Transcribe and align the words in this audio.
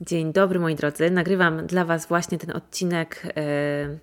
Dzień 0.00 0.32
dobry 0.32 0.60
moi 0.60 0.74
drodzy. 0.74 1.10
Nagrywam 1.10 1.66
dla 1.66 1.84
Was 1.84 2.06
właśnie 2.06 2.38
ten 2.38 2.56
odcinek 2.56 3.22
e, 3.36 3.98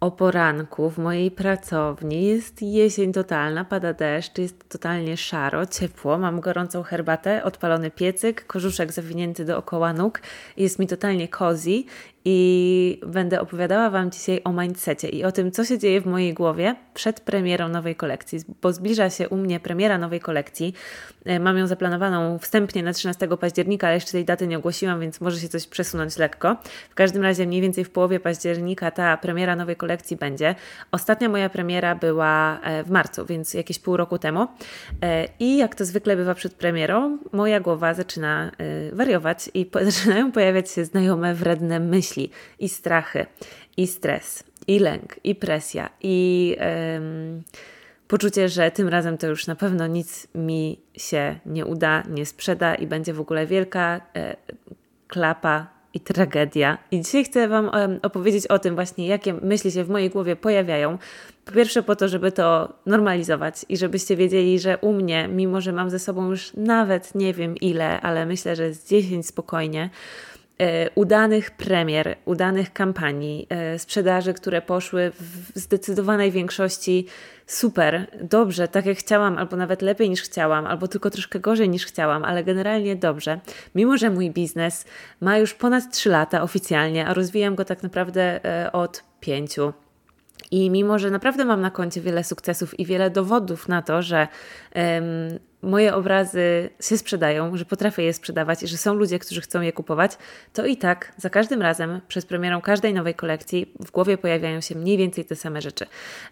o 0.00 0.10
poranku 0.10 0.90
w 0.90 0.98
mojej 0.98 1.30
pracowni. 1.30 2.24
Jest 2.24 2.62
jesień 2.62 3.12
totalna, 3.12 3.64
pada 3.64 3.92
deszcz, 3.92 4.38
jest 4.38 4.68
totalnie 4.68 5.16
szaro, 5.16 5.66
ciepło. 5.66 6.18
Mam 6.18 6.40
gorącą 6.40 6.82
herbatę, 6.82 7.44
odpalony 7.44 7.90
piecyk, 7.90 8.46
korzuszek 8.46 8.92
zawinięty 8.92 9.44
dookoła 9.44 9.92
nóg. 9.92 10.20
Jest 10.56 10.78
mi 10.78 10.86
totalnie 10.86 11.28
cozy 11.28 11.84
i 12.24 13.00
będę 13.06 13.40
opowiadała 13.40 13.90
Wam 13.90 14.10
dzisiaj 14.10 14.40
o 14.44 14.52
mindsetie 14.52 15.08
i 15.08 15.24
o 15.24 15.32
tym, 15.32 15.52
co 15.52 15.64
się 15.64 15.78
dzieje 15.78 16.00
w 16.00 16.06
mojej 16.06 16.34
głowie 16.34 16.76
przed 16.94 17.20
premierą 17.20 17.68
nowej 17.68 17.96
kolekcji, 17.96 18.38
bo 18.62 18.72
zbliża 18.72 19.10
się 19.10 19.28
u 19.28 19.36
mnie 19.36 19.60
premiera 19.60 19.98
nowej 19.98 20.20
kolekcji. 20.20 20.74
E, 21.24 21.40
mam 21.40 21.58
ją 21.58 21.66
zaplanowaną 21.66 22.38
wstępnie 22.38 22.82
na 22.82 22.92
13 22.92 23.28
października, 23.40 23.86
ale 23.86 23.94
jeszcze 23.94 24.12
tej 24.12 24.24
daty 24.24 24.46
nie 24.46 24.58
ogłosiłam, 24.58 25.00
więc 25.00 25.20
może 25.20 25.40
się 25.40 25.48
coś 25.48 25.66
przesunąć 25.66 26.16
lekko. 26.16 26.56
W 26.90 26.94
każdym 26.94 27.22
razie 27.22 27.46
mniej 27.46 27.60
więcej 27.60 27.84
w 27.84 27.90
połowie 27.90 28.20
października 28.20 28.90
ta 28.90 29.16
premiera 29.16 29.56
nowej 29.56 29.76
kolekcji 29.76 30.16
będzie. 30.16 30.54
Ostatnia 30.92 31.28
moja 31.28 31.48
premiera 31.50 31.94
była 31.94 32.60
e, 32.60 32.84
w 32.84 32.90
marcu, 32.90 33.26
więc 33.26 33.54
jakieś 33.54 33.78
pół 33.78 33.96
roku 33.96 34.18
temu. 34.18 34.46
E, 35.02 35.28
I 35.40 35.56
jak 35.56 35.74
to 35.74 35.84
zwykle 35.84 36.16
bywa 36.16 36.34
przed 36.34 36.54
premierą, 36.54 37.18
moja 37.32 37.60
głowa 37.60 37.94
zaczyna 37.94 38.50
wariować 38.92 39.50
i 39.54 39.70
zaczynają 39.90 40.32
pojawiać 40.32 40.70
się 40.70 40.84
znajome 40.84 41.34
wredne 41.34 41.80
myśli 41.80 42.07
myśli, 42.08 42.30
i 42.58 42.68
strachy, 42.68 43.26
i 43.76 43.86
stres, 43.86 44.44
i 44.66 44.78
lęk, 44.78 45.16
i 45.24 45.34
presja, 45.34 45.90
i 46.02 46.56
poczucie, 48.08 48.48
że 48.48 48.70
tym 48.70 48.88
razem 48.88 49.18
to 49.18 49.26
już 49.26 49.46
na 49.46 49.54
pewno 49.54 49.86
nic 49.86 50.28
mi 50.34 50.80
się 50.96 51.38
nie 51.46 51.66
uda, 51.66 52.02
nie 52.08 52.26
sprzeda 52.26 52.74
i 52.74 52.86
będzie 52.86 53.14
w 53.14 53.20
ogóle 53.20 53.46
wielka 53.46 54.00
e, 54.16 54.36
klapa 55.08 55.66
i 55.94 56.00
tragedia. 56.00 56.78
I 56.90 57.00
dzisiaj 57.00 57.24
chcę 57.24 57.48
Wam 57.48 57.70
opowiedzieć 58.02 58.46
o 58.46 58.58
tym 58.58 58.74
właśnie, 58.74 59.06
jakie 59.06 59.34
myśli 59.34 59.72
się 59.72 59.84
w 59.84 59.90
mojej 59.90 60.10
głowie 60.10 60.36
pojawiają. 60.36 60.98
Po 61.44 61.52
pierwsze 61.52 61.82
po 61.82 61.96
to, 61.96 62.08
żeby 62.08 62.32
to 62.32 62.72
normalizować 62.86 63.66
i 63.68 63.76
żebyście 63.76 64.16
wiedzieli, 64.16 64.58
że 64.58 64.78
u 64.78 64.92
mnie, 64.92 65.28
mimo 65.28 65.60
że 65.60 65.72
mam 65.72 65.90
ze 65.90 65.98
sobą 65.98 66.30
już 66.30 66.52
nawet 66.54 67.14
nie 67.14 67.34
wiem 67.34 67.56
ile, 67.56 68.00
ale 68.00 68.26
myślę, 68.26 68.56
że 68.56 68.72
z 68.74 68.88
10 68.88 69.26
spokojnie, 69.26 69.90
udanych 70.94 71.50
premier, 71.50 72.16
udanych 72.24 72.72
kampanii, 72.72 73.46
e, 73.50 73.78
sprzedaży, 73.78 74.34
które 74.34 74.62
poszły 74.62 75.10
w 75.10 75.58
zdecydowanej 75.58 76.30
większości 76.30 77.06
super, 77.46 78.06
dobrze, 78.22 78.68
tak 78.68 78.86
jak 78.86 78.98
chciałam, 78.98 79.38
albo 79.38 79.56
nawet 79.56 79.82
lepiej 79.82 80.10
niż 80.10 80.22
chciałam, 80.22 80.66
albo 80.66 80.88
tylko 80.88 81.10
troszkę 81.10 81.40
gorzej 81.40 81.68
niż 81.68 81.86
chciałam, 81.86 82.24
ale 82.24 82.44
generalnie 82.44 82.96
dobrze. 82.96 83.40
Mimo, 83.74 83.96
że 83.96 84.10
mój 84.10 84.30
biznes 84.30 84.84
ma 85.20 85.38
już 85.38 85.54
ponad 85.54 85.92
3 85.92 86.10
lata 86.10 86.42
oficjalnie, 86.42 87.06
a 87.06 87.14
rozwijam 87.14 87.54
go 87.54 87.64
tak 87.64 87.82
naprawdę 87.82 88.44
e, 88.44 88.72
od 88.72 89.02
5 89.20 89.56
i 90.50 90.70
mimo, 90.70 90.98
że 90.98 91.10
naprawdę 91.10 91.44
mam 91.44 91.60
na 91.60 91.70
koncie 91.70 92.00
wiele 92.00 92.24
sukcesów 92.24 92.80
i 92.80 92.86
wiele 92.86 93.10
dowodów 93.10 93.68
na 93.68 93.82
to, 93.82 94.02
że 94.02 94.28
um, 94.74 95.38
moje 95.62 95.94
obrazy 95.94 96.70
się 96.80 96.98
sprzedają, 96.98 97.56
że 97.56 97.64
potrafię 97.64 98.02
je 98.02 98.12
sprzedawać 98.12 98.62
i 98.62 98.68
że 98.68 98.76
są 98.76 98.94
ludzie, 98.94 99.18
którzy 99.18 99.40
chcą 99.40 99.60
je 99.60 99.72
kupować, 99.72 100.18
to 100.52 100.66
i 100.66 100.76
tak 100.76 101.12
za 101.16 101.30
każdym 101.30 101.62
razem, 101.62 102.00
przed 102.08 102.26
premierą 102.26 102.60
każdej 102.60 102.94
nowej 102.94 103.14
kolekcji, 103.14 103.72
w 103.80 103.90
głowie 103.90 104.18
pojawiają 104.18 104.60
się 104.60 104.74
mniej 104.74 104.96
więcej 104.98 105.24
te 105.24 105.36
same 105.36 105.60
rzeczy. 105.62 105.86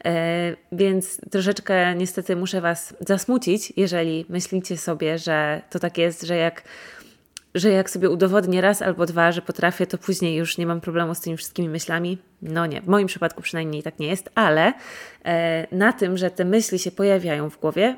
E, 0.05 0.57
więc 0.73 1.21
troszeczkę 1.31 1.95
niestety 1.95 2.37
muszę 2.37 2.61
Was 2.61 2.95
zasmucić, 3.01 3.73
jeżeli 3.77 4.27
myślicie 4.29 4.77
sobie, 4.77 5.19
że 5.19 5.63
to 5.71 5.79
tak 5.79 5.99
jest, 5.99 6.23
że 6.23 6.37
jak 6.37 6.63
że 7.55 7.71
jak 7.71 7.91
sobie 7.91 8.11
udowodnię 8.11 8.61
raz 8.61 8.83
albo 8.83 9.07
dwa, 9.07 9.33
że 9.33 9.43
potrafię, 9.43 9.87
to 9.87 9.99
później 9.99 10.37
już 10.37 10.59
nie 10.59 10.67
mam 10.67 10.81
problemu 10.81 11.15
z 11.15 11.21
tymi 11.21 11.37
wszystkimi 11.37 11.69
myślami. 11.69 12.19
No 12.43 12.67
nie, 12.67 12.81
w 12.81 12.87
moim 12.87 13.07
przypadku 13.07 13.43
przynajmniej 13.43 13.83
tak 13.83 13.99
nie 13.99 14.07
jest, 14.07 14.31
ale 14.35 14.73
e, 15.25 15.67
na 15.77 15.93
tym, 15.93 16.17
że 16.17 16.31
te 16.31 16.45
myśli 16.45 16.79
się 16.79 16.91
pojawiają 16.91 17.51
w 17.51 17.61
głowie, 17.61 17.97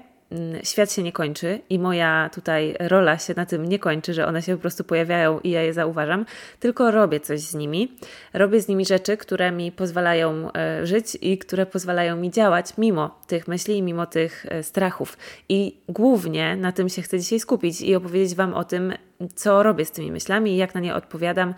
świat 0.62 0.92
się 0.92 1.02
nie 1.02 1.12
kończy 1.12 1.60
i 1.70 1.78
moja 1.78 2.30
tutaj 2.34 2.74
rola 2.80 3.18
się 3.18 3.34
na 3.36 3.46
tym 3.46 3.66
nie 3.66 3.78
kończy, 3.78 4.14
że 4.14 4.26
one 4.26 4.42
się 4.42 4.54
po 4.56 4.60
prostu 4.60 4.84
pojawiają 4.84 5.40
i 5.40 5.50
ja 5.50 5.62
je 5.62 5.72
zauważam, 5.72 6.26
tylko 6.60 6.90
robię 6.90 7.20
coś 7.20 7.40
z 7.40 7.54
nimi. 7.54 7.92
Robię 8.32 8.60
z 8.60 8.68
nimi 8.68 8.86
rzeczy, 8.86 9.16
które 9.16 9.52
mi 9.52 9.72
pozwalają 9.72 10.52
e, 10.52 10.86
żyć 10.86 11.18
i 11.20 11.38
które 11.38 11.66
pozwalają 11.66 12.16
mi 12.16 12.30
działać 12.30 12.78
mimo 12.78 13.20
tych 13.26 13.48
myśli 13.48 13.78
i 13.78 13.82
mimo 13.82 14.06
tych 14.06 14.46
e, 14.48 14.62
strachów. 14.62 15.18
I 15.48 15.76
głównie 15.88 16.56
na 16.56 16.72
tym 16.72 16.88
się 16.88 17.02
chcę 17.02 17.18
dzisiaj 17.18 17.40
skupić 17.40 17.80
i 17.80 17.94
opowiedzieć 17.94 18.34
Wam 18.34 18.54
o 18.54 18.64
tym, 18.64 18.92
co 19.34 19.62
robię 19.62 19.84
z 19.84 19.90
tymi 19.90 20.12
myślami 20.12 20.52
i 20.52 20.56
jak 20.56 20.74
na 20.74 20.80
nie 20.80 20.94
odpowiadam. 20.94 21.54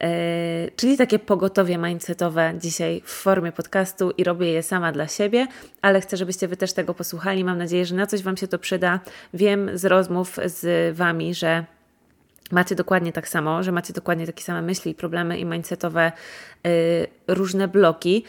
E, 0.00 0.70
czyli 0.76 0.96
takie 0.96 1.18
pogotowie 1.18 1.78
mindsetowe 1.78 2.54
dzisiaj 2.58 3.02
w 3.04 3.10
formie 3.10 3.52
podcastu 3.52 4.10
i 4.10 4.24
robię 4.24 4.52
je 4.52 4.62
sama 4.62 4.92
dla 4.92 5.08
siebie, 5.08 5.46
ale 5.82 6.00
chcę, 6.00 6.16
żebyście 6.16 6.48
Wy 6.48 6.56
też 6.56 6.72
tego 6.72 6.94
posłuchali. 6.94 7.44
Mam 7.44 7.58
nadzieję, 7.58 7.86
że 7.86 7.94
na 7.94 8.06
coś 8.06 8.22
Wam 8.22 8.36
się 8.36 8.48
to 8.48 8.58
przyda. 8.58 9.00
Wiem 9.34 9.78
z 9.78 9.84
rozmów 9.84 10.38
z 10.44 10.96
Wami, 10.96 11.34
że 11.34 11.64
macie 12.50 12.74
dokładnie 12.74 13.12
tak 13.12 13.28
samo, 13.28 13.62
że 13.62 13.72
macie 13.72 13.92
dokładnie 13.92 14.26
takie 14.26 14.44
same 14.44 14.62
myśli, 14.62 14.94
problemy 14.94 15.38
i 15.38 15.44
mindsetowe 15.44 16.12
Y, 16.66 17.06
różne 17.34 17.68
bloki. 17.68 18.24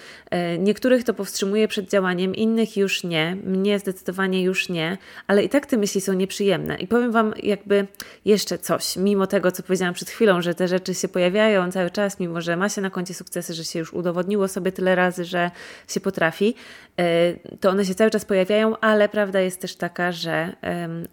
Y, 0.55 0.59
niektórych 0.59 1.03
to 1.03 1.13
powstrzymuje 1.13 1.67
przed 1.67 1.89
działaniem, 1.89 2.35
innych 2.35 2.77
już 2.77 3.03
nie, 3.03 3.37
mnie 3.43 3.79
zdecydowanie 3.79 4.43
już 4.43 4.69
nie, 4.69 4.97
ale 5.27 5.43
i 5.43 5.49
tak 5.49 5.65
te 5.65 5.77
myśli 5.77 6.01
są 6.01 6.13
nieprzyjemne. 6.13 6.75
I 6.75 6.87
powiem 6.87 7.11
Wam 7.11 7.33
jakby 7.43 7.87
jeszcze 8.25 8.57
coś, 8.57 8.97
mimo 8.97 9.27
tego, 9.27 9.51
co 9.51 9.63
powiedziałam 9.63 9.93
przed 9.93 10.09
chwilą, 10.09 10.41
że 10.41 10.55
te 10.55 10.67
rzeczy 10.67 10.93
się 10.93 11.07
pojawiają 11.07 11.71
cały 11.71 11.91
czas, 11.91 12.19
mimo 12.19 12.41
że 12.41 12.57
ma 12.57 12.69
się 12.69 12.81
na 12.81 12.89
koncie 12.89 13.13
sukcesy, 13.13 13.53
że 13.53 13.63
się 13.63 13.79
już 13.79 13.93
udowodniło 13.93 14.47
sobie 14.47 14.71
tyle 14.71 14.95
razy, 14.95 15.25
że 15.25 15.51
się 15.87 15.99
potrafi, 15.99 16.55
y, 16.99 17.57
to 17.59 17.69
one 17.69 17.85
się 17.85 17.95
cały 17.95 18.11
czas 18.11 18.25
pojawiają, 18.25 18.77
ale 18.77 19.09
prawda 19.09 19.39
jest 19.39 19.61
też 19.61 19.75
taka, 19.75 20.11
że 20.11 20.55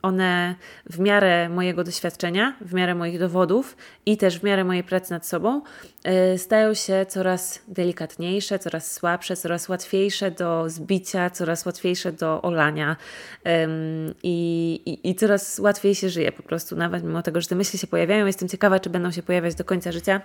one 0.02 0.54
w 0.90 0.98
miarę 0.98 1.48
mojego 1.48 1.84
doświadczenia, 1.84 2.56
w 2.60 2.74
miarę 2.74 2.94
moich 2.94 3.18
dowodów 3.18 3.76
i 4.06 4.16
też 4.16 4.38
w 4.38 4.42
miarę 4.42 4.64
mojej 4.64 4.84
pracy 4.84 5.10
nad 5.10 5.26
sobą 5.26 5.62
stają 6.36 6.74
się 6.74 7.06
coraz 7.08 7.62
delikatniejsze, 7.78 8.58
coraz 8.58 8.92
słabsze, 8.92 9.36
coraz 9.36 9.68
łatwiejsze 9.68 10.30
do 10.30 10.70
zbicia, 10.70 11.30
coraz 11.30 11.66
łatwiejsze 11.66 12.12
do 12.12 12.42
olania 12.42 12.96
um, 13.44 14.14
i, 14.22 14.80
i, 14.86 15.10
i, 15.10 15.14
coraz 15.14 15.58
łatwiej 15.58 15.94
się 15.94 16.08
żyje 16.08 16.32
po 16.32 16.42
prostu, 16.42 16.76
nawet 16.76 17.04
mimo 17.04 17.22
tego, 17.22 17.40
że 17.40 17.48
te 17.48 17.54
myśli 17.54 17.78
się 17.78 17.86
pojawiają. 17.86 18.26
Jestem 18.26 18.48
ciekawa, 18.48 18.80
czy 18.80 18.90
będą 18.90 19.10
się 19.10 19.22
pojawiać 19.22 19.54
do 19.54 19.64
końca 19.64 19.92
życia. 19.92 20.20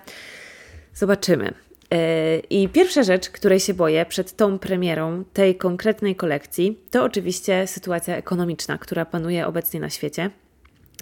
Zobaczymy. 0.94 1.53
E, 1.92 2.40
I 2.40 2.69
pierwsza 2.69 3.03
rzecz, 3.03 3.30
której 3.30 3.59
się 3.59 3.74
boję 3.74 4.06
przed 4.06 4.36
tą 4.36 4.59
premierą 4.59 5.24
tej 5.34 5.56
konkretnej 5.56 6.16
kolekcji, 6.16 6.80
to 6.92 7.03
oczywiście 7.03 7.68
sytuacja 7.68 8.16
ekonomiczna, 8.16 8.78
która 8.78 9.06
panuje 9.06 9.47
obecnie 9.47 9.80
na 9.80 9.90
świecie. 9.90 10.30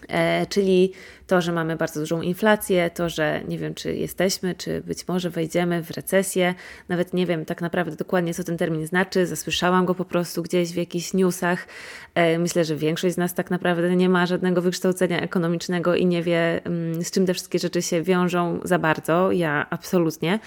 E, 0.09 0.45
czyli 0.45 0.91
to, 1.27 1.41
że 1.41 1.51
mamy 1.51 1.75
bardzo 1.75 1.99
dużą 1.99 2.21
inflację, 2.21 2.89
to, 2.89 3.09
że 3.09 3.41
nie 3.47 3.57
wiem, 3.57 3.73
czy 3.73 3.95
jesteśmy, 3.95 4.55
czy 4.55 4.81
być 4.81 5.07
może 5.07 5.29
wejdziemy 5.29 5.83
w 5.83 5.91
recesję. 5.91 6.55
Nawet 6.89 7.13
nie 7.13 7.25
wiem 7.25 7.45
tak 7.45 7.61
naprawdę 7.61 7.95
dokładnie, 7.95 8.33
co 8.33 8.43
ten 8.43 8.57
termin 8.57 8.87
znaczy. 8.87 9.25
Zasłyszałam 9.25 9.85
go 9.85 9.95
po 9.95 10.05
prostu 10.05 10.43
gdzieś 10.43 10.71
w 10.71 10.75
jakichś 10.75 11.13
newsach. 11.13 11.67
E, 12.15 12.39
myślę, 12.39 12.65
że 12.65 12.75
większość 12.75 13.15
z 13.15 13.17
nas 13.17 13.33
tak 13.33 13.51
naprawdę 13.51 13.95
nie 13.95 14.09
ma 14.09 14.25
żadnego 14.25 14.61
wykształcenia 14.61 15.21
ekonomicznego 15.21 15.95
i 15.95 16.05
nie 16.05 16.23
wie, 16.23 16.65
mm, 16.65 17.03
z 17.03 17.11
czym 17.11 17.25
te 17.25 17.33
wszystkie 17.33 17.59
rzeczy 17.59 17.81
się 17.81 18.01
wiążą 18.01 18.59
za 18.63 18.79
bardzo. 18.79 19.31
Ja 19.31 19.67
absolutnie 19.69 20.39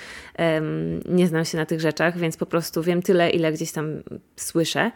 nie 1.08 1.26
znam 1.26 1.44
się 1.44 1.58
na 1.58 1.66
tych 1.66 1.80
rzeczach, 1.80 2.18
więc 2.18 2.36
po 2.36 2.46
prostu 2.46 2.82
wiem 2.82 3.02
tyle, 3.02 3.30
ile 3.30 3.52
gdzieś 3.52 3.72
tam 3.72 4.02
słyszę. 4.36 4.90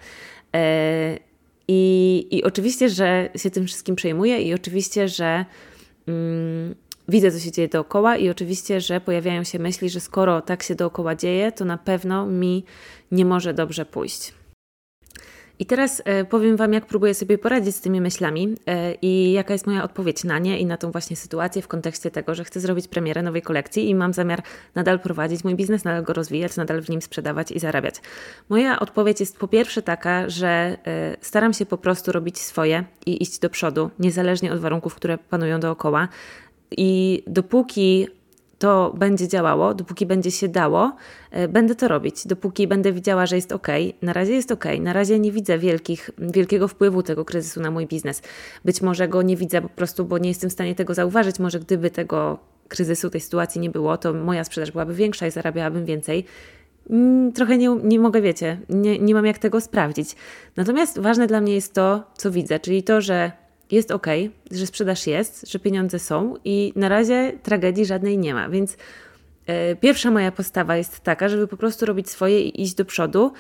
I, 1.69 2.27
I 2.31 2.45
oczywiście, 2.45 2.89
że 2.89 3.29
się 3.37 3.51
tym 3.51 3.67
wszystkim 3.67 3.97
przejmuję, 3.97 4.43
i 4.43 4.55
oczywiście, 4.55 5.09
że 5.09 5.45
mm, 6.09 6.75
widzę, 7.09 7.33
co 7.33 7.39
się 7.39 7.53
dzieje 7.53 7.69
dookoła, 7.69 8.17
i 8.17 8.29
oczywiście, 8.29 8.81
że 8.81 9.01
pojawiają 9.01 9.45
się 9.45 9.59
myśli, 9.59 9.91
że 9.91 10.01
skoro 10.01 10.41
tak 10.41 10.63
się 10.63 10.75
dookoła 10.75 11.15
dzieje, 11.15 11.53
to 11.53 11.65
na 11.65 11.79
pewno 11.79 12.27
mi 12.27 12.65
nie 13.13 13.25
może 13.25 13.55
dobrze 13.55 13.87
pójść. 13.87 14.33
I 15.59 15.67
teraz 15.67 16.03
e, 16.05 16.25
powiem 16.25 16.57
Wam, 16.57 16.73
jak 16.73 16.87
próbuję 16.87 17.15
sobie 17.15 17.39
poradzić 17.39 17.77
z 17.77 17.81
tymi 17.81 18.01
myślami 18.01 18.55
e, 18.67 18.95
i 18.95 19.33
jaka 19.33 19.53
jest 19.53 19.67
moja 19.67 19.85
odpowiedź 19.85 20.25
na 20.25 20.39
nie 20.39 20.59
i 20.59 20.67
na 20.67 20.77
tą 20.77 20.91
właśnie 20.91 21.17
sytuację 21.17 21.63
w 21.63 21.69
kontekście 21.69 22.11
tego, 22.11 22.35
że 22.35 22.45
chcę 22.45 22.61
zrobić 22.61 22.89
premierę 22.89 23.23
nowej 23.23 23.43
kolekcji 23.43 23.91
i 23.91 23.95
mam 23.95 24.13
zamiar 24.13 24.43
nadal 24.75 25.01
prowadzić 25.01 25.45
mój 25.45 25.55
biznes, 25.55 25.85
nadal 25.85 26.03
go 26.03 26.13
rozwijać, 26.13 26.57
nadal 26.57 26.83
w 26.83 26.89
nim 26.89 27.03
sprzedawać 27.03 27.51
i 27.51 27.59
zarabiać. 27.59 27.95
Moja 28.49 28.81
odpowiedź 28.81 29.21
jest 29.21 29.39
po 29.39 29.49
pierwsze 29.49 29.83
taka, 29.83 30.29
że 30.29 30.49
e, 30.87 31.17
staram 31.21 31.53
się 31.53 31.67
po 31.67 31.79
prostu 31.79 32.13
robić 32.13 32.39
swoje 32.39 32.85
i 33.07 33.23
iść 33.23 33.39
do 33.39 33.51
przodu, 33.51 33.91
niezależnie 33.99 34.53
od 34.53 34.61
warunków, 34.61 34.95
które 34.95 35.19
panują 35.19 35.61
dookoła. 35.61 36.09
I 36.71 37.23
dopóki 37.27 38.09
to 38.59 38.95
będzie 38.99 39.29
działało, 39.29 39.75
dopóki 39.75 40.07
będzie 40.07 40.31
się 40.31 40.49
dało, 40.49 40.97
e, 41.31 41.49
będę 41.49 41.75
to 41.75 41.89
robić. 41.89 42.27
Dopóki 42.27 42.67
będę 42.69 42.93
widziała, 42.93 43.27
że 43.27 43.37
jest 43.37 43.53
ok, 43.53 43.69
na 44.03 44.13
razie 44.13 44.33
jest 44.33 44.53
ok, 44.53 44.65
na 44.81 44.93
razie 44.93 45.19
nie 45.19 45.33
widzę 45.33 45.59
wielkich, 45.59 46.11
wielkiego 46.19 46.69
wpływu 46.69 47.03
tego 47.03 47.25
kryzysu 47.25 47.61
na 47.61 47.71
mój 47.71 47.87
biznes. 47.87 48.23
Być 48.65 48.83
może 48.83 49.09
go 49.09 49.23
nie 49.23 49.37
widzę 49.37 49.63
po 49.63 49.69
prostu, 49.69 50.05
bo 50.05 50.19
nie 50.19 50.29
jestem 50.29 50.51
w 50.51 50.53
stanie 50.53 50.75
tego 50.75 50.95
zauważyć. 50.95 51.39
Może 51.39 51.61
gdyby 51.61 51.91
tego 51.91 52.39
kryzysu, 52.69 53.11
tej 53.11 53.21
sytuacji 53.21 53.61
nie 53.61 53.71
było, 53.71 53.97
to 53.97 54.13
moja 54.13 54.45
sprzedaż 54.45 54.71
byłaby 54.71 54.95
większa 54.95 55.27
i 55.27 55.31
zarabiałabym 55.31 55.85
więcej. 55.85 56.25
Mm, 56.91 57.33
trochę 57.33 57.59
nie, 57.59 57.77
nie 57.83 57.99
mogę, 57.99 58.21
wiecie, 58.21 58.61
nie, 58.69 58.99
nie 58.99 59.15
mam 59.15 59.27
jak 59.27 59.39
tego 59.39 59.61
sprawdzić. 59.61 60.17
Natomiast 60.57 60.99
ważne 60.99 61.27
dla 61.27 61.41
mnie 61.41 61.55
jest 61.55 61.75
to, 61.75 62.03
co 62.17 62.31
widzę, 62.31 62.61
czyli 62.61 62.83
to, 62.83 63.01
że 63.01 63.33
jest 63.71 63.91
ok, 63.91 64.07
że 64.51 64.67
sprzedaż 64.67 65.07
jest, 65.07 65.51
że 65.51 65.59
pieniądze 65.59 65.99
są 65.99 66.35
i 66.45 66.73
na 66.77 66.89
razie 66.89 67.33
tragedii 67.43 67.87
żadnej 67.87 68.19
nie 68.19 68.35
ma. 68.35 68.49
Więc 68.49 68.77
e, 69.47 69.77
pierwsza 69.77 70.11
moja 70.11 70.33
postawa 70.33 70.77
jest 70.77 71.01
taka, 71.01 71.29
żeby 71.29 71.49
po 71.49 71.57
prostu 71.57 71.87
robić 71.87 72.11
swoje 72.11 72.41
i 72.41 72.63
iść 72.63 72.75
do 72.75 72.85
przodu. 72.85 73.33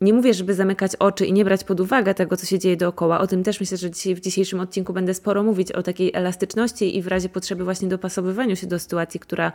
nie 0.00 0.12
mówię, 0.12 0.34
żeby 0.34 0.54
zamykać 0.54 0.96
oczy 0.96 1.26
i 1.26 1.32
nie 1.32 1.44
brać 1.44 1.64
pod 1.64 1.80
uwagę 1.80 2.14
tego, 2.14 2.36
co 2.36 2.46
się 2.46 2.58
dzieje 2.58 2.76
dookoła. 2.76 3.20
O 3.20 3.26
tym 3.26 3.42
też 3.42 3.60
myślę, 3.60 3.76
że 3.76 3.90
dzisiaj 3.90 4.14
w 4.14 4.20
dzisiejszym 4.20 4.60
odcinku 4.60 4.92
będę 4.92 5.14
sporo 5.14 5.42
mówić 5.42 5.72
o 5.72 5.82
takiej 5.82 6.10
elastyczności 6.14 6.96
i 6.96 7.02
w 7.02 7.06
razie 7.06 7.28
potrzeby 7.28 7.64
właśnie 7.64 7.88
dopasowywaniu 7.88 8.56
się 8.56 8.66
do 8.66 8.78
sytuacji, 8.78 9.20
która 9.20 9.52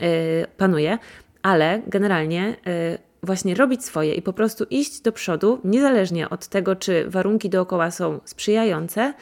e, 0.00 0.46
panuje. 0.46 0.98
Ale 1.42 1.82
generalnie 1.86 2.56
e, 2.66 3.11
właśnie 3.26 3.54
robić 3.54 3.84
swoje 3.84 4.14
i 4.14 4.22
po 4.22 4.32
prostu 4.32 4.64
iść 4.70 5.00
do 5.00 5.12
przodu, 5.12 5.60
niezależnie 5.64 6.30
od 6.30 6.48
tego, 6.48 6.76
czy 6.76 7.10
warunki 7.10 7.50
dookoła 7.50 7.90
są 7.90 8.20
sprzyjające, 8.24 9.14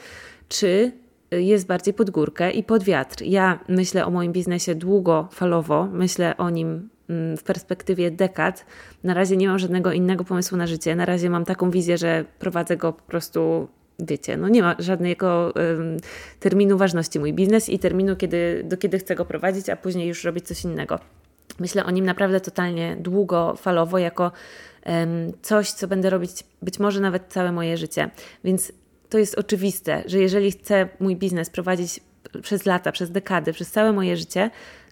czy 0.49 0.91
jest 1.31 1.67
bardziej 1.67 1.93
pod 1.93 2.09
górkę 2.09 2.51
i 2.51 2.63
pod 2.63 2.83
wiatr. 2.83 3.23
Ja 3.23 3.59
myślę 3.67 4.05
o 4.05 4.11
moim 4.11 4.33
biznesie 4.33 4.75
długofalowo, 4.75 5.87
myślę 5.93 6.37
o 6.37 6.49
nim 6.49 6.89
mm, 7.09 7.37
w 7.37 7.43
perspektywie 7.43 8.11
dekad. 8.11 8.65
Na 9.03 9.13
razie 9.13 9.37
nie 9.37 9.47
mam 9.47 9.59
żadnego 9.59 9.91
innego 9.91 10.23
pomysłu 10.23 10.57
na 10.57 10.67
życie. 10.67 10.95
Na 10.95 11.05
razie 11.05 11.29
mam 11.29 11.45
taką 11.45 11.71
wizję, 11.71 11.97
że 11.97 12.25
prowadzę 12.39 12.77
go 12.77 12.93
po 12.93 13.01
prostu 13.01 13.67
wiecie, 13.99 14.37
no 14.37 14.49
nie 14.49 14.61
ma 14.61 14.75
żadnego 14.79 15.53
um, 15.55 15.97
terminu 16.39 16.77
ważności 16.77 17.19
mój 17.19 17.33
biznes 17.33 17.69
i 17.69 17.79
terminu, 17.79 18.15
kiedy, 18.15 18.61
do 18.65 18.77
kiedy 18.77 18.99
chcę 18.99 19.15
go 19.15 19.25
prowadzić, 19.25 19.69
a 19.69 19.75
później 19.75 20.07
już 20.07 20.23
robić 20.23 20.47
coś 20.47 20.63
innego. 20.63 20.99
Myślę 21.61 21.85
o 21.85 21.91
nim 21.91 22.05
naprawdę 22.05 22.41
totalnie 22.41 22.97
długofalowo, 22.99 23.97
jako 23.97 24.31
coś, 25.41 25.71
co 25.71 25.87
będę 25.87 26.09
robić 26.09 26.31
być 26.61 26.79
może 26.79 26.99
nawet 26.99 27.23
całe 27.27 27.51
moje 27.51 27.77
życie. 27.77 28.09
Więc 28.43 28.71
to 29.09 29.17
jest 29.17 29.37
oczywiste, 29.39 30.03
że 30.05 30.19
jeżeli 30.19 30.51
chcę 30.51 30.89
mój 30.99 31.15
biznes 31.15 31.49
prowadzić 31.49 31.99
przez 32.41 32.65
lata, 32.65 32.91
przez 32.91 33.11
dekady, 33.11 33.53
przez 33.53 33.71
całe 33.71 33.93
moje 33.93 34.17
życie, 34.17 34.49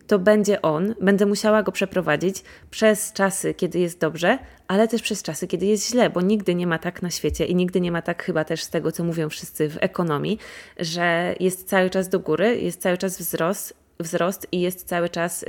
to 0.08 0.20
będzie 0.20 0.62
on, 0.62 0.96
będę 1.02 1.26
musiała 1.26 1.64
go 1.64 1.72
przeprowadzić 1.72 2.44
przez 2.72 3.14
czasy, 3.14 3.54
kiedy 3.54 3.80
jest 3.80 4.00
dobrze, 4.00 4.40
ale 4.68 4.88
też 4.88 5.02
przez 5.02 5.24
czasy, 5.24 5.48
kiedy 5.48 5.66
jest 5.66 5.90
źle, 5.90 6.10
bo 6.10 6.22
nigdy 6.22 6.56
nie 6.56 6.68
ma 6.68 6.80
tak 6.80 7.02
na 7.02 7.10
świecie 7.10 7.46
i 7.46 7.56
nigdy 7.56 7.82
nie 7.82 7.92
ma 7.92 8.02
tak 8.02 8.24
chyba 8.24 8.44
też 8.44 8.64
z 8.64 8.70
tego, 8.70 8.92
co 8.92 9.04
mówią 9.04 9.30
wszyscy 9.30 9.70
w 9.70 9.78
ekonomii, 9.80 10.40
że 10.78 11.36
jest 11.40 11.70
cały 11.70 11.90
czas 11.90 12.10
do 12.10 12.20
góry, 12.20 12.60
jest 12.60 12.82
cały 12.82 12.98
czas 12.98 13.18
wzrost, 13.18 13.74
wzrost 14.00 14.48
i 14.52 14.62
jest 14.62 14.88
cały 14.88 15.10
czas 15.10 15.46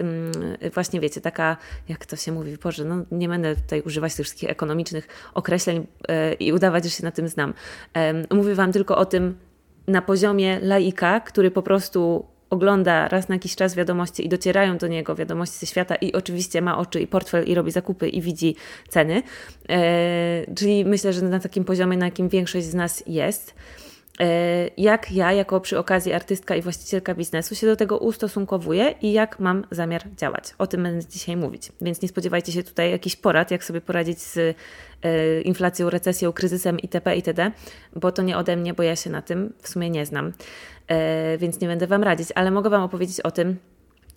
właśnie 0.75 1.01
wiecie, 1.01 1.21
taka, 1.21 1.57
jak 1.89 2.07
to 2.07 2.17
się 2.17 2.33
mówi, 2.33 2.57
Boże, 2.63 2.85
no 2.85 3.05
nie 3.11 3.29
będę 3.29 3.57
tutaj 3.57 3.83
używać 3.83 4.15
tych 4.15 4.27
wszystkich 4.27 4.51
ekonomicznych 4.51 5.09
określeń 5.35 5.87
e, 6.09 6.33
i 6.33 6.53
udawać, 6.53 6.85
że 6.85 6.91
się 6.91 7.05
na 7.05 7.11
tym 7.11 7.29
znam. 7.29 7.55
Mówię 8.31 8.55
Wam 8.55 8.73
tylko 8.73 8.97
o 8.97 9.07
tym 9.07 9.39
na 9.87 10.03
poziomie 10.03 10.61
laika, 10.63 11.21
który 11.21 11.51
po 11.51 11.63
prostu 11.63 12.27
ogląda 12.51 13.09
raz 13.09 13.29
na 13.29 13.35
jakiś 13.35 13.57
czas 13.57 13.75
wiadomości 13.75 14.27
i 14.27 14.29
docierają 14.29 14.79
do 14.79 14.87
niego 14.87 15.15
wiadomości 15.15 15.59
ze 15.59 15.67
świata 15.67 15.95
i 15.95 16.13
oczywiście 16.13 16.63
ma 16.63 16.79
oczy 16.79 17.01
i 17.01 17.07
portfel 17.07 17.45
i 17.45 17.55
robi 17.55 17.71
zakupy 17.71 18.09
i 18.09 18.21
widzi 18.21 18.57
ceny. 18.89 19.23
E, 19.69 20.55
czyli 20.55 20.85
myślę, 20.85 21.13
że 21.13 21.23
na 21.23 21.41
takim 21.41 21.65
poziomie, 21.65 21.97
na 21.97 22.07
jakim 22.07 22.29
większość 22.29 22.67
z 22.67 22.75
nas 22.75 23.03
jest. 23.07 23.55
E, 24.21 24.71
jak 24.77 25.13
ja, 25.13 25.33
jako 25.33 25.61
przy 25.61 25.79
okazji 25.79 26.13
artystka 26.13 26.57
i 26.57 26.63
właścicielka 26.63 27.15
biznesu, 27.15 27.55
się 27.55 27.67
do 27.67 27.77
tego 27.77 27.99
ustosunkowuję 27.99 28.95
i 29.03 29.13
jak 29.13 29.39
mam 29.39 29.65
zamiar 29.71 30.03
działać. 30.17 30.45
O 30.59 30.67
tym 30.67 30.83
będę 30.83 31.07
dzisiaj 31.09 31.37
mówić. 31.37 31.73
Więc 31.81 32.03
nie 32.03 32.09
spodziewajcie 32.09 32.53
się 32.53 32.63
tutaj 32.63 32.91
jakichś 32.91 33.17
porad, 33.17 33.51
jak 33.51 33.65
sobie 33.65 33.81
poradzić 33.81 34.21
z 34.21 34.37
e, 34.37 35.41
inflacją, 35.41 35.91
recesją, 35.91 36.33
kryzysem 36.33 36.79
itp. 36.79 37.17
itd., 37.17 37.51
bo 37.97 38.13
to 38.13 38.23
nie 38.23 38.37
ode 38.37 38.57
mnie, 38.57 38.75
bo 38.75 38.83
ja 38.83 38.97
się 38.97 39.11
na 39.11 39.23
tym 39.23 39.53
w 39.59 39.69
sumie 39.69 39.91
nie 39.91 40.07
znam. 40.07 40.33
E, 40.89 41.39
więc 41.39 41.61
nie 41.61 41.69
będę 41.69 41.87
Wam 41.87 42.03
radzić, 42.03 42.29
ale 42.35 42.51
mogę 42.51 42.71
Wam 42.71 42.83
opowiedzieć 42.83 43.21
o 43.21 43.31
tym, 43.31 43.57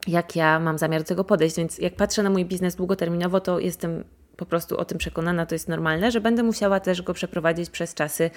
jak 0.08 0.36
ja 0.36 0.60
mam 0.60 0.78
zamiar 0.78 1.02
do 1.02 1.08
tego 1.08 1.24
podejść. 1.24 1.56
Więc 1.58 1.78
jak 1.78 1.96
patrzę 1.96 2.24
na 2.24 2.30
mój 2.30 2.46
biznes 2.46 2.76
długoterminowo, 2.76 3.40
to 3.40 3.60
jestem 3.60 4.04
po 4.38 4.46
prostu 4.46 4.78
o 4.78 4.86
tym 4.86 4.98
przekonana, 4.98 5.46
to 5.46 5.56
jest 5.56 5.68
normalne, 5.68 6.12
że 6.12 6.22
będę 6.22 6.44
musiała 6.44 6.80
też 6.80 7.02
go 7.02 7.14
przeprowadzić 7.14 7.70
przez 7.70 7.94
czasy 7.94 8.32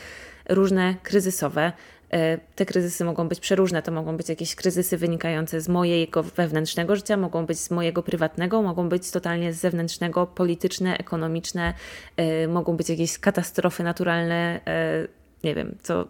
różne 0.48 0.94
kryzysowe. 1.02 1.72
E, 2.10 2.38
te 2.38 2.66
kryzysy 2.66 3.04
mogą 3.04 3.28
być 3.28 3.40
przeróżne, 3.40 3.82
to 3.82 3.92
mogą 3.92 4.16
być 4.16 4.28
jakieś 4.28 4.54
kryzysy 4.54 4.96
wynikające 4.96 5.60
z 5.60 5.68
mojego 5.68 6.22
wewnętrznego 6.22 6.96
życia, 6.96 7.16
mogą 7.16 7.46
być 7.46 7.58
z 7.58 7.70
mojego 7.70 8.02
prywatnego, 8.02 8.62
mogą 8.62 8.88
być 8.88 9.10
totalnie 9.10 9.52
z 9.52 9.60
zewnętrznego, 9.60 10.26
polityczne, 10.26 10.98
ekonomiczne, 10.98 11.74
e, 12.16 12.48
mogą 12.48 12.76
być 12.76 12.88
jakieś 12.88 13.18
katastrofy 13.18 13.82
naturalne, 13.82 14.60
e, 14.66 15.08
nie 15.44 15.54
wiem, 15.54 15.76
co 15.82 16.08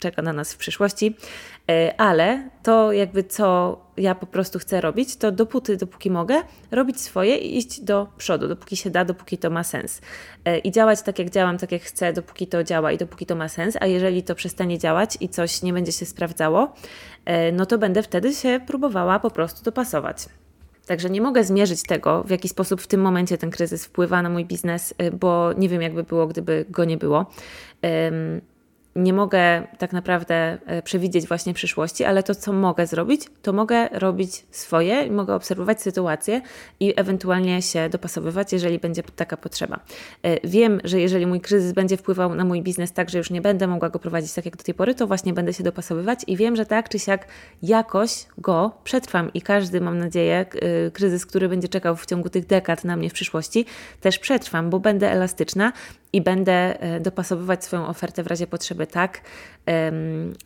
czeka 0.00 0.22
na 0.22 0.32
nas 0.32 0.52
w 0.52 0.56
przyszłości, 0.56 1.16
e, 1.70 2.00
ale 2.00 2.48
to 2.62 2.92
jakby 2.92 3.24
co 3.24 3.78
ja 3.96 4.14
po 4.14 4.26
prostu 4.26 4.58
chcę 4.58 4.80
robić, 4.80 5.16
to 5.16 5.32
dopóty, 5.32 5.76
dopóki 5.76 6.10
mogę, 6.10 6.42
robić 6.70 7.00
swoje 7.00 7.36
i 7.36 7.58
iść 7.58 7.80
do 7.80 8.06
przodu, 8.16 8.48
dopóki 8.48 8.76
się 8.76 8.90
da, 8.90 9.04
dopóki 9.04 9.38
to 9.38 9.50
ma 9.50 9.64
sens. 9.64 10.00
E, 10.44 10.58
I 10.58 10.72
działać 10.72 11.02
tak 11.02 11.18
jak 11.18 11.30
działam, 11.30 11.58
tak 11.58 11.72
jak 11.72 11.82
chcę, 11.82 12.12
dopóki 12.12 12.46
to 12.46 12.64
działa 12.64 12.92
i 12.92 12.98
dopóki 12.98 13.26
to 13.26 13.36
ma 13.36 13.48
sens, 13.48 13.76
a 13.80 13.86
jeżeli 13.86 14.22
to 14.22 14.34
przestanie 14.34 14.78
działać 14.78 15.16
i 15.20 15.28
coś 15.28 15.62
nie 15.62 15.72
będzie 15.72 15.92
się 15.92 16.06
sprawdzało, 16.06 16.72
e, 17.24 17.52
no 17.52 17.66
to 17.66 17.78
będę 17.78 18.02
wtedy 18.02 18.34
się 18.34 18.60
próbowała 18.66 19.18
po 19.18 19.30
prostu 19.30 19.64
dopasować. 19.64 20.26
Także 20.86 21.10
nie 21.10 21.20
mogę 21.20 21.44
zmierzyć 21.44 21.82
tego, 21.82 22.22
w 22.22 22.30
jaki 22.30 22.48
sposób 22.48 22.80
w 22.80 22.86
tym 22.86 23.00
momencie 23.00 23.38
ten 23.38 23.50
kryzys 23.50 23.84
wpływa 23.84 24.22
na 24.22 24.30
mój 24.30 24.44
biznes, 24.44 24.94
bo 25.12 25.52
nie 25.52 25.68
wiem, 25.68 25.82
jakby 25.82 26.02
było, 26.02 26.26
gdyby 26.26 26.64
go 26.70 26.84
nie 26.84 26.96
było 26.96 27.26
nie 28.96 29.12
mogę 29.12 29.66
tak 29.78 29.92
naprawdę 29.92 30.58
e, 30.66 30.82
przewidzieć 30.82 31.28
właśnie 31.28 31.54
przyszłości, 31.54 32.04
ale 32.04 32.22
to, 32.22 32.34
co 32.34 32.52
mogę 32.52 32.86
zrobić, 32.86 33.22
to 33.42 33.52
mogę 33.52 33.88
robić 33.88 34.44
swoje, 34.50 35.10
mogę 35.10 35.34
obserwować 35.34 35.82
sytuację 35.82 36.40
i 36.80 36.94
ewentualnie 36.96 37.62
się 37.62 37.88
dopasowywać, 37.88 38.52
jeżeli 38.52 38.78
będzie 38.78 39.02
taka 39.02 39.36
potrzeba. 39.36 39.80
E, 40.22 40.48
wiem, 40.48 40.80
że 40.84 41.00
jeżeli 41.00 41.26
mój 41.26 41.40
kryzys 41.40 41.72
będzie 41.72 41.96
wpływał 41.96 42.34
na 42.34 42.44
mój 42.44 42.62
biznes 42.62 42.92
tak, 42.92 43.10
że 43.10 43.18
już 43.18 43.30
nie 43.30 43.40
będę 43.40 43.66
mogła 43.66 43.88
go 43.88 43.98
prowadzić 43.98 44.32
tak 44.32 44.44
jak 44.44 44.56
do 44.56 44.64
tej 44.64 44.74
pory, 44.74 44.94
to 44.94 45.06
właśnie 45.06 45.32
będę 45.32 45.52
się 45.52 45.64
dopasowywać 45.64 46.20
i 46.26 46.36
wiem, 46.36 46.56
że 46.56 46.66
tak 46.66 46.88
czy 46.88 46.98
siak 46.98 47.26
jakoś 47.62 48.26
go 48.38 48.72
przetrwam 48.84 49.32
i 49.32 49.42
każdy, 49.42 49.80
mam 49.80 49.98
nadzieję, 49.98 50.46
e, 50.86 50.90
kryzys, 50.90 51.26
który 51.26 51.48
będzie 51.48 51.68
czekał 51.68 51.96
w 51.96 52.06
ciągu 52.06 52.28
tych 52.28 52.46
dekad 52.46 52.84
na 52.84 52.96
mnie 52.96 53.10
w 53.10 53.12
przyszłości, 53.12 53.64
też 54.00 54.18
przetrwam, 54.18 54.70
bo 54.70 54.80
będę 54.80 55.10
elastyczna 55.10 55.72
i 56.12 56.20
będę 56.20 56.80
e, 56.80 57.00
dopasowywać 57.00 57.64
swoją 57.64 57.86
ofertę 57.86 58.22
w 58.22 58.26
razie 58.26 58.46
potrzeby 58.46 58.86
tak, 58.86 59.20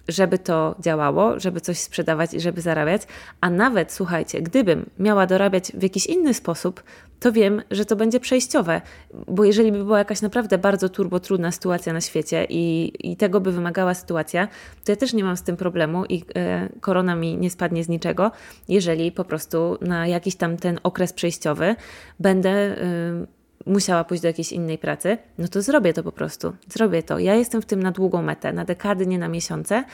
żeby 0.08 0.38
to 0.38 0.74
działało, 0.80 1.40
żeby 1.40 1.60
coś 1.60 1.78
sprzedawać 1.78 2.34
i 2.34 2.40
żeby 2.40 2.60
zarabiać. 2.60 3.02
A 3.40 3.50
nawet, 3.50 3.92
słuchajcie, 3.92 4.42
gdybym 4.42 4.90
miała 4.98 5.26
dorabiać 5.26 5.72
w 5.74 5.82
jakiś 5.82 6.06
inny 6.06 6.34
sposób, 6.34 6.82
to 7.20 7.32
wiem, 7.32 7.62
że 7.70 7.84
to 7.84 7.96
będzie 7.96 8.20
przejściowe, 8.20 8.80
bo 9.28 9.44
jeżeli 9.44 9.72
by 9.72 9.84
była 9.84 9.98
jakaś 9.98 10.22
naprawdę 10.22 10.58
bardzo 10.58 10.88
turbo 10.88 11.20
trudna 11.20 11.52
sytuacja 11.52 11.92
na 11.92 12.00
świecie 12.00 12.46
i, 12.48 12.92
i 13.10 13.16
tego 13.16 13.40
by 13.40 13.52
wymagała 13.52 13.94
sytuacja, 13.94 14.48
to 14.84 14.92
ja 14.92 14.96
też 14.96 15.12
nie 15.12 15.24
mam 15.24 15.36
z 15.36 15.42
tym 15.42 15.56
problemu 15.56 16.04
i 16.04 16.24
e, 16.36 16.68
korona 16.80 17.16
mi 17.16 17.36
nie 17.36 17.50
spadnie 17.50 17.84
z 17.84 17.88
niczego, 17.88 18.30
jeżeli 18.68 19.12
po 19.12 19.24
prostu 19.24 19.78
na 19.80 20.06
jakiś 20.06 20.36
tam 20.36 20.56
ten 20.56 20.80
okres 20.82 21.12
przejściowy 21.12 21.76
będę. 22.20 22.50
E, 22.50 23.33
musiała 23.66 24.04
pójść 24.04 24.22
do 24.22 24.28
jakiejś 24.28 24.52
innej 24.52 24.78
pracy, 24.78 25.18
no 25.38 25.48
to 25.48 25.62
zrobię 25.62 25.92
to 25.92 26.02
po 26.02 26.12
prostu. 26.12 26.52
Zrobię 26.68 27.02
to. 27.02 27.18
Ja 27.18 27.34
jestem 27.34 27.62
w 27.62 27.66
tym 27.66 27.82
na 27.82 27.90
długą 27.92 28.22
metę, 28.22 28.52
na 28.52 28.64
dekady, 28.64 29.06
nie 29.06 29.18
na 29.18 29.28
miesiące, 29.28 29.84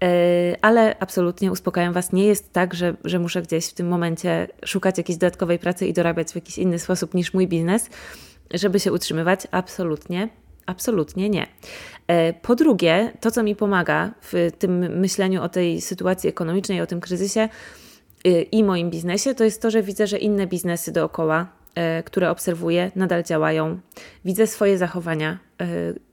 yy, 0.00 0.08
ale 0.62 0.96
absolutnie 1.00 1.52
uspokajam 1.52 1.92
Was, 1.92 2.12
nie 2.12 2.26
jest 2.26 2.52
tak, 2.52 2.74
że, 2.74 2.96
że 3.04 3.18
muszę 3.18 3.42
gdzieś 3.42 3.66
w 3.66 3.74
tym 3.74 3.88
momencie 3.88 4.48
szukać 4.64 4.98
jakiejś 4.98 5.18
dodatkowej 5.18 5.58
pracy 5.58 5.86
i 5.86 5.92
dorabiać 5.92 6.32
w 6.32 6.34
jakiś 6.34 6.58
inny 6.58 6.78
sposób 6.78 7.14
niż 7.14 7.34
mój 7.34 7.48
biznes, 7.48 7.90
żeby 8.54 8.80
się 8.80 8.92
utrzymywać. 8.92 9.46
Absolutnie. 9.50 10.28
Absolutnie 10.66 11.28
nie. 11.28 11.46
Yy, 12.08 12.14
po 12.42 12.54
drugie, 12.54 13.12
to 13.20 13.30
co 13.30 13.42
mi 13.42 13.56
pomaga 13.56 14.14
w 14.22 14.50
tym 14.58 14.78
myśleniu 15.00 15.42
o 15.42 15.48
tej 15.48 15.80
sytuacji 15.80 16.28
ekonomicznej, 16.28 16.80
o 16.80 16.86
tym 16.86 17.00
kryzysie 17.00 17.48
yy, 18.24 18.42
i 18.42 18.64
moim 18.64 18.90
biznesie, 18.90 19.34
to 19.34 19.44
jest 19.44 19.62
to, 19.62 19.70
że 19.70 19.82
widzę, 19.82 20.06
że 20.06 20.18
inne 20.18 20.46
biznesy 20.46 20.92
dookoła 20.92 21.55
które 22.04 22.30
obserwuję, 22.30 22.90
nadal 22.96 23.22
działają. 23.22 23.80
Widzę 24.24 24.46
swoje 24.46 24.78
zachowania 24.78 25.38
e, 25.60 25.66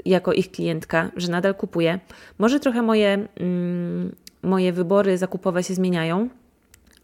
jako 0.06 0.34
ich 0.34 0.52
klientka, 0.52 1.12
że 1.16 1.32
nadal 1.32 1.56
kupuję. 1.56 2.00
Może 2.38 2.60
trochę 2.60 2.82
moje, 2.82 3.28
mm, 3.40 4.16
moje 4.42 4.74
wybory 4.74 5.18
zakupowe 5.18 5.64
się 5.64 5.74
zmieniają, 5.74 6.30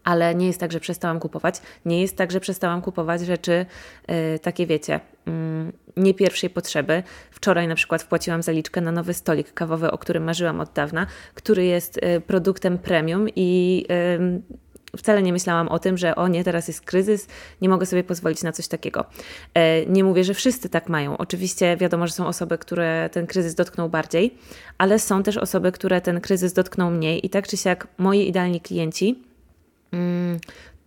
ale 0.04 0.34
nie 0.34 0.46
jest 0.46 0.60
tak, 0.60 0.72
że 0.72 0.80
przestałam 0.80 1.20
kupować. 1.20 1.62
Nie 1.84 2.00
jest 2.00 2.16
tak, 2.16 2.30
że 2.30 2.40
przestałam 2.40 2.82
kupować 2.82 3.20
rzeczy 3.20 3.66
e, 4.06 4.38
takie, 4.38 4.66
wiecie, 4.66 5.00
mm, 5.26 5.72
nie 5.96 6.14
pierwszej 6.14 6.50
potrzeby. 6.50 7.02
Wczoraj 7.30 7.68
na 7.68 7.74
przykład 7.74 8.02
wpłaciłam 8.02 8.42
zaliczkę 8.42 8.80
na 8.80 8.92
nowy 8.92 9.14
stolik 9.14 9.54
kawowy, 9.54 9.90
o 9.90 9.98
którym 9.98 10.24
marzyłam 10.24 10.60
od 10.60 10.72
dawna, 10.72 11.06
który 11.34 11.64
jest 11.64 12.00
produktem 12.26 12.78
premium 12.78 13.26
i 13.36 13.86
wcale 14.96 15.22
nie 15.22 15.32
myślałam 15.32 15.68
o 15.68 15.78
tym, 15.78 15.98
że 15.98 16.14
o 16.14 16.28
nie, 16.28 16.44
teraz 16.44 16.68
jest 16.68 16.80
kryzys, 16.80 17.26
nie 17.62 17.68
mogę 17.68 17.86
sobie 17.86 18.04
pozwolić 18.04 18.42
na 18.42 18.52
coś 18.52 18.68
takiego. 18.68 19.04
E, 19.54 19.86
nie 19.86 20.04
mówię, 20.04 20.24
że 20.24 20.34
wszyscy 20.34 20.68
tak 20.68 20.88
mają. 20.88 21.16
Oczywiście 21.18 21.76
wiadomo, 21.76 22.06
że 22.06 22.12
są 22.12 22.26
osoby, 22.26 22.58
które 22.58 23.10
ten 23.12 23.26
kryzys 23.26 23.54
dotknął 23.54 23.88
bardziej, 23.88 24.34
ale 24.78 24.98
są 24.98 25.22
też 25.22 25.36
osoby, 25.36 25.72
które 25.72 26.00
ten 26.00 26.20
kryzys 26.20 26.52
dotknął 26.52 26.90
mniej 26.90 27.26
i 27.26 27.30
tak 27.30 27.48
czy 27.48 27.56
siak 27.56 27.88
moi 27.98 28.28
idealni 28.28 28.60
klienci 28.60 29.22
mm, 29.92 30.40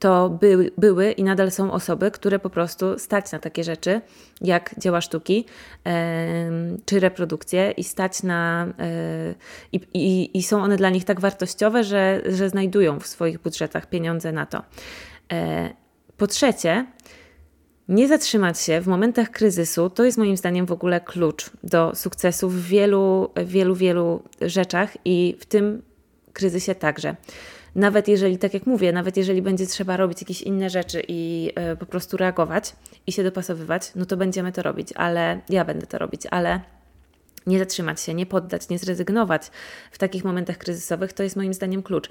to 0.03 0.29
by, 0.29 0.71
były 0.77 1.11
i 1.11 1.23
nadal 1.23 1.51
są 1.51 1.71
osoby, 1.71 2.11
które 2.11 2.39
po 2.39 2.49
prostu 2.49 2.99
stać 2.99 3.31
na 3.31 3.39
takie 3.39 3.63
rzeczy, 3.63 4.01
jak 4.41 4.75
dzieła 4.77 5.01
sztuki 5.01 5.45
czy 6.85 6.99
reprodukcje 6.99 7.71
i 7.71 7.83
stać 7.83 8.23
na. 8.23 8.67
E, 8.79 9.35
i, 9.71 9.79
i, 9.93 10.37
I, 10.37 10.43
są 10.43 10.63
one 10.63 10.77
dla 10.77 10.89
nich 10.89 11.05
tak 11.05 11.19
wartościowe, 11.19 11.83
że, 11.83 12.21
że 12.25 12.49
znajdują 12.49 12.99
w 12.99 13.07
swoich 13.07 13.39
budżetach 13.39 13.89
pieniądze 13.89 14.31
na 14.31 14.45
to. 14.45 14.63
E, 15.31 15.69
po 16.17 16.27
trzecie, 16.27 16.85
nie 17.89 18.07
zatrzymać 18.07 18.59
się 18.59 18.81
w 18.81 18.87
momentach 18.87 19.29
kryzysu 19.29 19.89
to 19.89 20.03
jest 20.03 20.17
moim 20.17 20.37
zdaniem 20.37 20.65
w 20.65 20.71
ogóle 20.71 21.01
klucz 21.01 21.49
do 21.63 21.95
sukcesu 21.95 22.49
w 22.49 22.61
wielu, 22.61 23.31
wielu, 23.45 23.75
wielu 23.75 24.23
rzeczach 24.41 24.97
i 25.05 25.35
w 25.39 25.45
tym 25.45 25.81
kryzysie 26.33 26.75
także 26.75 27.15
nawet 27.75 28.07
jeżeli, 28.07 28.37
tak 28.37 28.53
jak 28.53 28.65
mówię, 28.65 28.91
nawet 28.91 29.17
jeżeli 29.17 29.41
będzie 29.41 29.67
trzeba 29.67 29.97
robić 29.97 30.21
jakieś 30.21 30.41
inne 30.41 30.69
rzeczy 30.69 31.03
i 31.07 31.51
y, 31.73 31.77
po 31.77 31.85
prostu 31.85 32.17
reagować 32.17 32.75
i 33.07 33.11
się 33.11 33.23
dopasowywać, 33.23 33.91
no 33.95 34.05
to 34.05 34.17
będziemy 34.17 34.51
to 34.51 34.61
robić, 34.61 34.93
ale 34.95 35.39
ja 35.49 35.65
będę 35.65 35.87
to 35.87 35.97
robić, 35.97 36.21
ale 36.31 36.59
nie 37.47 37.59
zatrzymać 37.59 38.01
się, 38.01 38.13
nie 38.13 38.25
poddać, 38.25 38.69
nie 38.69 38.79
zrezygnować 38.79 39.51
w 39.91 39.97
takich 39.97 40.23
momentach 40.23 40.57
kryzysowych, 40.57 41.13
to 41.13 41.23
jest 41.23 41.35
moim 41.35 41.53
zdaniem 41.53 41.83
klucz. 41.83 42.09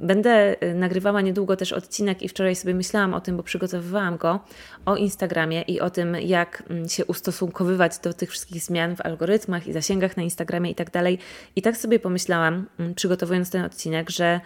Będę 0.00 0.56
y, 0.62 0.74
nagrywała 0.74 1.20
niedługo 1.20 1.56
też 1.56 1.72
odcinek 1.72 2.22
i 2.22 2.28
wczoraj 2.28 2.56
sobie 2.56 2.74
myślałam 2.74 3.14
o 3.14 3.20
tym, 3.20 3.36
bo 3.36 3.42
przygotowywałam 3.42 4.16
go 4.16 4.40
o 4.86 4.96
Instagramie 4.96 5.62
i 5.62 5.80
o 5.80 5.90
tym, 5.90 6.14
jak 6.14 6.62
mm, 6.70 6.88
się 6.88 7.04
ustosunkowywać 7.04 7.98
do 7.98 8.14
tych 8.14 8.30
wszystkich 8.30 8.62
zmian 8.62 8.96
w 8.96 9.00
algorytmach 9.00 9.66
i 9.66 9.72
zasięgach 9.72 10.16
na 10.16 10.22
Instagramie 10.22 10.70
i 10.70 10.74
tak 10.74 10.90
dalej. 10.90 11.18
I 11.56 11.62
tak 11.62 11.76
sobie 11.76 11.98
pomyślałam, 11.98 12.66
mm, 12.78 12.94
przygotowując 12.94 13.50
ten 13.50 13.64
odcinek, 13.64 14.10
że 14.10 14.40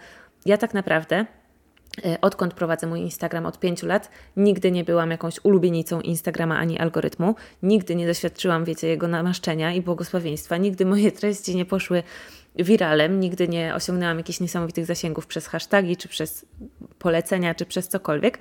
ja 0.45 0.57
tak 0.57 0.73
naprawdę 0.73 1.25
E, 1.25 1.38
odkąd 2.21 2.53
prowadzę 2.53 2.87
mój 2.87 2.99
Instagram 2.99 3.45
od 3.45 3.59
pięciu 3.59 3.87
lat, 3.87 4.09
nigdy 4.37 4.71
nie 4.71 4.83
byłam 4.83 5.11
jakąś 5.11 5.39
ulubienicą 5.43 6.01
Instagrama 6.01 6.57
ani 6.57 6.79
algorytmu. 6.79 7.35
Nigdy 7.63 7.95
nie 7.95 8.07
doświadczyłam, 8.07 8.65
wiecie, 8.65 8.87
jego 8.87 9.07
namaszczenia 9.07 9.73
i 9.73 9.81
błogosławieństwa. 9.81 10.57
Nigdy 10.57 10.85
moje 10.85 11.11
treści 11.11 11.55
nie 11.55 11.65
poszły 11.65 12.03
wiralem, 12.55 13.19
nigdy 13.19 13.47
nie 13.47 13.75
osiągnęłam 13.75 14.17
jakichś 14.17 14.39
niesamowitych 14.39 14.85
zasięgów 14.85 15.27
przez 15.27 15.47
hasztagi, 15.47 15.97
czy 15.97 16.07
przez 16.07 16.45
polecenia, 16.99 17.55
czy 17.55 17.65
przez 17.65 17.87
cokolwiek. 17.87 18.39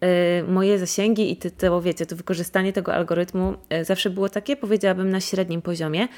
E, 0.00 0.42
moje 0.42 0.78
zasięgi 0.78 1.32
i 1.32 1.36
to, 1.36 1.80
wiecie, 1.80 2.06
to 2.06 2.16
wykorzystanie 2.16 2.72
tego 2.72 2.94
algorytmu 2.94 3.54
e, 3.68 3.84
zawsze 3.84 4.10
było 4.10 4.28
takie, 4.28 4.56
powiedziałabym, 4.56 5.10
na 5.10 5.20
średnim 5.20 5.62
poziomie, 5.62 6.08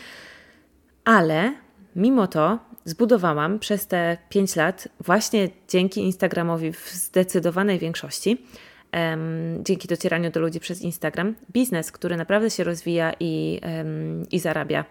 ale 1.04 1.54
mimo 1.96 2.26
to 2.26 2.58
zbudowałam 2.84 3.58
przez 3.58 3.86
te 3.86 4.16
5 4.28 4.56
lat, 4.56 4.88
właśnie 5.00 5.48
dzięki 5.68 6.00
Instagramowi 6.00 6.72
w 6.72 6.90
zdecydowanej 6.90 7.78
większości, 7.78 8.46
um, 8.92 9.64
dzięki 9.64 9.88
docieraniu 9.88 10.30
do 10.30 10.40
ludzi 10.40 10.60
przez 10.60 10.82
Instagram, 10.82 11.34
biznes, 11.52 11.92
który 11.92 12.16
naprawdę 12.16 12.50
się 12.50 12.64
rozwija 12.64 13.12
i, 13.20 13.60
um, 13.62 14.26
i 14.30 14.38
zarabia, 14.38 14.84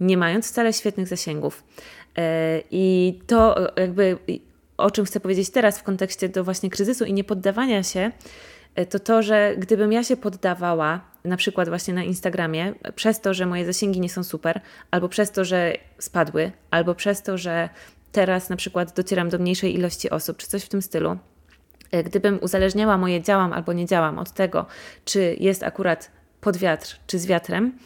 nie 0.00 0.16
mając 0.16 0.48
wcale 0.48 0.72
świetnych 0.72 1.08
zasięgów. 1.08 1.64
E, 2.18 2.62
I 2.70 3.18
to 3.26 3.56
jakby 3.76 4.18
o 4.76 4.90
czym 4.90 5.04
chcę 5.04 5.20
powiedzieć 5.20 5.50
teraz 5.50 5.78
w 5.78 5.82
kontekście 5.82 6.28
do 6.28 6.44
właśnie 6.44 6.70
kryzysu 6.70 7.04
i 7.04 7.12
nie 7.12 7.24
poddawania 7.24 7.82
się, 7.82 8.00
e, 8.00 8.12
to 8.90 8.98
to, 8.98 9.22
że 9.22 9.54
gdybym 9.58 9.92
ja 9.92 10.04
się 10.04 10.16
poddawała, 10.16 11.00
na 11.24 11.36
przykład 11.36 11.68
właśnie 11.68 11.94
na 11.94 12.04
Instagramie, 12.04 12.74
przez 12.94 13.20
to, 13.20 13.34
że 13.34 13.46
moje 13.46 13.64
zasięgi 13.66 14.00
nie 14.00 14.08
są 14.08 14.24
super, 14.24 14.60
albo 14.90 15.08
przez 15.08 15.30
to, 15.30 15.44
że 15.44 15.72
spadły, 15.98 16.52
albo 16.70 16.94
przez 16.94 17.22
to, 17.22 17.38
że 17.38 17.68
teraz 18.12 18.48
na 18.48 18.56
przykład 18.56 18.96
docieram 18.96 19.28
do 19.28 19.38
mniejszej 19.38 19.74
ilości 19.74 20.10
osób, 20.10 20.36
czy 20.36 20.46
coś 20.46 20.64
w 20.64 20.68
tym 20.68 20.82
stylu, 20.82 21.18
e, 21.90 22.02
gdybym 22.02 22.38
uzależniała 22.42 22.98
moje 22.98 23.22
działam 23.22 23.52
albo 23.52 23.72
nie 23.72 23.86
działam 23.86 24.18
od 24.18 24.30
tego, 24.32 24.66
czy 25.04 25.36
jest 25.40 25.62
akurat 25.62 26.10
pod 26.40 26.56
wiatr, 26.56 26.98
czy 27.06 27.18
z 27.18 27.26
wiatrem, 27.26 27.78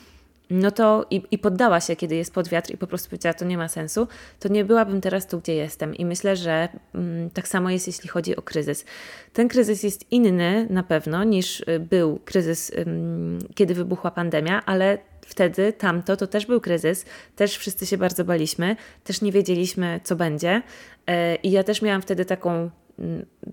no 0.50 0.71
to 0.71 1.07
i, 1.11 1.23
i, 1.31 1.38
poddała 1.38 1.81
się, 1.81 1.97
kiedy 1.97 2.17
jest 2.17 2.35
pod 2.35 2.49
wiatr 2.49 2.71
i 2.71 2.76
po 2.76 2.87
prostu 2.87 3.11
powiedziała, 3.11 3.35
to 3.35 3.45
nie 3.45 3.59
ma 3.59 3.69
sensu, 3.69 4.09
to 4.41 4.49
nie 4.49 4.65
byłabym 4.65 5.00
teraz 5.00 5.26
tu, 5.26 5.41
gdzie 5.41 5.55
jestem. 5.55 5.95
I 5.95 6.05
myślę, 6.05 6.37
że 6.37 6.69
mm, 6.95 7.31
tak 7.31 7.49
samo 7.49 7.71
jest, 7.71 7.87
jeśli 7.87 8.09
chodzi 8.09 8.37
o 8.37 8.43
kryzys. 8.43 8.85
Ten 9.33 9.49
kryzys 9.49 9.83
jest 9.83 10.12
inny 10.12 10.67
na 10.71 10.83
pewno 10.83 11.25
niż 11.25 11.61
y, 11.61 11.81
był 11.91 12.21
kryzys, 12.25 12.73
ym, 12.79 13.38
kiedy 13.55 13.75
wybuchła 13.75 14.11
pandemia, 14.11 14.62
ale 14.67 14.99
wtedy 15.26 15.73
tamto 15.73 16.17
to 16.17 16.26
też 16.26 16.47
był 16.47 16.61
kryzys, 16.61 17.05
też 17.37 17.57
wszyscy 17.57 17.87
się 17.87 17.99
bardzo 17.99 18.25
baliśmy, 18.25 18.76
też 19.05 19.21
nie 19.21 19.33
wiedzieliśmy, 19.33 20.00
co 20.05 20.17
będzie. 20.17 20.62
Yy, 21.09 21.15
I 21.43 21.50
ja 21.50 21.65
też 21.65 21.83
miałam 21.83 22.03
wtedy 22.03 22.25
taką 22.25 22.50
Mm, 22.61 22.86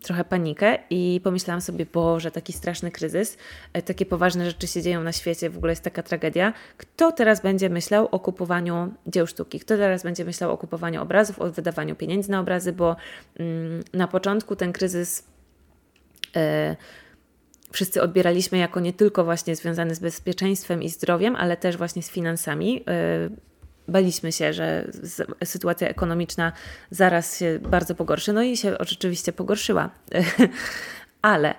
trochę 0.01 0.23
panikę 0.23 0.77
i 0.89 1.21
pomyślałam 1.23 1.61
sobie, 1.61 1.85
Boże, 1.85 2.31
taki 2.31 2.53
straszny 2.53 2.91
kryzys, 2.91 3.37
e, 3.73 3.81
takie 3.81 4.05
poważne 4.05 4.45
rzeczy 4.45 4.67
się 4.67 4.81
dzieją 4.81 5.03
na 5.03 5.11
świecie, 5.11 5.49
w 5.49 5.57
ogóle 5.57 5.71
jest 5.71 5.83
taka 5.83 6.03
tragedia. 6.03 6.53
Kto 6.77 7.11
teraz 7.11 7.41
będzie 7.41 7.69
myślał 7.69 8.07
o 8.11 8.19
kupowaniu 8.19 8.93
dzieł 9.07 9.27
sztuki? 9.27 9.59
Kto 9.59 9.77
teraz 9.77 10.03
będzie 10.03 10.25
myślał 10.25 10.51
o 10.51 10.57
kupowaniu 10.57 11.01
obrazów, 11.01 11.41
o 11.41 11.51
wydawaniu 11.51 11.95
pieniędzy 11.95 12.31
na 12.31 12.39
obrazy, 12.39 12.73
bo 12.73 12.95
mm, 13.39 13.83
na 13.93 14.07
początku 14.07 14.55
ten 14.55 14.73
kryzys 14.73 15.23
e, 16.35 16.75
wszyscy 17.71 18.01
odbieraliśmy 18.01 18.57
jako 18.57 18.79
nie 18.79 18.93
tylko 18.93 19.23
właśnie 19.23 19.55
związany 19.55 19.95
z 19.95 19.99
bezpieczeństwem 19.99 20.83
i 20.83 20.89
zdrowiem, 20.89 21.35
ale 21.35 21.57
też 21.57 21.77
właśnie 21.77 22.03
z 22.03 22.09
finansami. 22.09 22.83
Baliśmy 23.87 24.31
się, 24.31 24.53
że 24.53 24.91
sytuacja 25.43 25.87
ekonomiczna 25.87 26.51
zaraz 26.91 27.39
się 27.39 27.59
bardzo 27.61 27.95
pogorszy. 27.95 28.33
No 28.33 28.43
i 28.43 28.57
się 28.57 28.77
oczywiście 28.77 29.33
pogorszyła. 29.33 29.89
Ale 31.21 31.55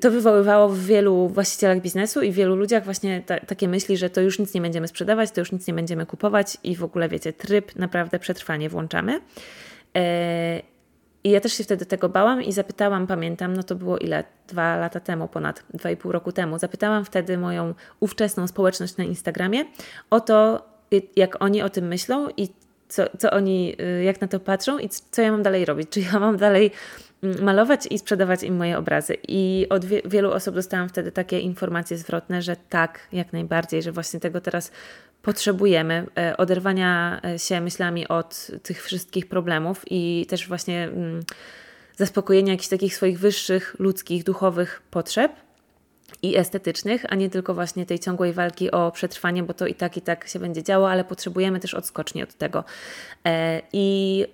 to 0.00 0.10
wywoływało 0.10 0.68
w 0.68 0.78
wielu 0.78 1.28
właścicielach 1.28 1.80
biznesu 1.80 2.22
i 2.22 2.32
wielu 2.32 2.56
ludziach 2.56 2.84
właśnie 2.84 3.22
ta, 3.26 3.40
takie 3.40 3.68
myśli, 3.68 3.96
że 3.96 4.10
to 4.10 4.20
już 4.20 4.38
nic 4.38 4.54
nie 4.54 4.60
będziemy 4.60 4.88
sprzedawać, 4.88 5.30
to 5.30 5.40
już 5.40 5.52
nic 5.52 5.66
nie 5.66 5.74
będziemy 5.74 6.06
kupować 6.06 6.56
i 6.64 6.76
w 6.76 6.84
ogóle, 6.84 7.08
wiecie, 7.08 7.32
tryb 7.32 7.76
naprawdę 7.76 8.18
przetrwanie 8.18 8.68
włączamy. 8.68 9.20
E, 9.96 10.62
i 11.26 11.30
ja 11.30 11.40
też 11.40 11.52
się 11.52 11.64
wtedy 11.64 11.86
tego 11.86 12.08
bałam 12.08 12.42
i 12.42 12.52
zapytałam, 12.52 13.06
pamiętam, 13.06 13.56
no 13.56 13.62
to 13.62 13.74
było 13.74 13.98
ile? 13.98 14.24
Dwa 14.48 14.76
lata 14.76 15.00
temu, 15.00 15.28
ponad 15.28 15.62
dwa 15.74 15.90
i 15.90 15.96
pół 15.96 16.12
roku 16.12 16.32
temu. 16.32 16.58
Zapytałam 16.58 17.04
wtedy 17.04 17.38
moją 17.38 17.74
ówczesną 18.00 18.46
społeczność 18.46 18.96
na 18.96 19.04
Instagramie 19.04 19.64
o 20.10 20.20
to, 20.20 20.66
jak 21.16 21.42
oni 21.42 21.62
o 21.62 21.70
tym 21.70 21.86
myślą 21.86 22.28
i 22.36 22.48
co, 22.88 23.02
co 23.18 23.30
oni, 23.30 23.76
y, 24.00 24.04
jak 24.04 24.20
na 24.20 24.28
to 24.28 24.40
patrzą 24.40 24.78
i 24.78 24.88
co 25.10 25.22
ja 25.22 25.32
mam 25.32 25.42
dalej 25.42 25.64
robić. 25.64 25.88
Czy 25.92 26.00
ja 26.00 26.20
mam 26.20 26.36
dalej 26.36 26.70
mm, 27.22 27.44
malować 27.44 27.86
i 27.90 27.98
sprzedawać 27.98 28.42
im 28.42 28.56
moje 28.56 28.78
obrazy. 28.78 29.16
I 29.28 29.66
od 29.70 29.84
wie, 29.84 30.02
wielu 30.04 30.32
osób 30.32 30.54
dostałam 30.54 30.88
wtedy 30.88 31.12
takie 31.12 31.40
informacje 31.40 31.98
zwrotne, 31.98 32.42
że 32.42 32.56
tak, 32.56 33.00
jak 33.12 33.32
najbardziej, 33.32 33.82
że 33.82 33.92
właśnie 33.92 34.20
tego 34.20 34.40
teraz 34.40 34.72
potrzebujemy 35.26 36.06
e, 36.18 36.36
oderwania 36.36 37.20
e, 37.24 37.38
się 37.38 37.60
myślami 37.60 38.08
od 38.08 38.50
tych 38.62 38.84
wszystkich 38.84 39.28
problemów 39.28 39.82
i 39.90 40.26
też 40.28 40.48
właśnie 40.48 40.84
mm, 40.84 41.22
zaspokojenia 41.96 42.52
jakichś 42.52 42.68
takich 42.68 42.96
swoich 42.96 43.18
wyższych, 43.18 43.76
ludzkich, 43.78 44.24
duchowych 44.24 44.82
potrzeb 44.90 45.32
i 46.22 46.36
estetycznych, 46.36 47.04
a 47.08 47.14
nie 47.14 47.30
tylko 47.30 47.54
właśnie 47.54 47.86
tej 47.86 47.98
ciągłej 47.98 48.32
walki 48.32 48.70
o 48.70 48.90
przetrwanie, 48.90 49.42
bo 49.42 49.54
to 49.54 49.66
i 49.66 49.74
tak, 49.74 49.96
i 49.96 50.00
tak 50.00 50.28
się 50.28 50.38
będzie 50.38 50.62
działo, 50.62 50.90
ale 50.90 51.04
potrzebujemy 51.04 51.60
też 51.60 51.74
odskoczni 51.74 52.22
od 52.22 52.34
tego. 52.34 52.64
E, 53.24 53.62
I 53.72 54.26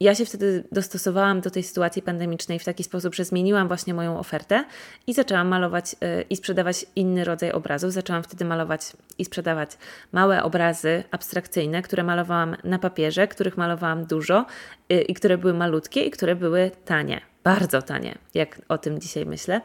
ja 0.00 0.14
się 0.14 0.24
wtedy 0.24 0.64
dostosowałam 0.72 1.40
do 1.40 1.50
tej 1.50 1.62
sytuacji 1.62 2.02
pandemicznej 2.02 2.58
w 2.58 2.64
taki 2.64 2.84
sposób, 2.84 3.14
że 3.14 3.24
zmieniłam 3.24 3.68
właśnie 3.68 3.94
moją 3.94 4.18
ofertę 4.18 4.64
i 5.06 5.14
zaczęłam 5.14 5.48
malować 5.48 5.92
y, 5.92 6.22
i 6.30 6.36
sprzedawać 6.36 6.86
inny 6.96 7.24
rodzaj 7.24 7.52
obrazów. 7.52 7.92
Zaczęłam 7.92 8.22
wtedy 8.22 8.44
malować 8.44 8.92
i 9.18 9.24
sprzedawać 9.24 9.70
małe 10.12 10.42
obrazy 10.42 11.04
abstrakcyjne, 11.10 11.82
które 11.82 12.02
malowałam 12.02 12.56
na 12.64 12.78
papierze, 12.78 13.28
których 13.28 13.56
malowałam 13.56 14.04
dużo 14.04 14.46
y, 14.92 15.02
i 15.02 15.14
które 15.14 15.38
były 15.38 15.54
malutkie 15.54 16.04
i 16.04 16.10
które 16.10 16.36
były 16.36 16.70
tanie, 16.84 17.20
bardzo 17.44 17.82
tanie, 17.82 18.18
jak 18.34 18.62
o 18.68 18.78
tym 18.78 19.00
dzisiaj 19.00 19.26
myślę. 19.26 19.60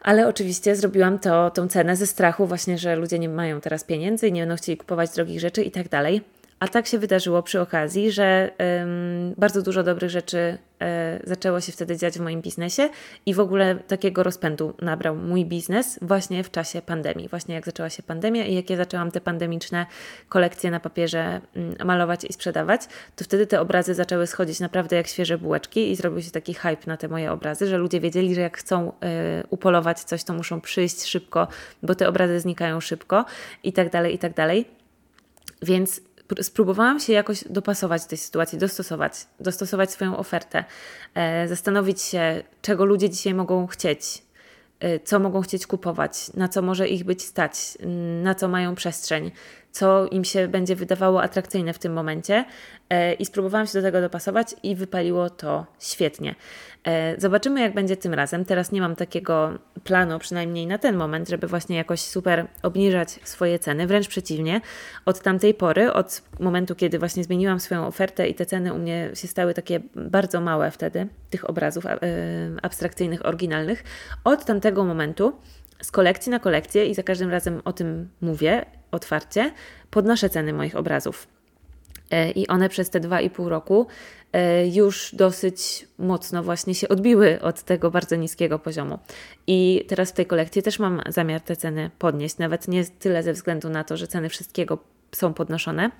Ale 0.00 0.28
oczywiście 0.28 0.76
zrobiłam 0.76 1.18
to, 1.18 1.50
tą 1.50 1.68
cenę 1.68 1.96
ze 1.96 2.06
strachu 2.06 2.46
właśnie, 2.46 2.78
że 2.78 2.96
ludzie 2.96 3.18
nie 3.18 3.28
mają 3.28 3.60
teraz 3.60 3.84
pieniędzy 3.84 4.28
i 4.28 4.32
nie 4.32 4.42
będą 4.42 4.56
chcieli 4.56 4.78
kupować 4.78 5.10
drogich 5.10 5.40
rzeczy 5.40 5.62
i 5.62 5.70
tak 5.70 5.88
dalej 5.88 6.22
A 6.62 6.68
tak 6.68 6.86
się 6.86 6.98
wydarzyło 6.98 7.42
przy 7.42 7.60
okazji, 7.60 8.12
że 8.12 8.50
bardzo 9.36 9.62
dużo 9.62 9.82
dobrych 9.82 10.10
rzeczy 10.10 10.58
e, 10.80 11.20
zaczęło 11.24 11.60
się 11.60 11.72
wtedy 11.72 11.96
dziać 11.96 12.18
w 12.18 12.20
moim 12.20 12.42
biznesie 12.42 12.88
i 13.26 13.34
w 13.34 13.40
ogóle 13.40 13.76
takiego 13.76 14.22
rozpędu 14.22 14.74
nabrał 14.82 15.16
mój 15.16 15.44
biznes 15.44 15.98
właśnie 16.02 16.44
w 16.44 16.50
czasie 16.50 16.82
pandemii. 16.82 17.28
Właśnie 17.28 17.54
jak 17.54 17.66
zaczęła 17.66 17.90
się 17.90 18.02
pandemia 18.02 18.44
i 18.44 18.54
jak 18.54 18.70
ja 18.70 18.76
zaczęłam 18.76 19.10
te 19.10 19.20
pandemiczne 19.20 19.86
kolekcje 20.28 20.70
na 20.70 20.80
papierze 20.80 21.40
mm, 21.56 21.74
malować 21.84 22.24
i 22.24 22.32
sprzedawać, 22.32 22.80
to 23.16 23.24
wtedy 23.24 23.46
te 23.46 23.60
obrazy 23.60 23.94
zaczęły 23.94 24.26
schodzić 24.26 24.60
naprawdę 24.60 24.96
jak 24.96 25.06
świeże 25.06 25.38
bułeczki 25.38 25.90
i 25.90 25.96
zrobił 25.96 26.22
się 26.22 26.30
taki 26.30 26.54
hype 26.54 26.86
na 26.86 26.96
te 26.96 27.08
moje 27.08 27.32
obrazy, 27.32 27.66
że 27.66 27.78
ludzie 27.78 28.00
wiedzieli, 28.00 28.34
że 28.34 28.40
jak 28.40 28.58
chcą 28.58 28.92
e, 29.00 29.42
upolować 29.50 30.00
coś, 30.00 30.24
to 30.24 30.32
muszą 30.32 30.60
przyjść 30.60 31.04
szybko, 31.04 31.48
bo 31.82 31.94
te 31.94 32.08
obrazy 32.08 32.40
znikają 32.40 32.80
szybko 32.80 33.24
i 33.62 33.72
tak 33.72 33.90
dalej, 33.90 34.14
i 34.14 34.18
tak 34.18 34.34
dalej. 34.34 34.82
Więc 35.62 36.00
spróbowałam 36.42 37.00
się 37.00 37.12
jakoś 37.12 37.44
dopasować 37.44 38.02
do 38.02 38.08
tej 38.08 38.18
sytuacji, 38.18 38.58
dostosować, 38.58 39.12
dostosować 39.40 39.90
swoją 39.90 40.16
ofertę, 40.16 40.64
e, 41.14 41.48
zastanowić 41.48 42.02
się, 42.02 42.42
czego 42.62 42.84
ludzie 42.84 43.10
dzisiaj 43.10 43.34
mogą 43.34 43.66
chcieć, 43.66 44.22
e, 44.80 45.00
co 45.00 45.18
mogą 45.18 45.42
chcieć 45.42 45.66
kupować, 45.66 46.32
na 46.34 46.48
co 46.48 46.62
może 46.62 46.88
ich 46.88 47.04
być 47.04 47.22
stać, 47.22 47.78
na 48.22 48.34
co 48.34 48.48
mają 48.48 48.74
przestrzeń, 48.74 49.30
co 49.72 50.06
im 50.06 50.24
się 50.24 50.48
będzie 50.48 50.76
wydawało 50.76 51.22
atrakcyjne 51.22 51.72
w 51.72 51.78
tym 51.78 51.92
momencie 51.92 52.44
e, 52.90 53.12
i 53.12 53.26
spróbowałam 53.26 53.66
się 53.66 53.72
do 53.72 53.82
tego 53.82 54.00
dopasować 54.00 54.54
i 54.62 54.76
wypaliło 54.76 55.30
to 55.30 55.66
świetnie. 55.80 56.34
E, 56.84 57.20
zobaczymy, 57.20 57.60
jak 57.60 57.74
będzie 57.74 57.96
tym 57.96 58.14
razem. 58.14 58.44
Teraz 58.44 58.72
nie 58.72 58.80
mam 58.80 58.96
takiego 58.96 59.58
planu, 59.84 60.18
przynajmniej 60.18 60.66
na 60.66 60.78
ten 60.78 60.96
moment, 60.96 61.28
żeby 61.28 61.46
właśnie 61.46 61.76
jakoś 61.76 62.00
super 62.00 62.46
obniżać 62.62 63.10
swoje 63.24 63.58
ceny. 63.58 63.86
Wręcz 63.86 64.08
przeciwnie, 64.08 64.60
od 65.06 65.20
tamtej 65.20 65.54
pory, 65.54 65.92
od 65.92 66.22
momentu, 66.40 66.74
kiedy 66.74 66.98
właśnie 66.98 67.24
zmieniłam 67.24 67.60
swoją 67.60 67.86
ofertę 67.86 68.28
i 68.28 68.34
te 68.34 68.46
ceny 68.46 68.74
u 68.74 68.78
mnie 68.78 69.10
się 69.14 69.28
stały 69.28 69.54
takie 69.54 69.80
bardzo 69.94 70.40
małe 70.40 70.70
wtedy, 70.70 71.08
tych 71.30 71.50
obrazów 71.50 71.86
e, 71.86 71.98
abstrakcyjnych, 72.62 73.26
oryginalnych, 73.26 73.84
od 74.24 74.44
tamtego 74.44 74.84
momentu 74.84 75.32
z 75.82 75.90
kolekcji 75.90 76.30
na 76.30 76.38
kolekcję 76.38 76.86
i 76.86 76.94
za 76.94 77.02
każdym 77.02 77.30
razem 77.30 77.62
o 77.64 77.72
tym 77.72 78.08
mówię 78.20 78.64
otwarcie, 78.92 79.52
podnoszę 79.90 80.30
ceny 80.30 80.52
moich 80.52 80.76
obrazów. 80.76 81.26
E, 82.10 82.30
I 82.30 82.46
one 82.46 82.68
przez 82.68 82.90
te 82.90 83.00
dwa 83.00 83.20
i 83.20 83.30
pół 83.30 83.48
roku 83.48 83.86
e, 84.32 84.68
już 84.68 85.14
dosyć 85.14 85.88
mocno 85.98 86.42
właśnie 86.42 86.74
się 86.74 86.88
odbiły 86.88 87.40
od 87.40 87.62
tego 87.62 87.90
bardzo 87.90 88.16
niskiego 88.16 88.58
poziomu. 88.58 88.98
I 89.46 89.84
teraz 89.88 90.10
w 90.10 90.14
tej 90.14 90.26
kolekcji 90.26 90.62
też 90.62 90.78
mam 90.78 91.02
zamiar 91.08 91.40
te 91.40 91.56
ceny 91.56 91.90
podnieść, 91.98 92.38
nawet 92.38 92.68
nie 92.68 92.84
tyle 92.84 93.22
ze 93.22 93.32
względu 93.32 93.70
na 93.70 93.84
to, 93.84 93.96
że 93.96 94.06
ceny 94.06 94.28
wszystkiego 94.28 94.78
są 95.12 95.34
podnoszone, 95.34 95.90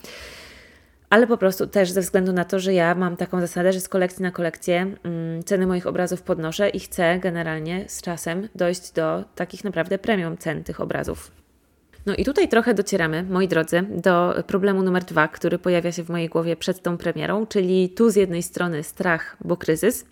ale 1.10 1.26
po 1.26 1.36
prostu 1.36 1.66
też 1.66 1.90
ze 1.90 2.00
względu 2.00 2.32
na 2.32 2.44
to, 2.44 2.58
że 2.58 2.74
ja 2.74 2.94
mam 2.94 3.16
taką 3.16 3.40
zasadę, 3.40 3.72
że 3.72 3.80
z 3.80 3.88
kolekcji 3.88 4.22
na 4.22 4.30
kolekcję 4.30 4.94
mm, 5.02 5.44
ceny 5.44 5.66
moich 5.66 5.86
obrazów 5.86 6.22
podnoszę 6.22 6.68
i 6.68 6.80
chcę 6.80 7.18
generalnie 7.18 7.84
z 7.88 8.02
czasem 8.02 8.48
dojść 8.54 8.92
do 8.92 9.24
takich 9.34 9.64
naprawdę 9.64 9.98
premium 9.98 10.38
cen 10.38 10.64
tych 10.64 10.80
obrazów. 10.80 11.41
No 12.06 12.14
i 12.14 12.24
tutaj 12.24 12.48
trochę 12.48 12.74
docieramy, 12.74 13.22
moi 13.22 13.48
drodzy, 13.48 13.82
do 13.90 14.34
problemu 14.46 14.82
numer 14.82 15.04
dwa, 15.04 15.28
który 15.28 15.58
pojawia 15.58 15.92
się 15.92 16.02
w 16.02 16.08
mojej 16.08 16.28
głowie 16.28 16.56
przed 16.56 16.82
tą 16.82 16.98
premierą, 16.98 17.46
czyli 17.46 17.90
tu 17.90 18.10
z 18.10 18.16
jednej 18.16 18.42
strony 18.42 18.82
strach, 18.82 19.36
bo 19.44 19.56
kryzys, 19.56 20.04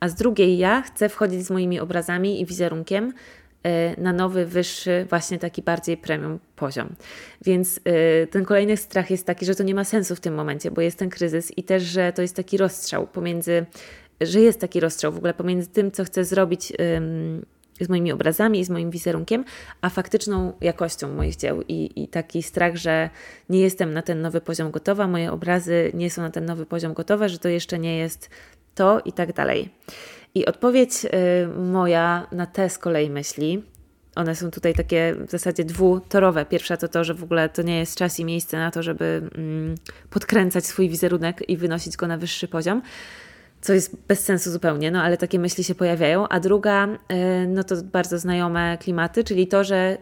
a 0.00 0.08
z 0.08 0.14
drugiej 0.14 0.58
ja 0.58 0.82
chcę 0.82 1.08
wchodzić 1.08 1.46
z 1.46 1.50
moimi 1.50 1.80
obrazami 1.80 2.40
i 2.40 2.46
wizerunkiem 2.46 3.12
e, 3.62 4.00
na 4.00 4.12
nowy, 4.12 4.46
wyższy, 4.46 5.06
właśnie 5.10 5.38
taki 5.38 5.62
bardziej 5.62 5.96
premium 5.96 6.38
poziom. 6.56 6.88
Więc 7.44 7.80
e, 7.84 8.26
ten 8.26 8.44
kolejny 8.44 8.76
strach 8.76 9.10
jest 9.10 9.26
taki, 9.26 9.46
że 9.46 9.54
to 9.54 9.62
nie 9.62 9.74
ma 9.74 9.84
sensu 9.84 10.16
w 10.16 10.20
tym 10.20 10.34
momencie, 10.34 10.70
bo 10.70 10.80
jest 10.80 10.98
ten 10.98 11.10
kryzys 11.10 11.58
i 11.58 11.62
też, 11.62 11.82
że 11.82 12.12
to 12.12 12.22
jest 12.22 12.36
taki 12.36 12.56
rozstrzał 12.56 13.06
pomiędzy, 13.06 13.66
że 14.20 14.40
jest 14.40 14.60
taki 14.60 14.80
rozstrzał 14.80 15.12
w 15.12 15.16
ogóle 15.16 15.34
pomiędzy 15.34 15.68
tym, 15.68 15.92
co 15.92 16.04
chcę 16.04 16.24
zrobić 16.24 16.72
z 17.80 17.88
moimi 17.88 18.12
obrazami 18.12 18.64
z 18.64 18.70
moim 18.70 18.90
wizerunkiem, 18.90 19.44
a 19.80 19.90
faktyczną 19.90 20.52
jakością 20.60 21.14
moich 21.14 21.36
dzieł 21.36 21.62
i, 21.68 22.02
i 22.02 22.08
taki 22.08 22.42
strach, 22.42 22.76
że 22.76 23.10
nie 23.48 23.60
jestem 23.60 23.92
na 23.92 24.02
ten 24.02 24.20
nowy 24.20 24.40
poziom 24.40 24.70
gotowa, 24.70 25.06
moje 25.06 25.32
obrazy 25.32 25.90
nie 25.94 26.10
są 26.10 26.22
na 26.22 26.30
ten 26.30 26.44
nowy 26.44 26.66
poziom 26.66 26.94
gotowe, 26.94 27.28
że 27.28 27.38
to 27.38 27.48
jeszcze 27.48 27.78
nie 27.78 27.96
jest 27.96 28.30
to 28.74 29.00
i 29.04 29.12
tak 29.12 29.32
dalej. 29.32 29.68
I 30.34 30.46
odpowiedź 30.46 31.04
y, 31.04 31.08
moja 31.58 32.26
na 32.32 32.46
te 32.46 32.70
z 32.70 32.78
kolei 32.78 33.10
myśli, 33.10 33.62
one 34.14 34.36
są 34.36 34.50
tutaj 34.50 34.74
takie 34.74 35.14
w 35.26 35.30
zasadzie 35.30 35.64
dwutorowe. 35.64 36.44
Pierwsza 36.44 36.76
to 36.76 36.88
to, 36.88 37.04
że 37.04 37.14
w 37.14 37.22
ogóle 37.22 37.48
to 37.48 37.62
nie 37.62 37.78
jest 37.78 37.96
czas 37.96 38.20
i 38.20 38.24
miejsce 38.24 38.56
na 38.56 38.70
to, 38.70 38.82
żeby 38.82 39.30
mm, 39.34 39.74
podkręcać 40.10 40.66
swój 40.66 40.88
wizerunek 40.88 41.48
i 41.48 41.56
wynosić 41.56 41.96
go 41.96 42.06
na 42.06 42.18
wyższy 42.18 42.48
poziom 42.48 42.82
co 43.62 43.72
jest 43.72 43.96
bez 44.08 44.24
sensu 44.24 44.50
zupełnie, 44.50 44.90
no 44.90 45.02
ale 45.02 45.16
takie 45.16 45.38
myśli 45.38 45.64
się 45.64 45.74
pojawiają. 45.74 46.28
A 46.28 46.40
druga, 46.40 46.88
e, 47.08 47.46
no 47.46 47.64
to 47.64 47.76
bardzo 47.82 48.18
znajome 48.18 48.78
klimaty, 48.78 49.24
czyli 49.24 49.46
to, 49.46 49.64
że 49.64 49.98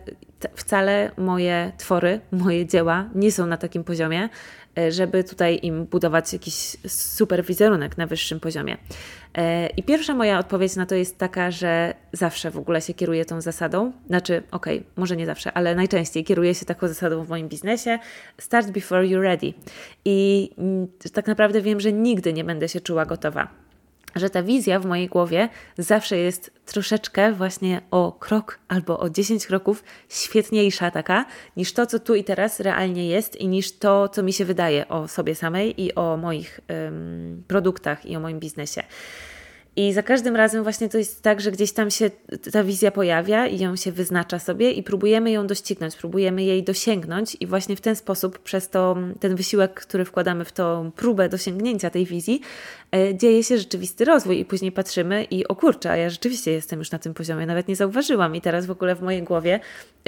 wcale 0.54 1.10
moje 1.16 1.72
twory, 1.78 2.20
moje 2.32 2.66
dzieła 2.66 3.08
nie 3.14 3.32
są 3.32 3.46
na 3.46 3.56
takim 3.56 3.84
poziomie, 3.84 4.28
żeby 4.88 5.24
tutaj 5.24 5.58
im 5.62 5.84
budować 5.84 6.32
jakiś 6.32 6.76
super 6.88 7.44
wizerunek 7.44 7.98
na 7.98 8.06
wyższym 8.06 8.40
poziomie. 8.40 8.76
E, 9.34 9.66
I 9.66 9.82
pierwsza 9.82 10.14
moja 10.14 10.38
odpowiedź 10.38 10.76
na 10.76 10.86
to 10.86 10.94
jest 10.94 11.18
taka, 11.18 11.50
że 11.50 11.94
zawsze 12.12 12.50
w 12.50 12.58
ogóle 12.58 12.80
się 12.80 12.94
kieruję 12.94 13.24
tą 13.24 13.40
zasadą, 13.40 13.92
znaczy, 14.06 14.42
okej, 14.50 14.78
okay, 14.78 14.90
może 14.96 15.16
nie 15.16 15.26
zawsze, 15.26 15.52
ale 15.52 15.74
najczęściej 15.74 16.24
kieruję 16.24 16.54
się 16.54 16.66
taką 16.66 16.88
zasadą 16.88 17.24
w 17.24 17.28
moim 17.28 17.48
biznesie: 17.48 17.98
start 18.38 18.70
before 18.70 19.02
you're 19.02 19.22
ready. 19.22 19.52
I 20.04 20.50
mm, 20.58 20.86
tak 21.12 21.26
naprawdę 21.26 21.62
wiem, 21.62 21.80
że 21.80 21.92
nigdy 21.92 22.32
nie 22.32 22.44
będę 22.44 22.68
się 22.68 22.80
czuła 22.80 23.06
gotowa 23.06 23.59
że 24.14 24.30
ta 24.30 24.42
wizja 24.42 24.80
w 24.80 24.86
mojej 24.86 25.08
głowie 25.08 25.48
zawsze 25.78 26.16
jest 26.16 26.50
troszeczkę 26.66 27.32
właśnie 27.32 27.80
o 27.90 28.12
krok 28.12 28.58
albo 28.68 28.98
o 28.98 29.10
10 29.10 29.46
kroków 29.46 29.84
świetniejsza 30.08 30.90
taka 30.90 31.24
niż 31.56 31.72
to, 31.72 31.86
co 31.86 31.98
tu 31.98 32.14
i 32.14 32.24
teraz 32.24 32.60
realnie 32.60 33.08
jest 33.08 33.36
i 33.36 33.48
niż 33.48 33.72
to, 33.72 34.08
co 34.08 34.22
mi 34.22 34.32
się 34.32 34.44
wydaje 34.44 34.88
o 34.88 35.08
sobie 35.08 35.34
samej 35.34 35.82
i 35.82 35.94
o 35.94 36.16
moich 36.16 36.60
ym, 36.70 37.44
produktach 37.48 38.06
i 38.06 38.16
o 38.16 38.20
moim 38.20 38.40
biznesie. 38.40 38.82
I 39.76 39.92
za 39.92 40.02
każdym 40.02 40.36
razem 40.36 40.62
właśnie 40.62 40.88
to 40.88 40.98
jest 40.98 41.22
tak, 41.22 41.40
że 41.40 41.52
gdzieś 41.52 41.72
tam 41.72 41.90
się 41.90 42.10
ta 42.52 42.64
wizja 42.64 42.90
pojawia 42.90 43.46
i 43.46 43.58
ją 43.58 43.76
się 43.76 43.92
wyznacza 43.92 44.38
sobie 44.38 44.70
i 44.70 44.82
próbujemy 44.82 45.30
ją 45.30 45.46
doścignąć, 45.46 45.96
próbujemy 45.96 46.42
jej 46.42 46.62
dosięgnąć 46.62 47.36
i 47.40 47.46
właśnie 47.46 47.76
w 47.76 47.80
ten 47.80 47.96
sposób, 47.96 48.38
przez 48.38 48.68
to, 48.68 48.96
ten 49.20 49.36
wysiłek, 49.36 49.74
który 49.74 50.04
wkładamy 50.04 50.44
w 50.44 50.52
tą 50.52 50.90
próbę 50.96 51.28
dosięgnięcia 51.28 51.90
tej 51.90 52.06
wizji, 52.06 52.40
e, 52.92 53.14
dzieje 53.14 53.44
się 53.44 53.58
rzeczywisty 53.58 54.04
rozwój 54.04 54.38
i 54.38 54.44
później 54.44 54.72
patrzymy 54.72 55.24
i 55.24 55.48
o 55.48 55.56
kurczę, 55.56 55.90
a 55.90 55.96
ja 55.96 56.10
rzeczywiście 56.10 56.50
jestem 56.50 56.78
już 56.78 56.90
na 56.90 56.98
tym 56.98 57.14
poziomie, 57.14 57.46
nawet 57.46 57.68
nie 57.68 57.76
zauważyłam 57.76 58.36
i 58.36 58.40
teraz 58.40 58.66
w 58.66 58.70
ogóle 58.70 58.96
w 58.96 59.02
mojej 59.02 59.22
głowie 59.22 59.60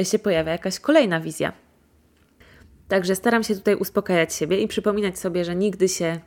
się 0.03 0.19
pojawia 0.19 0.53
jakaś 0.53 0.81
kolejna 0.81 1.21
wizja. 1.21 1.53
Także 2.89 3.17
staram 3.17 3.45
się 3.45 3.55
tutaj 3.55 3.75
uspokajać 3.75 4.35
siebie 4.35 4.61
i 4.61 4.69
przypominać 4.69 5.19
sobie, 5.19 5.45
że 5.45 5.57
nigdy 5.57 5.89
się 5.89 6.21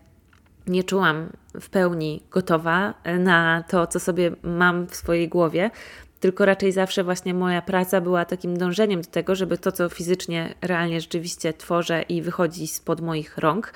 nie 0.68 0.84
czułam 0.84 1.30
w 1.62 1.70
pełni 1.70 2.24
gotowa 2.32 2.94
na 3.20 3.64
to, 3.68 3.88
co 3.88 4.00
sobie 4.00 4.32
mam 4.44 4.88
w 4.88 4.96
swojej 4.96 5.30
głowie, 5.30 5.72
tylko 6.20 6.46
raczej 6.46 6.72
zawsze 6.72 7.04
właśnie 7.04 7.34
moja 7.34 7.62
praca 7.62 8.02
była 8.02 8.26
takim 8.26 8.58
dążeniem 8.58 9.02
do 9.02 9.10
tego, 9.10 9.36
żeby 9.36 9.58
to, 9.58 9.72
co 9.72 9.90
fizycznie, 9.90 10.56
realnie, 10.62 11.02
rzeczywiście 11.02 11.54
tworzę 11.54 12.02
i 12.02 12.22
wychodzi 12.22 12.68
spod 12.68 13.02
moich 13.02 13.38
rąk, 13.38 13.74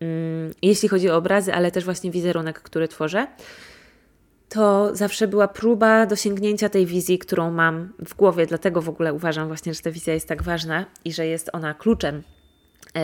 mm, 0.00 0.52
jeśli 0.62 0.88
chodzi 0.88 1.10
o 1.10 1.16
obrazy, 1.16 1.54
ale 1.54 1.70
też 1.70 1.84
właśnie 1.84 2.10
wizerunek, 2.10 2.60
który 2.60 2.88
tworzę, 2.88 3.26
to 4.48 4.96
zawsze 4.96 5.28
była 5.28 5.48
próba 5.48 6.06
dosięgnięcia 6.06 6.68
tej 6.68 6.86
wizji, 6.86 7.18
którą 7.18 7.50
mam 7.50 7.92
w 8.06 8.14
głowie. 8.14 8.46
Dlatego 8.46 8.82
w 8.82 8.88
ogóle 8.88 9.14
uważam 9.14 9.48
właśnie, 9.48 9.74
że 9.74 9.80
ta 9.80 9.90
wizja 9.90 10.14
jest 10.14 10.28
tak 10.28 10.42
ważna 10.42 10.84
i 11.04 11.12
że 11.12 11.26
jest 11.26 11.50
ona 11.52 11.74
kluczem 11.74 12.22
E, 12.22 12.31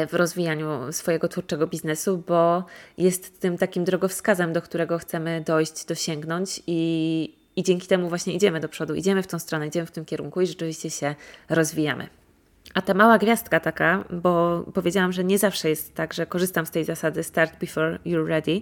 w 0.09 0.15
rozwijaniu 0.15 0.93
swojego 0.93 1.29
twórczego 1.29 1.67
biznesu, 1.67 2.23
bo 2.27 2.65
jest 2.99 3.41
tym 3.41 3.59
takim 3.59 3.85
drogowskazem, 3.85 4.53
do 4.53 4.63
którego 4.63 4.99
chcemy 4.99 5.43
dojść, 5.47 5.85
dosięgnąć 5.85 6.63
i, 6.67 7.35
i 7.57 7.63
dzięki 7.63 7.87
temu 7.87 8.09
właśnie 8.09 8.35
idziemy 8.35 8.61
do 8.61 8.69
przodu, 8.69 8.95
idziemy 8.95 9.23
w 9.23 9.27
tą 9.27 9.39
stronę, 9.39 9.67
idziemy 9.67 9.87
w 9.87 9.91
tym 9.91 10.05
kierunku 10.05 10.41
i 10.41 10.47
rzeczywiście 10.47 10.91
się 10.91 11.15
rozwijamy. 11.49 12.18
A 12.75 12.83
ta 12.83 12.95
mała 12.95 13.19
gwiazdka 13.19 13.61
taka, 13.61 14.05
bo 14.11 14.65
powiedziałam, 14.75 15.13
że 15.13 15.25
nie 15.25 15.39
zawsze 15.39 15.69
jest 15.69 15.95
tak, 15.95 16.15
że 16.15 16.27
korzystam 16.27 16.67
z 16.67 16.71
tej 16.71 16.85
zasady 16.85 17.23
start 17.23 17.61
before 17.61 17.99
you're 18.07 18.27
ready, 18.27 18.61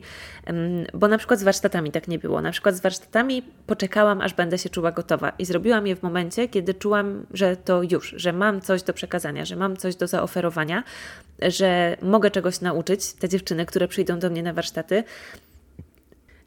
bo 0.95 1.09
na 1.09 1.19
przykład 1.19 1.41
z 1.41 1.43
warsztatami 1.43 1.91
tak 1.91 2.09
nie 2.09 2.19
było. 2.19 2.43
Na 2.43 2.51
przykład 2.53 2.75
z 2.75 2.81
warsztatami 2.81 3.43
poczekałam, 3.67 4.21
aż 4.21 4.35
będę 4.35 4.59
się 4.59 4.71
czuła 4.71 4.93
gotowa 4.93 5.33
i 5.39 5.45
zrobiłam 5.45 5.87
je 5.87 5.97
w 5.97 6.03
momencie, 6.03 6.49
kiedy 6.49 6.75
czułam, 6.75 7.27
że 7.31 7.57
to 7.57 7.83
już, 7.83 8.15
że 8.17 8.33
mam 8.33 8.61
coś 8.61 8.83
do 8.83 8.93
przekazania, 8.93 9.45
że 9.45 9.57
mam 9.57 9.77
coś 9.77 9.97
do 9.97 10.07
zaoferowania, 10.07 10.83
że 11.43 11.97
mogę 12.03 12.31
czegoś 12.31 12.61
nauczyć 12.61 13.13
te 13.13 13.29
dziewczyny, 13.29 13.67
które 13.67 13.89
przyjdą 13.89 14.19
do 14.19 14.31
mnie 14.31 14.43
na 14.43 14.53
warsztaty, 14.53 15.05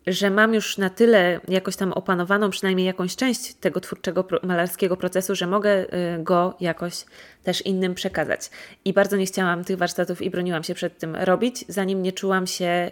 że 0.10 0.30
mam 0.30 0.54
już 0.54 0.78
na 0.78 0.90
tyle 0.90 1.40
jakoś 1.48 1.76
tam 1.76 1.94
opanowaną 1.94 2.50
przynajmniej 2.50 2.88
jakąś 2.88 3.16
część 3.16 3.54
tego 3.54 3.80
twórczego 3.80 4.28
malarskiego 4.44 4.98
procesu, 4.98 5.36
że 5.36 5.48
mogę 5.48 5.72
y, 5.72 6.24
go 6.24 6.58
jakoś 6.60 7.06
też 7.44 7.62
innym 7.62 7.96
przekazać. 7.96 8.50
I 8.86 8.94
bardzo 8.94 9.18
nie 9.18 9.26
chciałam 9.26 9.64
tych 9.64 9.78
warsztatów 9.78 10.22
i 10.22 10.30
broniłam 10.30 10.64
się 10.64 10.74
przed 10.74 10.98
tym 10.98 11.16
robić, 11.16 11.66
zanim 11.68 12.02
nie 12.04 12.12
czułam 12.12 12.48
się 12.48 12.92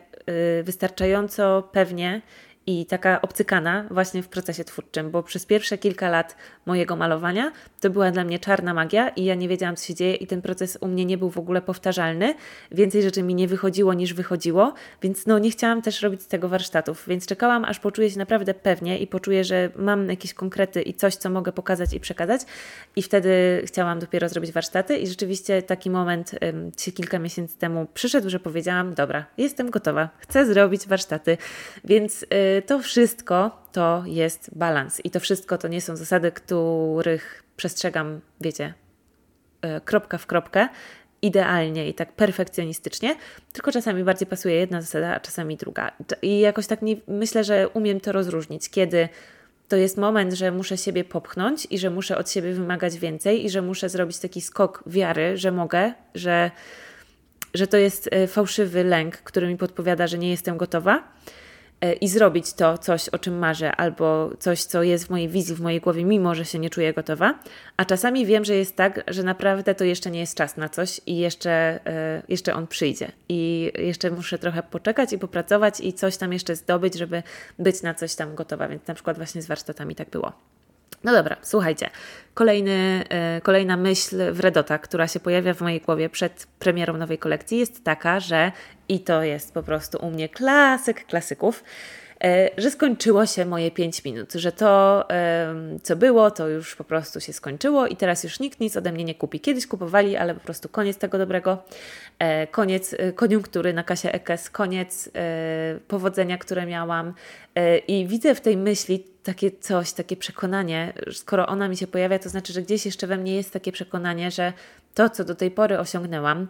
y, 0.60 0.64
wystarczająco 0.64 1.70
pewnie 1.72 2.22
i 2.68 2.86
taka 2.86 3.22
obcykana 3.22 3.86
właśnie 3.92 4.24
w 4.24 4.28
procesie 4.28 4.64
twórczym, 4.64 5.12
bo 5.12 5.24
przez 5.24 5.46
pierwsze 5.46 5.78
kilka 5.78 6.10
lat 6.10 6.36
mojego 6.66 6.96
malowania 6.96 7.52
to 7.82 7.90
była 7.90 8.12
dla 8.12 8.24
mnie 8.24 8.40
czarna 8.40 8.74
magia 8.74 9.10
i 9.10 9.26
ja 9.26 9.36
nie 9.36 9.48
wiedziałam, 9.48 9.76
co 9.76 9.86
się 9.86 9.96
dzieje, 9.96 10.16
i 10.16 10.28
ten 10.28 10.42
proces 10.42 10.78
u 10.82 10.88
mnie 10.88 11.06
nie 11.06 11.18
był 11.18 11.30
w 11.30 11.38
ogóle 11.38 11.62
powtarzalny. 11.62 12.34
Więcej 12.72 13.04
rzeczy 13.04 13.24
mi 13.24 13.36
nie 13.36 13.48
wychodziło 13.48 13.94
niż 13.94 14.14
wychodziło, 14.14 14.74
więc 15.02 15.26
no 15.26 15.40
nie 15.40 15.52
chciałam 15.52 15.82
też 15.82 16.02
robić 16.02 16.22
z 16.22 16.28
tego 16.28 16.50
warsztatów, 16.50 17.04
więc 17.08 17.26
czekałam, 17.26 17.66
aż 17.66 17.80
poczuję 17.80 18.10
się 18.10 18.18
naprawdę 18.20 18.54
pewnie 18.54 19.00
i 19.00 19.08
poczuję, 19.08 19.44
że 19.44 19.70
mam 19.76 20.10
jakieś 20.10 20.34
konkrety 20.34 20.82
i 20.82 20.94
coś, 20.94 21.16
co 21.16 21.30
mogę 21.30 21.52
pokazać 21.52 21.94
i 21.94 22.00
przekazać, 22.00 22.42
i 22.96 23.02
wtedy 23.02 23.62
chciałam 23.66 24.00
dopiero 24.00 24.30
zrobić 24.30 24.52
warsztaty. 24.52 24.98
I 24.98 25.08
rzeczywiście 25.08 25.62
taki 25.62 25.90
moment 25.90 26.32
um, 26.42 26.72
się 26.78 26.92
kilka 26.92 27.20
miesięcy 27.20 27.58
temu 27.58 27.88
przyszedł, 27.94 28.30
że 28.30 28.40
powiedziałam: 28.40 28.94
Dobra, 28.94 29.26
jestem 29.38 29.70
gotowa, 29.70 30.10
chcę 30.18 30.46
zrobić 30.46 30.88
warsztaty, 30.88 31.38
więc. 31.84 32.22
Yy, 32.22 32.57
to 32.62 32.80
wszystko 32.80 33.64
to 33.72 34.04
jest 34.06 34.50
balans 34.56 35.02
i 35.04 35.10
to 35.10 35.20
wszystko 35.20 35.58
to 35.58 35.68
nie 35.68 35.82
są 35.82 35.96
zasady, 35.96 36.32
których 36.32 37.44
przestrzegam, 37.58 38.22
wiecie, 38.42 38.74
e, 39.62 39.82
kropka 39.82 40.18
w 40.18 40.26
kropkę, 40.26 40.68
idealnie 41.22 41.90
i 41.90 41.94
tak 41.94 42.12
perfekcjonistycznie, 42.14 43.16
tylko 43.54 43.72
czasami 43.72 44.04
bardziej 44.04 44.28
pasuje 44.28 44.56
jedna 44.56 44.82
zasada, 44.82 45.16
a 45.16 45.20
czasami 45.20 45.58
druga. 45.58 45.92
I 46.22 46.40
jakoś 46.40 46.68
tak 46.68 46.82
nie, 46.82 46.96
myślę, 47.08 47.44
że 47.44 47.70
umiem 47.70 48.00
to 48.00 48.12
rozróżnić, 48.12 48.70
kiedy 48.70 49.10
to 49.68 49.76
jest 49.76 49.98
moment, 49.98 50.34
że 50.34 50.52
muszę 50.52 50.78
siebie 50.78 51.04
popchnąć 51.04 51.68
i 51.70 51.80
że 51.80 51.90
muszę 51.90 52.18
od 52.18 52.32
siebie 52.32 52.54
wymagać 52.54 52.98
więcej 52.98 53.46
i 53.46 53.50
że 53.50 53.62
muszę 53.62 53.90
zrobić 53.90 54.20
taki 54.20 54.42
skok 54.42 54.84
wiary, 54.86 55.38
że 55.38 55.52
mogę, 55.52 55.94
że, 56.16 56.52
że 57.54 57.68
to 57.68 57.78
jest 57.78 58.10
e, 58.12 58.28
fałszywy 58.28 58.84
lęk, 58.84 59.18
który 59.18 59.48
mi 59.48 59.58
podpowiada, 59.58 60.08
że 60.08 60.18
nie 60.18 60.30
jestem 60.30 60.58
gotowa 60.58 61.04
i 62.02 62.08
zrobić 62.08 62.54
to 62.54 62.78
coś, 62.78 63.10
o 63.10 63.20
czym 63.20 63.38
marzę, 63.38 63.76
albo 63.76 64.30
coś, 64.40 64.64
co 64.64 64.84
jest 64.84 65.08
w 65.08 65.10
mojej 65.10 65.30
wizji, 65.30 65.56
w 65.56 65.62
mojej 65.62 65.82
głowie, 65.82 66.06
mimo 66.06 66.36
że 66.36 66.46
się 66.46 66.60
nie 66.60 66.70
czuję 66.70 66.94
gotowa. 66.94 67.40
A 67.78 67.86
czasami 67.86 68.26
wiem, 68.26 68.46
że 68.46 68.56
jest 68.56 68.76
tak, 68.76 69.04
że 69.08 69.24
naprawdę 69.24 69.76
to 69.76 69.84
jeszcze 69.84 70.12
nie 70.12 70.20
jest 70.20 70.36
czas 70.36 70.58
na 70.58 70.70
coś 70.70 71.02
i 71.06 71.18
jeszcze, 71.18 71.80
e, 71.86 72.22
jeszcze 72.30 72.54
on 72.56 72.68
przyjdzie. 72.68 73.12
I 73.30 73.72
jeszcze 73.78 74.12
muszę 74.12 74.38
trochę 74.40 74.64
poczekać 74.64 75.14
i 75.14 75.18
popracować 75.18 75.80
i 75.80 75.94
coś 75.94 76.18
tam 76.18 76.34
jeszcze 76.34 76.56
zdobyć, 76.56 76.96
żeby 76.96 77.24
być 77.60 77.82
na 77.82 77.94
coś 77.94 78.16
tam 78.16 78.36
gotowa. 78.36 78.68
Więc 78.68 78.88
na 78.88 78.94
przykład 78.94 79.18
właśnie 79.18 79.42
z 79.42 79.48
warsztatami 79.48 79.96
tak 79.96 80.10
było. 80.10 80.57
No 81.04 81.14
dobra, 81.14 81.38
słuchajcie. 81.42 81.90
Kolejny, 82.34 83.04
yy, 83.36 83.42
kolejna 83.42 83.78
myśl 83.78 84.34
w 84.34 84.40
Redota, 84.40 84.78
która 84.78 85.08
się 85.08 85.20
pojawia 85.20 85.54
w 85.54 85.62
mojej 85.62 85.82
głowie 85.82 86.10
przed 86.10 86.48
premierą 86.60 86.98
nowej 86.98 87.18
kolekcji, 87.18 87.58
jest 87.58 87.84
taka, 87.84 88.20
że 88.20 88.52
i 88.90 89.00
to 89.00 89.24
jest 89.24 89.54
po 89.54 89.64
prostu 89.64 89.98
u 90.06 90.12
mnie 90.12 90.30
klasyk 90.30 91.06
klasyków, 91.06 91.64
E, 91.64 92.07
że 92.58 92.72
skończyło 92.72 93.26
się 93.26 93.46
moje 93.46 93.72
5 93.72 94.04
minut, 94.04 94.34
że 94.34 94.52
to, 94.52 95.08
co 95.84 95.96
było, 95.96 96.32
to 96.32 96.48
już 96.48 96.76
po 96.76 96.84
prostu 96.84 97.20
się 97.20 97.34
skończyło 97.34 97.88
i 97.88 97.96
teraz 97.96 98.24
już 98.24 98.40
nikt 98.40 98.60
nic 98.60 98.78
ode 98.78 98.92
mnie 98.92 99.04
nie 99.04 99.16
kupi. 99.16 99.40
Kiedyś 99.40 99.68
kupowali, 99.68 100.18
ale 100.18 100.34
po 100.34 100.40
prostu 100.40 100.70
koniec 100.70 100.98
tego 100.98 101.18
dobrego, 101.18 101.64
e, 102.20 102.48
koniec 102.48 102.94
e, 102.94 103.14
koniunktury 103.14 103.74
na 103.74 103.84
kasie 103.84 104.12
EKS, 104.12 104.50
koniec 104.50 105.10
powodzenia, 105.88 106.38
które 106.38 106.66
miałam 106.66 107.14
i 107.88 108.08
widzę 108.08 108.36
w 108.36 108.42
tej 108.42 108.58
myśli 108.58 109.04
takie 109.24 109.52
coś, 109.52 109.94
takie 109.94 110.18
przekonanie, 110.18 110.94
skoro 111.12 111.48
ona 111.48 111.68
mi 111.68 111.78
się 111.78 111.88
pojawia, 111.88 112.20
to 112.20 112.30
znaczy, 112.30 112.54
że 112.54 112.62
gdzieś 112.62 112.86
jeszcze 112.86 113.08
we 113.08 113.18
mnie 113.18 113.36
jest 113.36 113.54
takie 113.54 113.72
przekonanie, 113.72 114.32
że 114.32 114.54
to, 114.94 115.10
co 115.10 115.24
do 115.24 115.36
tej 115.36 115.52
pory 115.52 115.80
osiągnęłam, 115.80 116.48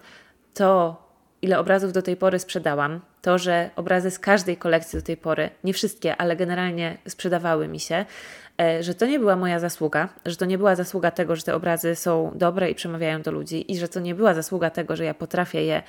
to 0.54 1.07
ile 1.41 1.60
obrazów 1.60 1.93
do 1.93 2.02
tej 2.02 2.15
pory 2.15 2.39
sprzedałam, 2.39 3.00
to, 3.21 3.38
że 3.38 3.69
obrazy 3.76 4.12
z 4.12 4.19
każdej 4.19 4.58
kolekcji 4.58 5.00
do 5.00 5.06
tej 5.06 5.17
pory, 5.17 5.50
nie 5.63 5.73
wszystkie, 5.73 6.15
ale 6.15 6.36
generalnie 6.36 6.97
sprzedawały 7.08 7.67
mi 7.67 7.80
się, 7.80 8.06
e, 8.62 8.84
że 8.84 8.95
to 8.95 9.06
nie 9.06 9.19
była 9.19 9.36
moja 9.36 9.60
zasługa, 9.60 10.10
że 10.26 10.36
to 10.36 10.45
nie 10.45 10.58
była 10.58 10.76
zasługa 10.76 11.12
tego, 11.12 11.36
że 11.36 11.43
te 11.43 11.56
obrazy 11.56 11.95
są 11.95 12.32
dobre 12.36 12.69
i 12.69 12.76
przemawiają 12.76 13.21
do 13.21 13.32
ludzi 13.32 13.71
i 13.71 13.78
że 13.78 13.88
to 13.88 14.00
nie 14.00 14.15
była 14.15 14.34
zasługa 14.34 14.69
tego, 14.69 14.95
że 14.95 15.06
ja 15.06 15.13
potrafię 15.13 15.63
je 15.63 15.84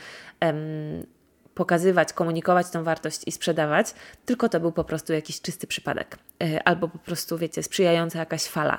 pokazywać, 1.58 2.12
komunikować 2.12 2.70
tą 2.70 2.84
wartość 2.84 3.20
i 3.26 3.32
sprzedawać, 3.32 3.94
tylko 4.26 4.48
to 4.48 4.60
był 4.60 4.72
po 4.72 4.84
prostu 4.84 5.12
jakiś 5.12 5.40
czysty 5.40 5.66
przypadek. 5.66 6.18
E, 6.42 6.68
albo 6.68 6.88
po 6.88 6.98
prostu, 6.98 7.38
wiecie, 7.38 7.62
sprzyjająca 7.62 8.18
jakaś 8.18 8.44
fala, 8.44 8.78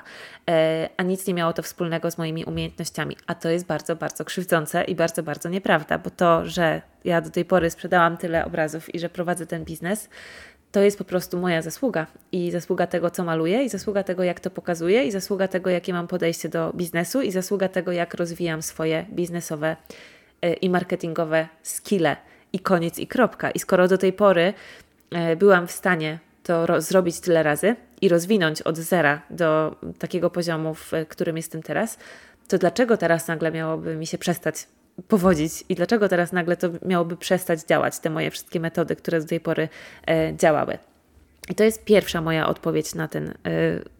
e, 0.50 0.89
a 0.98 1.04
nic 1.04 1.28
nie 1.28 1.34
miało 1.34 1.54
to 1.54 1.63
wspólnego 1.63 2.12
z 2.12 2.18
moimi 2.18 2.46
umiejętnościami. 2.46 3.18
A 3.28 3.36
to 3.36 3.50
jest 3.50 3.65
bardzo, 3.65 3.96
bardzo 3.96 4.26
krzywdzące 4.26 4.84
i 4.84 4.96
bardzo, 4.96 5.24
bardzo 5.24 5.50
nieprawda, 5.50 5.98
bo 5.98 6.10
to, 6.10 6.46
że 6.46 6.82
ja 7.04 7.22
do 7.22 7.30
tej 7.30 7.46
pory 7.46 7.70
sprzedałam 7.70 8.18
tyle 8.18 8.46
obrazów 8.46 8.96
i 8.96 9.00
że 9.00 9.10
prowadzę 9.10 9.46
ten 9.46 9.65
biznes, 9.65 10.10
to 10.72 10.82
jest 10.82 10.98
po 10.98 11.04
prostu 11.04 11.38
moja 11.38 11.62
zasługa 11.62 12.08
i 12.32 12.52
zasługa 12.52 12.88
tego, 12.88 13.10
co 13.10 13.24
maluję, 13.24 13.63
i 13.63 13.70
zasługa 13.70 14.04
tego, 14.04 14.24
jak 14.24 14.39
to 14.39 14.50
pokazuję, 14.50 15.04
i 15.04 15.12
zasługa 15.12 15.48
tego, 15.48 15.70
jakie 15.70 15.94
mam 15.94 16.08
podejście 16.08 16.50
do 16.50 16.74
biznesu, 16.74 17.22
i 17.22 17.32
zasługa 17.32 17.68
tego, 17.70 17.92
jak 17.92 18.13
rozwijam 18.13 18.62
swoje 18.62 19.06
biznesowe 19.12 19.76
e, 20.42 20.54
i 20.54 20.70
marketingowe 20.70 21.48
skille 21.63 22.29
i 22.54 22.60
koniec 22.60 23.00
i 23.00 23.08
kropka. 23.08 23.52
I 23.52 23.60
skoro 23.60 23.88
do 23.88 23.98
tej 23.98 24.14
pory 24.14 24.54
e, 25.12 25.36
byłam 25.36 25.68
w 25.68 25.72
stanie 25.72 26.20
to 26.44 26.82
zrobić 26.82 27.20
tyle 27.20 27.44
razy 27.44 27.76
i 28.02 28.10
rozwinąć 28.10 28.62
od 28.62 28.78
zera 28.78 29.22
do 29.30 29.76
takiego 30.00 30.30
poziomu, 30.30 30.74
w 30.74 30.92
którym 31.10 31.38
jestem 31.38 31.64
teraz, 31.64 31.98
to 32.48 32.58
dlaczego 32.58 32.98
teraz 32.98 33.28
nagle 33.28 33.52
miałoby 33.52 33.96
mi 33.96 34.08
się 34.08 34.18
przestać 34.18 34.68
powodzić 35.08 35.52
i 35.70 35.76
dlaczego 35.76 36.10
teraz 36.10 36.32
nagle 36.32 36.58
to 36.58 36.68
miałoby 36.86 37.18
przestać 37.18 37.64
działać, 37.64 38.00
te 38.00 38.10
moje 38.10 38.32
wszystkie 38.32 38.60
metody, 38.60 38.96
które 38.96 39.20
do 39.20 39.28
tej 39.28 39.40
pory 39.40 39.70
e, 40.08 40.36
działały? 40.36 40.78
I 41.50 41.56
to 41.56 41.64
jest 41.64 41.86
pierwsza 41.86 42.22
moja 42.22 42.48
odpowiedź 42.48 42.96
na, 42.96 43.08
ten, 43.08 43.30
e, 43.30 43.34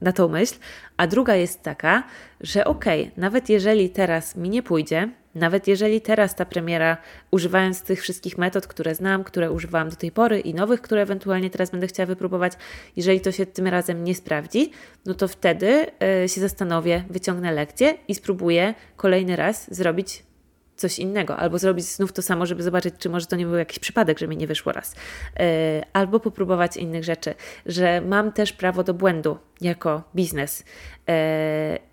na 0.02 0.12
tą 0.12 0.28
myśl. 0.28 0.56
A 0.98 1.08
druga 1.08 1.36
jest 1.36 1.64
taka, 1.64 2.04
że 2.42 2.66
okej, 2.66 3.02
okay, 3.02 3.12
nawet 3.18 3.50
jeżeli 3.50 3.90
teraz 3.90 4.36
mi 4.36 4.50
nie 4.50 4.64
pójdzie, 4.64 5.10
nawet 5.36 5.68
jeżeli 5.68 6.02
teraz 6.02 6.36
ta 6.36 6.46
premiera, 6.46 6.98
używając 7.32 7.82
tych 7.82 8.02
wszystkich 8.02 8.38
metod, 8.38 8.68
które 8.68 8.96
znam, 8.96 9.24
które 9.24 9.52
używałam 9.52 9.90
do 9.90 9.96
tej 9.96 10.12
pory 10.12 10.40
i 10.40 10.54
nowych, 10.54 10.82
które 10.82 11.02
ewentualnie 11.02 11.50
teraz 11.50 11.72
będę 11.72 11.88
chciała 11.88 12.08
wypróbować, 12.08 12.54
jeżeli 12.96 13.22
to 13.22 13.32
się 13.32 13.46
tym 13.46 13.68
razem 13.68 14.04
nie 14.04 14.16
sprawdzi, 14.16 14.72
no 15.06 15.14
to 15.14 15.28
wtedy 15.28 15.86
y, 16.24 16.30
się 16.30 16.42
zastanowię, 16.42 17.04
wyciągnę 17.10 17.52
lekcję 17.52 17.98
i 18.08 18.16
spróbuję 18.16 18.74
kolejny 18.96 19.36
raz 19.36 19.76
zrobić 19.76 20.24
coś 20.76 21.00
innego, 21.00 21.38
albo 21.38 21.58
zrobić 21.58 21.86
znów 21.86 22.14
to 22.14 22.22
samo, 22.22 22.46
żeby 22.46 22.64
zobaczyć, 22.64 22.96
czy 22.98 23.10
może 23.10 23.26
to 23.26 23.36
nie 23.36 23.46
był 23.46 23.56
jakiś 23.56 23.80
przypadek, 23.80 24.20
że 24.20 24.28
mi 24.28 24.38
nie 24.38 24.48
wyszło 24.48 24.72
raz, 24.72 24.96
yy, 25.40 25.46
albo 25.94 26.20
popróbować 26.20 26.78
innych 26.78 27.04
rzeczy, 27.04 27.34
że 27.66 28.02
mam 28.02 28.32
też 28.32 28.54
prawo 28.54 28.84
do 28.84 28.94
błędu 28.94 29.38
jako 29.62 30.04
biznes. 30.16 30.64
Yy, 31.08 31.89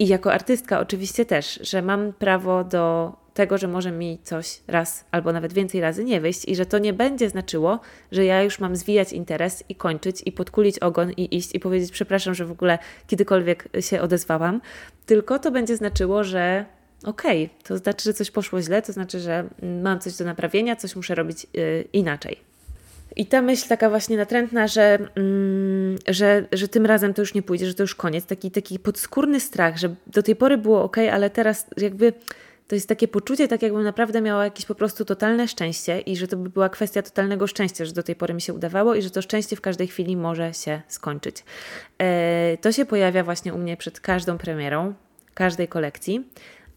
i 0.00 0.08
jako 0.08 0.32
artystka 0.32 0.80
oczywiście 0.80 1.24
też, 1.24 1.60
że 1.62 1.82
mam 1.82 2.12
prawo 2.12 2.64
do 2.64 3.12
tego, 3.34 3.58
że 3.58 3.68
może 3.68 3.92
mi 3.92 4.18
coś 4.22 4.60
raz 4.68 5.04
albo 5.10 5.32
nawet 5.32 5.52
więcej 5.52 5.80
razy 5.80 6.04
nie 6.04 6.20
wyjść 6.20 6.48
i 6.48 6.56
że 6.56 6.66
to 6.66 6.78
nie 6.78 6.92
będzie 6.92 7.28
znaczyło, 7.28 7.80
że 8.12 8.24
ja 8.24 8.42
już 8.42 8.58
mam 8.58 8.76
zwijać 8.76 9.12
interes 9.12 9.64
i 9.68 9.74
kończyć 9.74 10.22
i 10.26 10.32
podkulić 10.32 10.78
ogon 10.78 11.10
i 11.10 11.36
iść 11.36 11.54
i 11.54 11.60
powiedzieć 11.60 11.90
przepraszam, 11.90 12.34
że 12.34 12.44
w 12.44 12.50
ogóle 12.50 12.78
kiedykolwiek 13.06 13.68
się 13.80 14.00
odezwałam, 14.00 14.60
tylko 15.06 15.38
to 15.38 15.50
będzie 15.50 15.76
znaczyło, 15.76 16.24
że 16.24 16.64
okej, 17.04 17.44
okay, 17.44 17.56
to 17.64 17.78
znaczy, 17.78 18.04
że 18.04 18.14
coś 18.14 18.30
poszło 18.30 18.62
źle, 18.62 18.82
to 18.82 18.92
znaczy, 18.92 19.20
że 19.20 19.48
mam 19.82 20.00
coś 20.00 20.16
do 20.16 20.24
naprawienia, 20.24 20.76
coś 20.76 20.96
muszę 20.96 21.14
robić 21.14 21.46
yy, 21.54 21.84
inaczej. 21.92 22.49
I 23.16 23.26
ta 23.26 23.42
myśl 23.42 23.68
taka 23.68 23.90
właśnie 23.90 24.16
natrętna, 24.16 24.66
że, 24.66 24.98
mm, 25.14 25.98
że, 26.08 26.46
że 26.52 26.68
tym 26.68 26.86
razem 26.86 27.14
to 27.14 27.22
już 27.22 27.34
nie 27.34 27.42
pójdzie, 27.42 27.66
że 27.66 27.74
to 27.74 27.82
już 27.82 27.94
koniec, 27.94 28.26
taki, 28.26 28.50
taki 28.50 28.78
podskórny 28.78 29.40
strach, 29.40 29.76
że 29.78 29.94
do 30.06 30.22
tej 30.22 30.36
pory 30.36 30.58
było 30.58 30.82
ok, 30.82 30.96
ale 30.98 31.30
teraz 31.30 31.66
jakby 31.76 32.12
to 32.70 32.74
jest 32.74 32.88
takie 32.88 33.08
poczucie, 33.08 33.48
tak 33.48 33.62
jakbym 33.62 33.82
naprawdę 33.82 34.20
miała 34.20 34.44
jakieś 34.44 34.66
po 34.66 34.74
prostu 34.74 35.04
totalne 35.04 35.48
szczęście 35.48 36.00
i 36.00 36.16
że 36.16 36.28
to 36.28 36.36
by 36.36 36.50
była 36.50 36.68
kwestia 36.68 37.02
totalnego 37.02 37.46
szczęścia, 37.46 37.84
że 37.84 37.92
do 37.92 38.02
tej 38.02 38.16
pory 38.16 38.34
mi 38.34 38.40
się 38.40 38.54
udawało 38.54 38.94
i 38.94 39.02
że 39.02 39.10
to 39.10 39.22
szczęście 39.22 39.56
w 39.56 39.60
każdej 39.60 39.86
chwili 39.86 40.16
może 40.16 40.54
się 40.54 40.82
skończyć. 40.88 41.44
E, 41.98 42.56
to 42.60 42.72
się 42.72 42.84
pojawia 42.84 43.24
właśnie 43.24 43.54
u 43.54 43.58
mnie 43.58 43.76
przed 43.76 44.00
każdą 44.00 44.38
premierą, 44.38 44.94
każdej 45.34 45.68
kolekcji, 45.68 46.28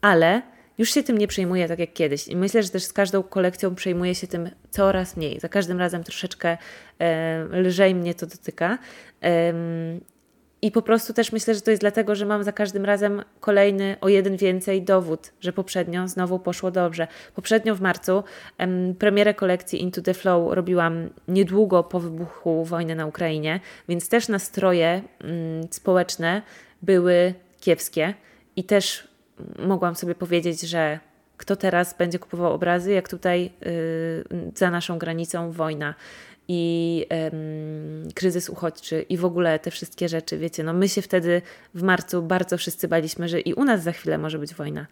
ale 0.02 0.42
już 0.78 0.94
się 0.94 1.04
tym 1.04 1.18
nie 1.18 1.28
przejmuję 1.28 1.68
tak 1.68 1.80
jak 1.80 1.94
kiedyś. 1.94 2.28
I 2.28 2.36
myślę, 2.36 2.64
że 2.64 2.70
też 2.70 2.84
z 2.84 2.94
każdą 2.94 3.24
kolekcją 3.24 3.76
przejmuję 3.76 4.16
się 4.16 4.28
tym 4.28 4.50
coraz 4.70 5.18
mniej. 5.18 5.40
Za 5.40 5.50
każdym 5.50 5.80
razem 5.80 6.04
troszeczkę 6.04 6.58
e, 7.00 7.44
lżej 7.52 7.96
mnie 7.96 8.16
to 8.16 8.26
dotyka. 8.26 8.78
E, 9.24 9.54
I 10.62 10.72
po 10.72 10.82
prostu 10.82 11.14
też 11.14 11.32
myślę, 11.32 11.56
że 11.56 11.62
to 11.62 11.72
jest 11.72 11.82
dlatego, 11.82 12.16
że 12.16 12.26
mam 12.26 12.44
za 12.44 12.52
każdym 12.52 12.86
razem 12.86 13.24
kolejny 13.40 13.96
o 14.02 14.10
jeden 14.10 14.38
więcej 14.38 14.82
dowód, 14.82 15.32
że 15.42 15.54
poprzednio 15.54 16.08
znowu 16.08 16.40
poszło 16.40 16.72
dobrze. 16.72 17.08
Poprzednio 17.36 17.76
w 17.76 17.82
marcu 17.82 18.24
em, 18.58 18.96
premierę 19.00 19.34
kolekcji 19.34 19.82
Into 19.82 20.02
the 20.02 20.14
Flow 20.14 20.54
robiłam 20.54 21.10
niedługo 21.28 21.84
po 21.84 22.00
wybuchu 22.00 22.66
wojny 22.66 22.96
na 22.96 23.06
Ukrainie, 23.06 23.60
więc 23.90 24.10
też 24.10 24.28
nastroje 24.28 25.02
mm, 25.22 25.64
społeczne 25.72 26.42
były 26.82 27.34
kiepskie 27.60 28.14
i 28.56 28.64
też 28.64 29.13
mogłam 29.60 29.96
sobie 29.96 30.16
powiedzieć, 30.16 30.62
że 30.62 31.00
kto 31.38 31.56
teraz 31.56 31.98
będzie 31.98 32.20
kupował 32.20 32.54
obrazy, 32.54 32.92
jak 32.92 33.10
tutaj 33.10 33.52
yy, 33.62 34.52
za 34.56 34.72
naszą 34.72 34.98
granicą 34.98 35.52
wojna 35.52 35.96
i 36.48 37.06
kryzys 38.16 38.50
uchodźczy 38.50 39.06
i 39.10 39.18
w 39.18 39.26
ogóle 39.26 39.60
te 39.60 39.72
wszystkie 39.72 40.10
rzeczy, 40.10 40.38
wiecie, 40.38 40.64
no 40.64 40.74
my 40.74 40.90
się 40.90 41.02
wtedy 41.02 41.42
w 41.74 41.84
marcu 41.84 42.22
bardzo 42.22 42.58
wszyscy 42.58 42.88
baliśmy, 42.88 43.30
że 43.30 43.40
i 43.40 43.54
u 43.54 43.64
nas 43.64 43.84
za 43.84 43.92
chwilę 43.92 44.18
może 44.18 44.40
być 44.40 44.54
wojna. 44.54 44.88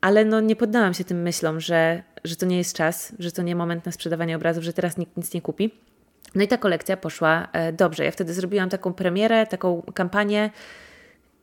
ale 0.00 0.24
no 0.24 0.40
nie 0.40 0.56
poddałam 0.56 0.94
się 0.94 1.04
tym 1.04 1.22
myślom, 1.22 1.60
że, 1.60 2.02
że 2.24 2.36
to 2.36 2.46
nie 2.46 2.58
jest 2.58 2.76
czas, 2.76 3.12
że 3.18 3.32
to 3.32 3.42
nie 3.42 3.56
moment 3.56 3.86
na 3.86 3.92
sprzedawanie 3.92 4.36
obrazów, 4.36 4.64
że 4.64 4.72
teraz 4.72 4.96
nikt 4.96 5.16
nic 5.16 5.34
nie 5.34 5.42
kupi. 5.42 5.70
No 6.34 6.42
i 6.42 6.48
ta 6.48 6.56
kolekcja 6.56 6.96
poszła 6.96 7.48
e, 7.52 7.72
dobrze. 7.72 8.04
Ja 8.04 8.10
wtedy 8.10 8.34
zrobiłam 8.34 8.68
taką 8.68 8.92
premierę, 8.92 9.46
taką 9.46 9.82
kampanię 9.94 10.50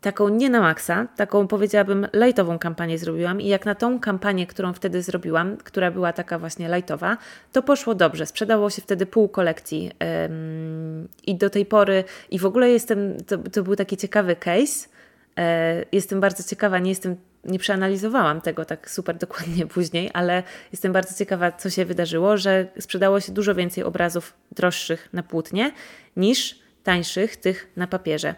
taką 0.02 0.30
nie 0.30 0.50
na 0.50 0.62
maksa, 0.62 1.08
taką 1.16 1.48
powiedziałabym 1.48 2.08
lightową 2.14 2.60
kampanię 2.60 2.98
zrobiłam 2.98 3.42
i 3.42 3.48
jak 3.48 3.66
na 3.66 3.76
tą 3.76 4.00
kampanię, 4.00 4.48
którą 4.48 4.74
wtedy 4.74 5.02
zrobiłam, 5.02 5.58
która 5.58 5.92
była 5.92 6.14
taka 6.14 6.40
właśnie 6.40 6.76
lightowa, 6.76 7.18
to 7.52 7.64
poszło 7.64 7.96
dobrze. 7.96 8.26
Sprzedało 8.26 8.70
się 8.70 8.82
wtedy 8.82 9.06
pół 9.06 9.30
kolekcji 9.30 9.92
ym, 10.26 11.08
i 11.28 11.36
do 11.36 11.50
tej 11.50 11.66
pory 11.66 12.04
i 12.32 12.40
w 12.40 12.46
ogóle 12.46 12.70
jestem, 12.70 13.18
to, 13.28 13.38
to 13.38 13.64
był 13.64 13.76
taki 13.76 13.98
ciekawy 13.98 14.36
case, 14.36 14.90
e, 15.38 15.86
jestem 15.92 16.20
bardzo 16.20 16.44
ciekawa, 16.44 16.80
nie 16.80 16.90
jestem 16.90 17.16
nie 17.48 17.60
przeanalizowałam 17.60 18.42
tego 18.42 18.66
tak 18.66 18.92
super 18.92 19.18
dokładnie 19.18 19.68
później, 19.76 20.10
ale 20.14 20.44
jestem 20.72 20.94
bardzo 20.94 21.18
ciekawa, 21.18 21.52
co 21.52 21.70
się 21.70 21.86
wydarzyło, 21.86 22.38
że 22.38 22.68
sprzedało 22.80 23.20
się 23.20 23.32
dużo 23.32 23.56
więcej 23.56 23.84
obrazów 23.84 24.34
droższych 24.52 25.10
na 25.14 25.24
płótnie 25.24 25.72
niż 26.18 26.60
tańszych, 26.84 27.38
tych 27.38 27.68
na 27.76 27.88
papierze. 27.88 28.36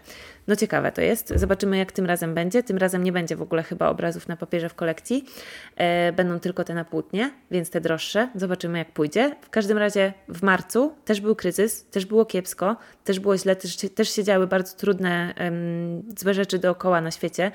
No 0.49 0.55
ciekawe 0.55 0.91
to 0.91 1.01
jest. 1.01 1.33
Zobaczymy, 1.35 1.77
jak 1.77 1.91
tym 1.91 2.05
razem 2.05 2.33
będzie. 2.33 2.63
Tym 2.63 2.77
razem 2.77 3.03
nie 3.03 3.11
będzie 3.11 3.35
w 3.35 3.41
ogóle 3.41 3.63
chyba 3.63 3.89
obrazów 3.89 4.27
na 4.27 4.37
papierze 4.37 4.69
w 4.69 4.75
kolekcji. 4.75 5.25
E, 5.75 6.11
będą 6.13 6.39
tylko 6.39 6.63
te 6.63 6.73
na 6.73 6.85
płótnie, 6.85 7.31
więc 7.51 7.69
te 7.69 7.81
droższe. 7.81 8.29
Zobaczymy, 8.35 8.77
jak 8.77 8.91
pójdzie. 8.91 9.35
W 9.41 9.49
każdym 9.49 9.77
razie 9.77 10.13
w 10.29 10.43
marcu 10.43 10.95
też 11.05 11.21
był 11.21 11.35
kryzys, 11.35 11.85
też 11.85 12.05
było 12.05 12.25
kiepsko, 12.25 12.75
też 13.03 13.19
było 13.19 13.37
źle, 13.37 13.55
też, 13.55 13.77
też 13.95 14.15
się 14.15 14.23
działy 14.23 14.47
bardzo 14.47 14.77
trudne, 14.77 15.33
um, 15.39 16.03
złe 16.17 16.33
rzeczy 16.33 16.59
dookoła 16.59 17.01
na 17.01 17.11
świecie. 17.11 17.51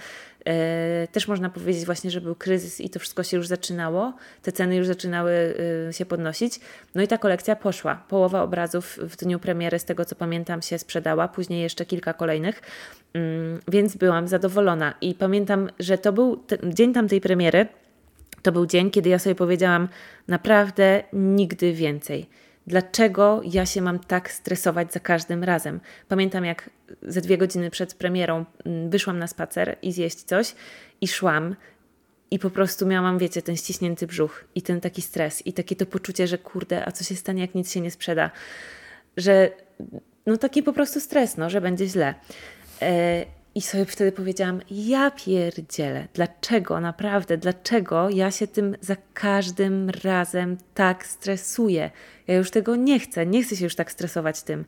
E, 0.48 1.08
też 1.12 1.28
można 1.28 1.50
powiedzieć 1.50 1.86
właśnie, 1.86 2.10
że 2.10 2.20
był 2.20 2.34
kryzys 2.34 2.80
i 2.80 2.90
to 2.90 2.98
wszystko 2.98 3.22
się 3.22 3.36
już 3.36 3.46
zaczynało, 3.46 4.12
te 4.42 4.52
ceny 4.52 4.76
już 4.76 4.86
zaczynały 4.86 5.54
e, 5.88 5.92
się 5.92 6.06
podnosić. 6.06 6.60
No 6.94 7.02
i 7.02 7.08
ta 7.08 7.18
kolekcja 7.18 7.56
poszła. 7.56 7.94
Połowa 8.08 8.42
obrazów 8.42 8.98
w 9.02 9.16
dniu 9.16 9.38
premiery, 9.38 9.78
z 9.78 9.84
tego 9.84 10.04
co 10.04 10.14
pamiętam, 10.14 10.62
się 10.62 10.78
sprzedała, 10.78 11.28
później 11.28 11.62
jeszcze 11.62 11.86
kilka 11.86 12.12
kolejnych, 12.12 12.62
mm, 13.14 13.60
więc 13.68 13.96
byłam 13.96 14.28
zadowolona. 14.28 14.94
I 15.00 15.14
pamiętam, 15.14 15.70
że 15.78 15.98
to 15.98 16.12
był 16.12 16.44
dzień 16.64 16.92
tamtej 16.92 17.20
premiery, 17.20 17.66
to 18.42 18.52
był 18.52 18.66
dzień, 18.66 18.90
kiedy 18.90 19.08
ja 19.08 19.18
sobie 19.18 19.34
powiedziałam, 19.34 19.88
naprawdę 20.28 21.02
nigdy 21.12 21.72
więcej 21.72 22.26
dlaczego 22.66 23.40
ja 23.44 23.66
się 23.66 23.82
mam 23.82 23.98
tak 23.98 24.30
stresować 24.30 24.92
za 24.92 25.00
każdym 25.00 25.44
razem. 25.44 25.80
Pamiętam, 26.08 26.44
jak 26.44 26.70
ze 27.02 27.20
dwie 27.20 27.38
godziny 27.38 27.70
przed 27.70 27.94
premierą 27.94 28.44
mm, 28.64 28.90
wyszłam 28.90 29.18
na 29.18 29.26
spacer 29.26 29.76
i 29.82 29.92
zjeść 29.92 30.22
coś 30.22 30.54
i 31.00 31.08
szłam. 31.08 31.56
I 32.30 32.38
po 32.38 32.50
prostu 32.50 32.86
miałam, 32.86 33.18
wiecie, 33.18 33.42
ten 33.42 33.56
ściśnięty 33.56 34.06
brzuch 34.06 34.44
i 34.54 34.62
ten 34.62 34.80
taki 34.80 35.02
stres 35.02 35.46
i 35.46 35.52
takie 35.52 35.76
to 35.76 35.86
poczucie, 35.86 36.26
że 36.26 36.38
kurde, 36.38 36.86
a 36.86 36.92
co 36.92 37.04
się 37.04 37.16
stanie, 37.16 37.42
jak 37.42 37.54
nic 37.54 37.72
się 37.72 37.80
nie 37.80 37.90
sprzeda. 37.90 38.30
Że 39.16 39.50
no 40.26 40.36
taki 40.36 40.62
po 40.62 40.72
prostu 40.72 41.00
stres, 41.00 41.36
no, 41.36 41.50
że 41.50 41.60
będzie 41.60 41.86
źle. 41.86 42.14
E, 42.82 43.24
i 43.54 43.60
sobie 43.60 43.84
wtedy 43.84 44.12
powiedziałam, 44.12 44.60
ja 44.70 45.10
pierdzielę, 45.10 46.08
dlaczego, 46.14 46.80
naprawdę, 46.80 47.38
dlaczego 47.38 48.10
ja 48.10 48.30
się 48.30 48.46
tym 48.46 48.76
za 48.80 48.96
każdym 49.14 49.90
razem 50.04 50.56
tak 50.74 51.06
stresuję? 51.06 51.90
Ja 52.26 52.34
już 52.34 52.50
tego 52.50 52.76
nie 52.76 53.00
chcę, 53.00 53.26
nie 53.26 53.42
chcę 53.42 53.56
się 53.56 53.64
już 53.64 53.74
tak 53.74 53.92
stresować 53.92 54.42
tym. 54.42 54.64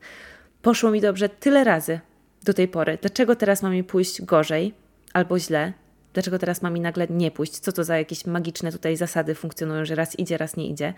Poszło 0.61 0.91
mi 0.91 1.01
dobrze 1.01 1.29
tyle 1.29 1.63
razy 1.63 1.99
do 2.43 2.53
tej 2.53 2.67
pory. 2.67 2.97
Dlaczego 3.01 3.35
teraz 3.35 3.61
ma 3.61 3.69
mi 3.69 3.83
pójść 3.83 4.21
gorzej 4.21 4.73
albo 5.13 5.39
źle? 5.39 5.73
Dlaczego 6.13 6.39
teraz 6.39 6.61
ma 6.61 6.69
mi 6.69 6.79
nagle 6.79 7.07
nie 7.09 7.31
pójść? 7.31 7.59
Co 7.59 7.71
to 7.71 7.83
za 7.83 7.97
jakieś 7.97 8.25
magiczne 8.25 8.71
tutaj 8.71 8.97
zasady 8.97 9.35
funkcjonują, 9.35 9.85
że 9.85 9.95
raz 9.95 10.19
idzie, 10.19 10.37
raz 10.37 10.57
nie 10.57 10.67
idzie 10.67 10.93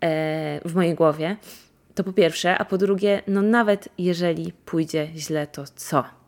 e, 0.00 0.68
w 0.68 0.74
mojej 0.74 0.94
głowie? 0.94 1.36
To 1.94 2.04
po 2.04 2.12
pierwsze, 2.12 2.58
a 2.58 2.64
po 2.64 2.78
drugie, 2.78 3.22
no 3.26 3.42
nawet 3.42 3.88
jeżeli 3.98 4.52
pójdzie 4.52 5.08
źle, 5.16 5.46
to 5.46 5.64
co? 5.76 6.23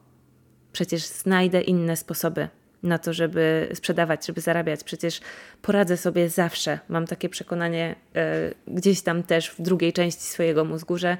Przecież 0.76 1.02
znajdę 1.02 1.60
inne 1.60 1.96
sposoby 1.96 2.48
na 2.82 2.98
to, 2.98 3.12
żeby 3.12 3.68
sprzedawać, 3.74 4.26
żeby 4.26 4.40
zarabiać. 4.40 4.84
Przecież 4.84 5.20
poradzę 5.62 5.96
sobie 5.96 6.28
zawsze. 6.28 6.78
Mam 6.88 7.06
takie 7.06 7.28
przekonanie 7.28 7.96
y, 8.16 8.74
gdzieś 8.74 9.02
tam 9.02 9.22
też 9.22 9.50
w 9.50 9.62
drugiej 9.62 9.92
części 9.92 10.22
swojego 10.22 10.64
mózgu, 10.64 10.98
że 10.98 11.16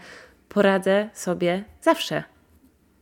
poradzę 0.48 1.10
sobie 1.14 1.64
zawsze. 1.82 2.22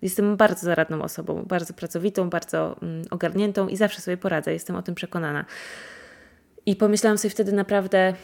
Jestem 0.02 0.36
bardzo 0.36 0.66
zaradną 0.66 1.02
osobą, 1.02 1.42
bardzo 1.42 1.74
pracowitą, 1.74 2.30
bardzo 2.30 2.76
mm, 2.82 3.04
ogarniętą 3.10 3.68
i 3.68 3.76
zawsze 3.76 4.00
sobie 4.00 4.16
poradzę. 4.16 4.52
Jestem 4.52 4.76
o 4.76 4.82
tym 4.82 4.94
przekonana. 4.94 5.44
I 6.66 6.76
pomyślałam 6.76 7.18
sobie 7.18 7.30
wtedy 7.30 7.52
naprawdę, 7.52 8.14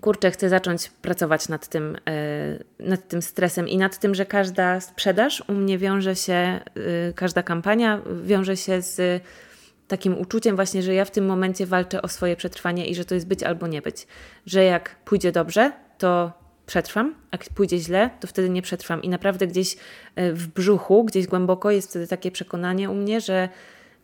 kurczę, 0.00 0.30
chcę 0.30 0.48
zacząć 0.48 0.90
pracować 1.02 1.48
nad 1.48 1.68
tym, 1.68 1.96
e, 2.08 2.58
nad 2.80 3.08
tym 3.08 3.22
stresem 3.22 3.68
i 3.68 3.76
nad 3.76 3.98
tym, 3.98 4.14
że 4.14 4.26
każda 4.26 4.80
sprzedaż 4.80 5.44
u 5.48 5.52
mnie 5.52 5.78
wiąże 5.78 6.16
się, 6.16 6.32
e, 6.32 6.60
każda 7.14 7.42
kampania 7.42 8.00
wiąże 8.22 8.56
się 8.56 8.82
z 8.82 9.22
takim 9.88 10.18
uczuciem 10.18 10.56
właśnie, 10.56 10.82
że 10.82 10.94
ja 10.94 11.04
w 11.04 11.10
tym 11.10 11.26
momencie 11.26 11.66
walczę 11.66 12.02
o 12.02 12.08
swoje 12.08 12.36
przetrwanie 12.36 12.86
i 12.86 12.94
że 12.94 13.04
to 13.04 13.14
jest 13.14 13.26
być 13.26 13.42
albo 13.42 13.66
nie 13.66 13.82
być. 13.82 14.06
Że 14.46 14.64
jak 14.64 14.96
pójdzie 15.04 15.32
dobrze, 15.32 15.72
to 15.98 16.32
przetrwam, 16.66 17.14
a 17.30 17.38
pójdzie 17.54 17.78
źle, 17.78 18.10
to 18.20 18.26
wtedy 18.26 18.50
nie 18.50 18.62
przetrwam. 18.62 19.02
I 19.02 19.08
naprawdę 19.08 19.46
gdzieś 19.46 19.76
e, 20.16 20.32
w 20.32 20.46
brzuchu, 20.46 21.04
gdzieś 21.04 21.26
głęboko 21.26 21.70
jest 21.70 21.90
wtedy 21.90 22.06
takie 22.06 22.30
przekonanie 22.30 22.90
u 22.90 22.94
mnie, 22.94 23.20
że 23.20 23.48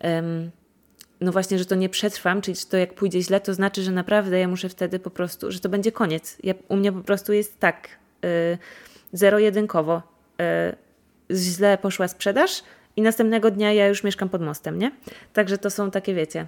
um, 0.05 0.51
no 1.20 1.33
właśnie, 1.33 1.59
że 1.59 1.64
to 1.64 1.74
nie 1.74 1.88
przetrwam, 1.88 2.40
czyli 2.40 2.57
że 2.57 2.66
to 2.66 2.77
jak 2.77 2.94
pójdzie 2.94 3.22
źle, 3.22 3.40
to 3.40 3.55
znaczy, 3.55 3.83
że 3.83 3.92
naprawdę 3.92 4.38
ja 4.38 4.48
muszę 4.48 4.68
wtedy 4.68 4.98
po 4.98 5.11
prostu, 5.11 5.53
że 5.53 5.61
to 5.61 5.68
będzie 5.68 5.92
koniec. 5.92 6.38
Ja, 6.42 6.55
u 6.68 6.77
mnie 6.77 6.92
po 6.92 7.00
prostu 7.00 7.33
jest 7.33 7.61
tak, 7.61 7.88
yy, 8.22 8.59
zero-jedynkowo. 9.12 10.03
Yy, 10.38 11.37
źle 11.37 11.79
poszła 11.79 12.09
sprzedaż 12.09 12.62
i 12.96 13.03
następnego 13.03 13.50
dnia 13.50 13.72
ja 13.72 13.87
już 13.87 14.05
mieszkam 14.05 14.29
pod 14.29 14.42
mostem, 14.42 14.79
nie? 14.79 14.92
Także 15.33 15.59
to 15.59 15.70
są 15.70 15.90
takie, 15.90 16.14
wiecie, 16.14 16.46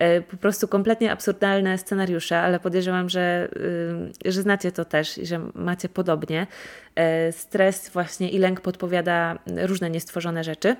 yy, 0.00 0.22
po 0.22 0.36
prostu 0.36 0.68
kompletnie 0.68 1.12
absurdalne 1.12 1.78
scenariusze, 1.78 2.38
ale 2.38 2.60
podejrzewam, 2.60 3.08
że, 3.08 3.48
yy, 4.24 4.32
że 4.32 4.42
znacie 4.42 4.72
to 4.72 4.84
też 4.84 5.18
i 5.18 5.26
że 5.26 5.40
macie 5.54 5.88
podobnie. 5.88 6.46
Yy, 6.96 7.32
stres 7.32 7.88
właśnie 7.88 8.30
i 8.30 8.38
lęk 8.38 8.60
podpowiada 8.60 9.38
różne 9.46 9.90
niestworzone 9.90 10.44
rzeczy. 10.44 10.76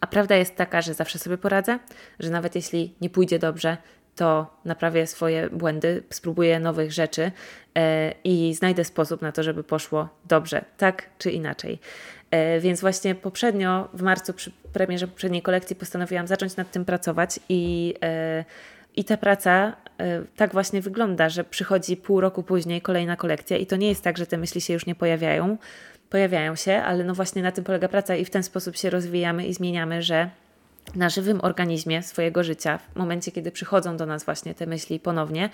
A 0.00 0.06
prawda 0.06 0.36
jest 0.36 0.56
taka, 0.56 0.82
że 0.82 0.94
zawsze 0.94 1.18
sobie 1.18 1.38
poradzę, 1.38 1.78
że 2.20 2.30
nawet 2.30 2.54
jeśli 2.54 2.94
nie 3.00 3.10
pójdzie 3.10 3.38
dobrze, 3.38 3.76
to 4.16 4.56
naprawię 4.64 5.06
swoje 5.06 5.50
błędy, 5.50 6.02
spróbuję 6.10 6.60
nowych 6.60 6.92
rzeczy 6.92 7.22
yy, 7.74 7.82
i 8.24 8.54
znajdę 8.54 8.84
sposób 8.84 9.22
na 9.22 9.32
to, 9.32 9.42
żeby 9.42 9.64
poszło 9.64 10.08
dobrze, 10.24 10.64
tak 10.76 11.10
czy 11.18 11.30
inaczej. 11.30 11.78
Yy, 12.32 12.60
więc 12.60 12.80
właśnie 12.80 13.14
poprzednio, 13.14 13.88
w 13.92 14.02
marcu, 14.02 14.32
przy 14.32 14.52
premierze 14.72 15.08
poprzedniej 15.08 15.42
kolekcji, 15.42 15.76
postanowiłam 15.76 16.26
zacząć 16.26 16.56
nad 16.56 16.70
tym 16.70 16.84
pracować 16.84 17.40
i. 17.48 17.94
Yy, 18.02 18.44
i 18.96 19.04
ta 19.04 19.16
praca 19.16 19.76
tak 20.36 20.52
właśnie 20.52 20.80
wygląda, 20.80 21.28
że 21.28 21.44
przychodzi 21.44 21.96
pół 21.96 22.20
roku 22.20 22.42
później 22.42 22.80
kolejna 22.80 23.16
kolekcja, 23.16 23.56
i 23.56 23.66
to 23.66 23.76
nie 23.76 23.88
jest 23.88 24.04
tak, 24.04 24.18
że 24.18 24.26
te 24.26 24.38
myśli 24.38 24.60
się 24.60 24.72
już 24.72 24.86
nie 24.86 24.94
pojawiają, 24.94 25.56
pojawiają 26.10 26.56
się, 26.56 26.76
ale 26.76 27.04
no 27.04 27.14
właśnie 27.14 27.42
na 27.42 27.52
tym 27.52 27.64
polega 27.64 27.88
praca 27.88 28.16
i 28.16 28.24
w 28.24 28.30
ten 28.30 28.42
sposób 28.42 28.76
się 28.76 28.90
rozwijamy 28.90 29.46
i 29.46 29.54
zmieniamy, 29.54 30.02
że 30.02 30.30
na 30.94 31.08
żywym 31.08 31.40
organizmie 31.40 32.02
swojego 32.02 32.44
życia, 32.44 32.78
w 32.94 32.96
momencie, 32.96 33.32
kiedy 33.32 33.52
przychodzą 33.52 33.96
do 33.96 34.06
nas 34.06 34.24
właśnie 34.24 34.54
te 34.54 34.66
myśli 34.66 35.00
ponownie, 35.00 35.50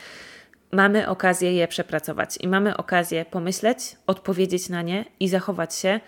mamy 0.73 1.09
okazję 1.09 1.53
je 1.53 1.69
przepracować 1.69 2.37
i 2.41 2.49
mamy 2.49 2.77
okazję 2.77 3.25
pomyśleć, 3.25 3.97
odpowiedzieć 4.07 4.69
na 4.69 4.83
nie 4.83 5.05
i 5.21 5.29
zachować 5.29 5.75
się 5.75 6.01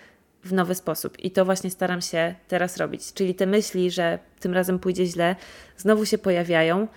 w 0.45 0.53
nowy 0.53 0.75
sposób. 0.75 1.19
I 1.19 1.31
to 1.31 1.45
właśnie 1.45 1.71
staram 1.71 2.01
się 2.01 2.35
teraz 2.49 2.77
robić. 2.77 3.13
Czyli 3.13 3.35
te 3.35 3.47
myśli, 3.47 3.91
że 3.91 4.19
tym 4.41 4.55
razem 4.55 4.79
pójdzie 4.79 5.07
źle, 5.07 5.37
znowu 5.77 6.07
się 6.07 6.19
pojawiają, 6.19 6.89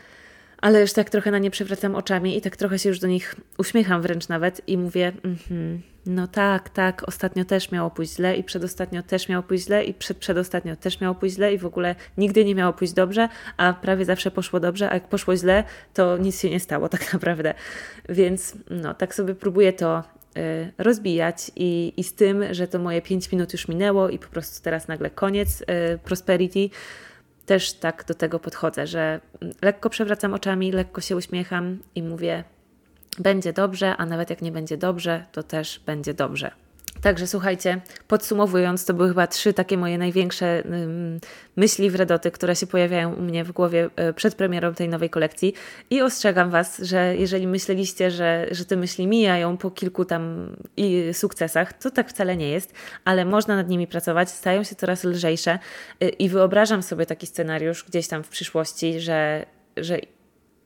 ale 0.62 0.82
już 0.82 0.94
tak 0.94 1.10
trochę 1.10 1.32
na 1.32 1.40
nie 1.40 1.52
przewracam 1.52 1.96
oczami 1.96 2.38
i 2.38 2.42
tak 2.42 2.58
trochę 2.58 2.80
się 2.80 2.90
już 2.90 3.00
do 3.00 3.08
nich 3.08 3.36
uśmiecham 3.58 4.02
wręcz 4.02 4.28
nawet 4.28 4.62
i 4.68 4.78
mówię, 4.78 5.12
mm-hmm, 5.24 5.80
no 6.06 6.28
tak, 6.28 6.70
tak, 6.70 7.08
ostatnio 7.08 7.46
też 7.46 7.72
miało 7.72 7.90
pójść 7.90 8.16
źle 8.16 8.36
i 8.36 8.44
przedostatnio 8.44 9.04
też 9.04 9.30
miało 9.30 9.44
pójść 9.44 9.66
źle 9.66 9.84
i 9.84 9.94
przed, 9.94 10.18
przedostatnio 10.18 10.76
też 10.76 11.02
miało 11.02 11.16
pójść 11.16 11.36
źle 11.36 11.54
i 11.54 11.58
w 11.58 11.66
ogóle 11.66 11.96
nigdy 12.18 12.46
nie 12.46 12.56
miało 12.56 12.74
pójść 12.74 12.94
dobrze, 12.94 13.30
a 13.58 13.74
prawie 13.74 14.06
zawsze 14.06 14.32
poszło 14.32 14.60
dobrze, 14.60 14.90
a 14.90 14.94
jak 14.94 15.08
poszło 15.08 15.36
źle, 15.36 15.64
to 15.94 16.18
nic 16.18 16.42
się 16.42 16.50
nie 16.50 16.60
stało 16.60 16.90
tak 16.90 17.10
naprawdę. 17.14 17.54
Więc 18.10 18.54
no, 18.70 18.94
tak 18.94 19.16
sobie 19.16 19.36
próbuję 19.36 19.74
to 19.74 20.04
y, 20.38 20.72
rozbijać 20.78 21.52
i, 21.56 21.94
i 21.98 22.04
z 22.04 22.14
tym, 22.14 22.54
że 22.54 22.68
to 22.68 22.80
moje 22.80 23.02
5 23.02 23.32
minut 23.32 23.54
już 23.54 23.68
minęło 23.68 24.10
i 24.10 24.20
po 24.20 24.28
prostu 24.28 24.64
teraz 24.64 24.88
nagle 24.88 25.10
koniec 25.10 25.62
y, 25.62 25.66
prosperity, 26.04 26.70
też 27.50 27.74
tak 27.74 28.06
do 28.08 28.14
tego 28.14 28.40
podchodzę, 28.40 28.88
że 28.88 29.20
lekko 29.62 29.90
przewracam 29.90 30.34
oczami, 30.34 30.72
lekko 30.72 31.02
się 31.02 31.16
uśmiecham 31.16 31.80
i 31.96 32.04
mówię, 32.04 32.44
będzie 33.20 33.54
dobrze, 33.54 33.98
a 33.98 34.06
nawet 34.06 34.30
jak 34.30 34.42
nie 34.42 34.52
będzie 34.52 34.78
dobrze, 34.78 35.26
to 35.32 35.44
też 35.44 35.80
będzie 35.86 36.14
dobrze. 36.14 36.52
Także 37.02 37.28
słuchajcie, 37.28 37.82
podsumowując, 38.08 38.86
to 38.86 38.94
były 38.94 39.10
chyba 39.10 39.28
trzy 39.28 39.54
takie 39.54 39.78
moje 39.78 39.98
największe 39.98 40.64
ym, 40.66 41.20
myśli 41.56 41.90
wredoty, 41.90 42.32
które 42.32 42.56
się 42.56 42.68
pojawiają 42.68 43.14
u 43.14 43.22
mnie 43.22 43.44
w 43.44 43.52
głowie 43.52 43.90
y, 44.10 44.14
przed 44.14 44.36
premierą 44.36 44.74
tej 44.74 44.90
nowej 44.90 45.10
kolekcji. 45.10 45.54
I 45.90 46.02
ostrzegam 46.02 46.50
Was, 46.50 46.78
że 46.78 47.16
jeżeli 47.18 47.48
myśleliście, 47.48 48.12
że, 48.12 48.48
że 48.52 48.66
te 48.66 48.76
myśli 48.76 49.08
mijają 49.08 49.58
po 49.58 49.72
kilku 49.72 50.06
tam 50.06 50.56
sukcesach, 51.14 51.74
to 51.74 51.92
tak 51.92 52.10
wcale 52.10 52.38
nie 52.38 52.50
jest, 52.50 52.74
ale 53.06 53.26
można 53.26 53.56
nad 53.56 53.70
nimi 53.70 53.88
pracować, 53.88 54.30
stają 54.30 54.64
się 54.64 54.76
coraz 54.76 55.04
lżejsze 55.04 55.60
y, 56.04 56.10
i 56.10 56.30
wyobrażam 56.30 56.84
sobie 56.84 57.06
taki 57.06 57.28
scenariusz 57.28 57.84
gdzieś 57.84 58.08
tam 58.08 58.24
w 58.24 58.30
przyszłości, 58.30 59.00
że, 59.00 59.46
że 59.78 60.00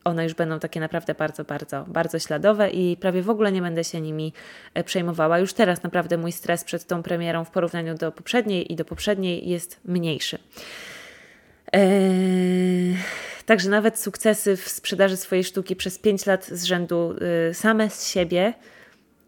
one 0.04 0.24
już 0.24 0.34
będą 0.34 0.60
takie 0.60 0.80
naprawdę 0.80 1.14
bardzo, 1.14 1.44
bardzo, 1.44 1.86
bardzo 1.88 2.20
śladowe 2.20 2.70
i 2.70 2.98
prawie 2.98 3.22
w 3.22 3.30
ogóle 3.30 3.52
nie 3.52 3.62
będę 3.62 3.84
się 3.84 4.02
nimi 4.02 4.34
e, 4.74 4.84
przejmowała. 4.84 5.40
Już 5.40 5.54
teraz 5.54 5.84
naprawdę 5.84 6.18
mój 6.18 6.32
stres 6.32 6.64
przed 6.64 6.88
tą 6.88 7.04
premierą 7.04 7.46
w 7.46 7.52
porównaniu 7.52 7.96
do 7.96 8.12
poprzedniej 8.12 8.74
i 8.74 8.76
do 8.76 8.86
poprzedniej 8.86 9.50
jest 9.50 9.80
mniejszy. 9.86 10.38
Eee, 11.72 12.98
także 13.46 13.70
nawet 13.70 14.00
sukcesy 14.00 14.58
w 14.58 14.70
sprzedaży 14.70 15.18
swojej 15.18 15.44
sztuki 15.44 15.76
przez 15.76 16.00
5 16.00 16.26
lat 16.26 16.46
z 16.46 16.64
rzędu 16.64 17.16
y, 17.50 17.54
same 17.54 17.90
z 17.90 18.08
siebie 18.10 18.54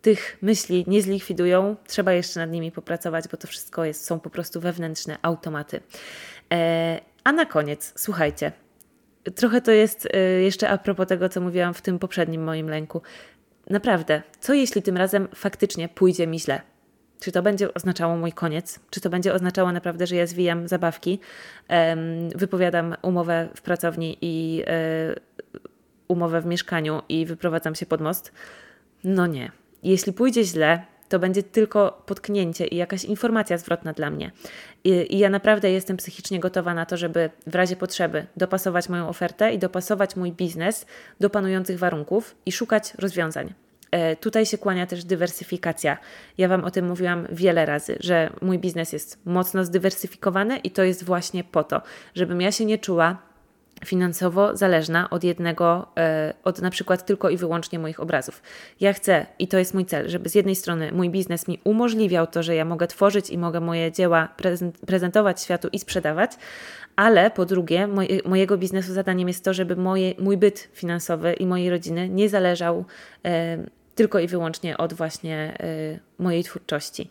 tych 0.01 0.37
myśli 0.41 0.85
nie 0.87 1.01
zlikwidują. 1.01 1.75
Trzeba 1.87 2.13
jeszcze 2.13 2.39
nad 2.39 2.51
nimi 2.51 2.71
popracować, 2.71 3.27
bo 3.27 3.37
to 3.37 3.47
wszystko 3.47 3.85
jest, 3.85 4.05
są 4.05 4.19
po 4.19 4.29
prostu 4.29 4.61
wewnętrzne 4.61 5.17
automaty. 5.21 5.79
Eee, 6.49 6.99
a 7.23 7.31
na 7.31 7.45
koniec, 7.45 7.93
słuchajcie, 7.95 8.51
trochę 9.35 9.61
to 9.61 9.71
jest 9.71 10.05
y, 10.05 10.41
jeszcze 10.41 10.69
a 10.69 10.77
propos 10.77 11.07
tego, 11.07 11.29
co 11.29 11.41
mówiłam 11.41 11.73
w 11.73 11.81
tym 11.81 11.99
poprzednim 11.99 12.43
moim 12.43 12.69
lęku. 12.69 13.01
Naprawdę, 13.69 14.21
co 14.39 14.53
jeśli 14.53 14.81
tym 14.81 14.97
razem 14.97 15.27
faktycznie 15.35 15.89
pójdzie 15.89 16.27
mi 16.27 16.39
źle? 16.39 16.61
Czy 17.19 17.31
to 17.31 17.41
będzie 17.41 17.73
oznaczało 17.73 18.17
mój 18.17 18.31
koniec? 18.31 18.79
Czy 18.89 19.01
to 19.01 19.09
będzie 19.09 19.33
oznaczało 19.33 19.71
naprawdę, 19.71 20.07
że 20.07 20.15
ja 20.15 20.27
zwijam 20.27 20.67
zabawki, 20.67 21.19
wypowiadam 22.35 22.95
umowę 23.01 23.49
w 23.55 23.61
pracowni 23.61 24.17
i 24.21 24.63
e, 24.67 25.15
umowę 26.07 26.41
w 26.41 26.45
mieszkaniu 26.45 27.01
i 27.09 27.25
wyprowadzam 27.25 27.75
się 27.75 27.85
pod 27.85 28.01
most? 28.01 28.31
No 29.03 29.27
nie. 29.27 29.51
Jeśli 29.83 30.13
pójdzie 30.13 30.43
źle, 30.43 30.85
to 31.15 31.19
będzie 31.19 31.43
tylko 31.43 32.03
potknięcie 32.05 32.67
i 32.67 32.75
jakaś 32.75 33.05
informacja 33.05 33.57
zwrotna 33.57 33.93
dla 33.93 34.09
mnie. 34.09 34.31
I, 34.83 35.15
I, 35.15 35.19
ja 35.19 35.29
naprawdę 35.29 35.71
jestem 35.71 35.97
psychicznie 35.97 36.39
gotowa 36.39 36.73
na 36.73 36.85
to, 36.85 36.97
żeby 36.97 37.29
w 37.47 37.55
razie 37.55 37.75
potrzeby 37.75 38.25
dopasować 38.37 38.89
moją 38.89 39.07
ofertę 39.09 39.53
i 39.53 39.59
dopasować 39.59 40.15
mój 40.15 40.31
biznes 40.31 40.85
do 41.19 41.29
panujących 41.29 41.79
warunków 41.79 42.35
i 42.45 42.51
szukać 42.51 42.93
rozwiązań. 42.93 43.53
E, 43.91 44.15
tutaj 44.15 44.45
się 44.45 44.57
kłania 44.57 44.87
też 44.87 45.03
dywersyfikacja. 45.03 45.97
Ja 46.37 46.47
Wam 46.47 46.63
o 46.63 46.71
tym 46.71 46.87
mówiłam 46.87 47.27
wiele 47.31 47.65
razy, 47.65 47.97
że 47.99 48.29
mój 48.41 48.59
biznes 48.59 48.93
jest 48.93 49.25
mocno 49.25 49.65
zdywersyfikowany 49.65 50.57
i 50.57 50.71
to 50.71 50.83
jest 50.83 51.03
właśnie 51.03 51.43
po 51.43 51.63
to, 51.63 51.81
żebym 52.15 52.41
ja 52.41 52.51
się 52.51 52.65
nie 52.65 52.77
czuła 52.77 53.17
finansowo 53.85 54.57
zależna 54.57 55.09
od 55.09 55.23
jednego, 55.23 55.87
e, 55.97 56.33
od 56.43 56.61
na 56.61 56.69
przykład 56.69 57.05
tylko 57.05 57.29
i 57.29 57.37
wyłącznie 57.37 57.79
moich 57.79 57.99
obrazów. 57.99 58.43
Ja 58.79 58.93
chcę, 58.93 59.25
i 59.39 59.47
to 59.47 59.57
jest 59.57 59.73
mój 59.73 59.85
cel, 59.85 60.09
żeby 60.09 60.29
z 60.29 60.35
jednej 60.35 60.55
strony 60.55 60.91
mój 60.91 61.09
biznes 61.09 61.47
mi 61.47 61.59
umożliwiał 61.63 62.27
to, 62.27 62.43
że 62.43 62.55
ja 62.55 62.65
mogę 62.65 62.87
tworzyć 62.87 63.29
i 63.29 63.37
mogę 63.37 63.59
moje 63.59 63.91
dzieła 63.91 64.29
prezentować 64.85 65.41
światu 65.41 65.67
i 65.71 65.79
sprzedawać, 65.79 66.31
ale 66.95 67.31
po 67.31 67.45
drugie, 67.45 67.87
moje, 67.87 68.19
mojego 68.25 68.57
biznesu 68.57 68.93
zadaniem 68.93 69.27
jest 69.27 69.43
to, 69.43 69.53
żeby 69.53 69.75
moje, 69.75 70.13
mój 70.19 70.37
byt 70.37 70.69
finansowy 70.73 71.33
i 71.33 71.45
mojej 71.45 71.69
rodziny 71.69 72.09
nie 72.09 72.29
zależał 72.29 72.85
e, 73.25 73.57
tylko 73.95 74.19
i 74.19 74.27
wyłącznie 74.27 74.77
od 74.77 74.93
właśnie 74.93 75.57
e, 75.59 76.23
mojej 76.23 76.43
twórczości. 76.43 77.09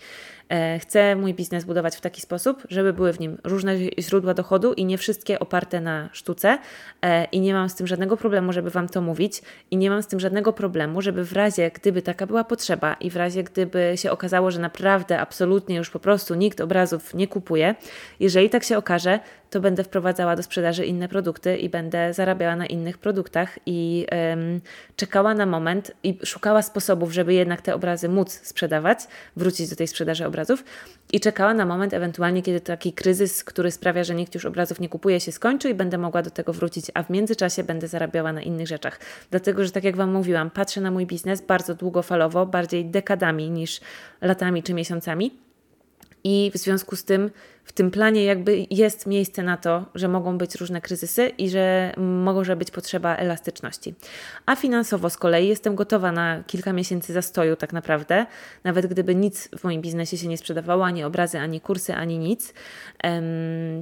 E, 0.48 0.78
chcę 0.78 1.16
mój 1.16 1.34
biznes 1.34 1.64
budować 1.64 1.96
w 1.96 2.00
taki 2.00 2.20
sposób, 2.20 2.62
żeby 2.68 2.92
były 2.92 3.12
w 3.12 3.20
nim 3.20 3.38
różne 3.44 3.76
źródła 3.98 4.34
dochodu 4.34 4.72
i 4.72 4.84
nie 4.84 4.98
wszystkie 4.98 5.38
oparte 5.38 5.80
na 5.80 6.08
sztuce. 6.12 6.58
E, 7.02 7.24
I 7.24 7.40
nie 7.40 7.54
mam 7.54 7.68
z 7.68 7.74
tym 7.74 7.86
żadnego 7.86 8.16
problemu, 8.16 8.52
żeby 8.52 8.70
Wam 8.70 8.88
to 8.88 9.00
mówić, 9.00 9.42
i 9.70 9.76
nie 9.76 9.90
mam 9.90 10.02
z 10.02 10.06
tym 10.06 10.20
żadnego 10.20 10.52
problemu, 10.52 11.02
żeby 11.02 11.24
w 11.24 11.32
razie, 11.32 11.70
gdyby 11.70 12.02
taka 12.02 12.26
była 12.26 12.44
potrzeba 12.44 12.94
i 12.94 13.10
w 13.10 13.16
razie, 13.16 13.42
gdyby 13.42 13.92
się 13.96 14.10
okazało, 14.10 14.50
że 14.50 14.60
naprawdę, 14.60 15.20
absolutnie 15.20 15.76
już 15.76 15.90
po 15.90 15.98
prostu 15.98 16.34
nikt 16.34 16.60
obrazów 16.60 17.14
nie 17.14 17.28
kupuje, 17.28 17.74
jeżeli 18.20 18.50
tak 18.50 18.64
się 18.64 18.78
okaże, 18.78 19.20
to 19.54 19.60
będę 19.60 19.84
wprowadzała 19.84 20.36
do 20.36 20.42
sprzedaży 20.42 20.84
inne 20.84 21.08
produkty 21.08 21.56
i 21.56 21.68
będę 21.68 22.14
zarabiała 22.14 22.56
na 22.56 22.66
innych 22.66 22.98
produktach 22.98 23.58
i 23.66 24.06
czekała 24.96 25.34
na 25.34 25.46
moment 25.46 25.92
i 26.02 26.18
szukała 26.24 26.62
sposobów, 26.62 27.12
żeby 27.12 27.34
jednak 27.34 27.62
te 27.62 27.74
obrazy 27.74 28.08
móc 28.08 28.40
sprzedawać, 28.42 28.98
wrócić 29.36 29.70
do 29.70 29.76
tej 29.76 29.88
sprzedaży 29.88 30.26
obrazów 30.26 30.64
i 31.12 31.20
czekała 31.20 31.54
na 31.54 31.66
moment 31.66 31.94
ewentualnie, 31.94 32.42
kiedy 32.42 32.60
taki 32.60 32.92
kryzys, 32.92 33.44
który 33.44 33.70
sprawia, 33.70 34.04
że 34.04 34.14
nikt 34.14 34.34
już 34.34 34.44
obrazów 34.44 34.80
nie 34.80 34.88
kupuje, 34.88 35.20
się 35.20 35.32
skończy 35.32 35.70
i 35.70 35.74
będę 35.74 35.98
mogła 35.98 36.22
do 36.22 36.30
tego 36.30 36.52
wrócić, 36.52 36.86
a 36.94 37.02
w 37.02 37.10
międzyczasie 37.10 37.64
będę 37.64 37.88
zarabiała 37.88 38.32
na 38.32 38.42
innych 38.42 38.66
rzeczach. 38.66 39.00
Dlatego, 39.30 39.64
że 39.64 39.70
tak 39.70 39.84
jak 39.84 39.96
Wam 39.96 40.12
mówiłam, 40.12 40.50
patrzę 40.50 40.80
na 40.80 40.90
mój 40.90 41.06
biznes 41.06 41.40
bardzo 41.40 41.74
długofalowo, 41.74 42.46
bardziej 42.46 42.84
dekadami 42.84 43.50
niż 43.50 43.80
latami 44.20 44.62
czy 44.62 44.74
miesiącami. 44.74 45.38
I 46.26 46.50
w 46.54 46.58
związku 46.58 46.96
z 46.96 47.04
tym 47.04 47.30
w 47.64 47.72
tym 47.72 47.90
planie 47.90 48.24
jakby 48.24 48.66
jest 48.70 49.06
miejsce 49.06 49.42
na 49.42 49.56
to, 49.56 49.86
że 49.94 50.08
mogą 50.08 50.38
być 50.38 50.54
różne 50.54 50.80
kryzysy 50.80 51.28
i 51.28 51.50
że 51.50 51.94
może 51.96 52.56
być 52.56 52.70
potrzeba 52.70 53.16
elastyczności. 53.16 53.94
A 54.46 54.56
finansowo 54.56 55.10
z 55.10 55.16
kolei 55.16 55.48
jestem 55.48 55.74
gotowa 55.74 56.12
na 56.12 56.44
kilka 56.46 56.72
miesięcy 56.72 57.12
zastoju 57.12 57.56
tak 57.56 57.72
naprawdę, 57.72 58.26
nawet 58.64 58.86
gdyby 58.86 59.14
nic 59.14 59.48
w 59.58 59.64
moim 59.64 59.82
biznesie 59.82 60.16
się 60.16 60.28
nie 60.28 60.38
sprzedawało, 60.38 60.84
ani 60.84 61.04
obrazy, 61.04 61.38
ani 61.38 61.60
kursy, 61.60 61.94
ani 61.94 62.18
nic, 62.18 62.54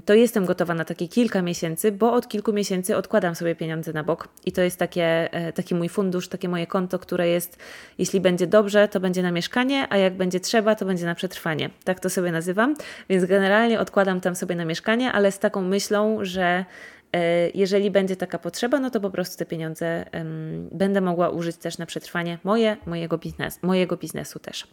to 0.05 0.15
jestem 0.15 0.47
gotowa 0.47 0.75
na 0.75 0.85
takie 0.85 1.09
kilka 1.09 1.43
miesięcy, 1.43 1.93
bo 1.93 2.13
od 2.13 2.29
kilku 2.29 2.53
miesięcy 2.53 2.97
odkładam 2.97 3.35
sobie 3.35 3.55
pieniądze 3.55 3.93
na 3.93 4.05
bok 4.05 4.29
i 4.47 4.53
to 4.53 4.63
jest 4.63 4.79
takie, 4.79 5.33
e, 5.33 5.53
taki 5.53 5.75
mój 5.75 5.89
fundusz, 5.89 6.29
takie 6.29 6.49
moje 6.49 6.67
konto, 6.67 6.99
które 6.99 7.29
jest, 7.29 7.59
jeśli 7.99 8.21
będzie 8.21 8.47
dobrze, 8.47 8.89
to 8.89 9.01
będzie 9.01 9.23
na 9.23 9.33
mieszkanie, 9.33 9.87
a 9.91 9.97
jak 9.97 10.17
będzie 10.17 10.41
trzeba, 10.41 10.75
to 10.75 10.85
będzie 10.85 11.07
na 11.07 11.15
przetrwanie. 11.15 11.71
Tak 11.85 12.01
to 12.01 12.11
sobie 12.11 12.33
nazywam, 12.33 12.75
więc 13.09 13.25
generalnie 13.25 13.72
odkładam 13.79 14.21
tam 14.21 14.35
sobie 14.35 14.57
na 14.57 14.65
mieszkanie, 14.65 15.13
ale 15.13 15.33
z 15.33 15.39
taką 15.39 15.63
myślą, 15.63 16.19
że 16.23 16.65
e, 17.13 17.51
jeżeli 17.51 17.91
będzie 17.91 18.17
taka 18.17 18.39
potrzeba, 18.39 18.81
no 18.81 18.91
to 18.91 19.01
po 19.01 19.11
prostu 19.11 19.39
te 19.39 19.47
pieniądze 19.47 20.05
um, 20.13 20.69
będę 20.73 21.01
mogła 21.01 21.29
użyć 21.29 21.57
też 21.57 21.79
na 21.79 21.87
przetrwanie 21.87 22.39
moje, 22.45 22.77
mojego, 22.87 23.19
biznes, 23.19 23.63
mojego 23.63 23.97
biznesu 23.97 24.39
też. 24.39 24.67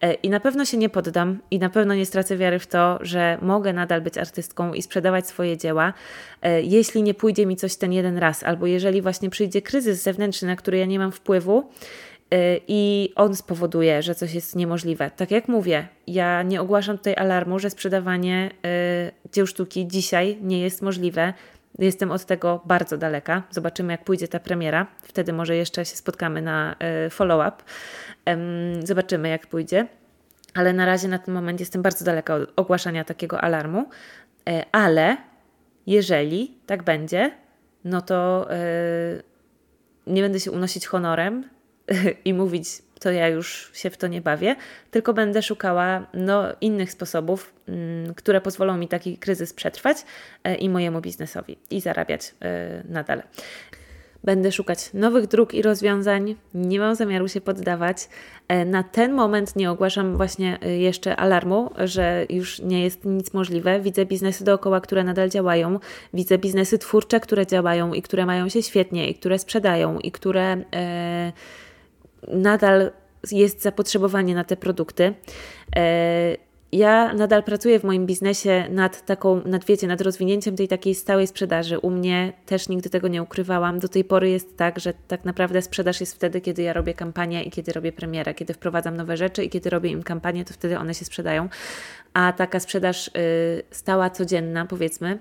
E, 0.00 0.14
I 0.14 0.30
na 0.30 0.40
pewno 0.40 0.64
się 0.64 0.76
nie 0.76 0.88
poddam 0.88 1.38
i 1.50 1.58
na 1.58 1.70
pewno 1.70 1.94
nie 1.94 2.06
stracę 2.06 2.36
wiary 2.36 2.58
w 2.58 2.66
to, 2.66 2.98
że 3.00 3.38
mogę 3.42 3.72
nadal 3.72 4.00
być 4.00 4.18
artystką 4.18 4.74
i 4.74 4.82
sprzedawać 4.82 5.26
swoje 5.26 5.56
dzieła, 5.56 5.92
e, 6.42 6.62
jeśli 6.62 7.02
nie 7.02 7.14
pójdzie 7.14 7.46
mi 7.46 7.56
coś 7.56 7.76
ten 7.76 7.92
jeden 7.92 8.18
raz, 8.18 8.42
albo 8.42 8.66
jeżeli 8.66 9.02
właśnie 9.02 9.30
przyjdzie 9.30 9.62
kryzys 9.62 10.02
zewnętrzny, 10.02 10.48
na 10.48 10.56
który 10.56 10.78
ja 10.78 10.86
nie 10.86 10.98
mam 10.98 11.12
wpływu, 11.12 11.70
i 12.68 13.12
on 13.16 13.36
spowoduje, 13.36 14.02
że 14.02 14.14
coś 14.14 14.34
jest 14.34 14.56
niemożliwe. 14.56 15.10
Tak 15.16 15.30
jak 15.30 15.48
mówię, 15.48 15.88
ja 16.06 16.42
nie 16.42 16.60
ogłaszam 16.60 16.98
tutaj 16.98 17.14
alarmu, 17.16 17.58
że 17.58 17.70
sprzedawanie 17.70 18.50
y, 19.26 19.30
dzieł 19.32 19.46
sztuki 19.46 19.88
dzisiaj 19.88 20.38
nie 20.42 20.60
jest 20.60 20.82
możliwe. 20.82 21.34
Jestem 21.78 22.10
od 22.10 22.24
tego 22.24 22.62
bardzo 22.64 22.98
daleka. 22.98 23.42
Zobaczymy, 23.50 23.92
jak 23.92 24.04
pójdzie 24.04 24.28
ta 24.28 24.40
premiera. 24.40 24.86
Wtedy 25.02 25.32
może 25.32 25.56
jeszcze 25.56 25.84
się 25.84 25.96
spotkamy 25.96 26.42
na 26.42 26.76
y, 27.06 27.10
follow-up. 27.10 27.56
Zobaczymy, 28.84 29.28
jak 29.28 29.46
pójdzie. 29.46 29.86
Ale 30.54 30.72
na 30.72 30.86
razie 30.86 31.08
na 31.08 31.18
ten 31.18 31.34
moment 31.34 31.60
jestem 31.60 31.82
bardzo 31.82 32.04
daleka 32.04 32.34
od 32.34 32.52
ogłaszania 32.56 33.04
takiego 33.04 33.40
alarmu. 33.40 33.88
Ale 34.72 35.16
jeżeli 35.86 36.58
tak 36.66 36.82
będzie, 36.82 37.30
no 37.84 38.02
to 38.02 38.48
nie 40.06 40.22
będę 40.22 40.40
się 40.40 40.50
unosić 40.50 40.86
honorem, 40.86 41.44
i 42.24 42.34
mówić, 42.34 42.82
to 43.00 43.10
ja 43.10 43.28
już 43.28 43.70
się 43.74 43.90
w 43.90 43.96
to 43.96 44.06
nie 44.06 44.20
bawię, 44.20 44.56
tylko 44.90 45.14
będę 45.14 45.42
szukała 45.42 46.06
no, 46.14 46.44
innych 46.60 46.92
sposobów, 46.92 47.52
mm, 47.68 48.14
które 48.14 48.40
pozwolą 48.40 48.76
mi 48.76 48.88
taki 48.88 49.18
kryzys 49.18 49.52
przetrwać 49.52 49.96
e, 50.44 50.54
i 50.54 50.68
mojemu 50.68 51.00
biznesowi 51.00 51.56
i 51.70 51.80
zarabiać 51.80 52.34
e, 52.42 52.82
nadal. 52.88 53.22
Będę 54.24 54.52
szukać 54.52 54.90
nowych 54.94 55.26
dróg 55.26 55.54
i 55.54 55.62
rozwiązań. 55.62 56.36
Nie 56.54 56.78
mam 56.78 56.94
zamiaru 56.94 57.28
się 57.28 57.40
poddawać. 57.40 58.08
E, 58.48 58.64
na 58.64 58.82
ten 58.82 59.12
moment 59.12 59.56
nie 59.56 59.70
ogłaszam 59.70 60.16
właśnie 60.16 60.58
jeszcze 60.78 61.16
alarmu, 61.16 61.70
że 61.78 62.26
już 62.28 62.58
nie 62.58 62.84
jest 62.84 63.04
nic 63.04 63.32
możliwe. 63.32 63.80
Widzę 63.80 64.06
biznesy 64.06 64.44
dookoła, 64.44 64.80
które 64.80 65.04
nadal 65.04 65.28
działają. 65.28 65.78
Widzę 66.14 66.38
biznesy 66.38 66.78
twórcze, 66.78 67.20
które 67.20 67.46
działają 67.46 67.92
i 67.94 68.02
które 68.02 68.26
mają 68.26 68.48
się 68.48 68.62
świetnie, 68.62 69.10
i 69.10 69.14
które 69.14 69.38
sprzedają, 69.38 69.98
i 69.98 70.12
które 70.12 70.56
e, 70.74 71.32
nadal 72.28 72.90
jest 73.30 73.62
zapotrzebowanie 73.62 74.34
na 74.34 74.44
te 74.44 74.56
produkty. 74.56 75.14
E, 75.76 76.36
ja 76.72 77.14
nadal 77.14 77.42
pracuję 77.42 77.80
w 77.80 77.84
moim 77.84 78.06
biznesie 78.06 78.66
nad 78.70 79.06
taką, 79.06 79.42
nad 79.44 79.64
wiecie, 79.64 79.86
nad 79.86 80.00
rozwinięciem 80.00 80.56
tej 80.56 80.68
takiej 80.68 80.94
stałej 80.94 81.26
sprzedaży. 81.26 81.78
U 81.78 81.90
mnie 81.90 82.32
też 82.46 82.68
nigdy 82.68 82.90
tego 82.90 83.08
nie 83.08 83.22
ukrywałam. 83.22 83.78
Do 83.78 83.88
tej 83.88 84.04
pory 84.04 84.30
jest 84.30 84.56
tak, 84.56 84.80
że 84.80 84.94
tak 85.08 85.24
naprawdę 85.24 85.62
sprzedaż 85.62 86.00
jest 86.00 86.14
wtedy, 86.14 86.40
kiedy 86.40 86.62
ja 86.62 86.72
robię 86.72 86.94
kampanię 86.94 87.42
i 87.42 87.50
kiedy 87.50 87.72
robię 87.72 87.92
premierę, 87.92 88.34
kiedy 88.34 88.54
wprowadzam 88.54 88.96
nowe 88.96 89.16
rzeczy 89.16 89.44
i 89.44 89.50
kiedy 89.50 89.70
robię 89.70 89.90
im 89.90 90.02
kampanię, 90.02 90.44
to 90.44 90.54
wtedy 90.54 90.78
one 90.78 90.94
się 90.94 91.04
sprzedają. 91.04 91.48
A 92.14 92.32
taka 92.32 92.60
sprzedaż 92.60 93.08
y, 93.08 93.10
stała, 93.70 94.10
codzienna, 94.10 94.66
powiedzmy, 94.66 95.18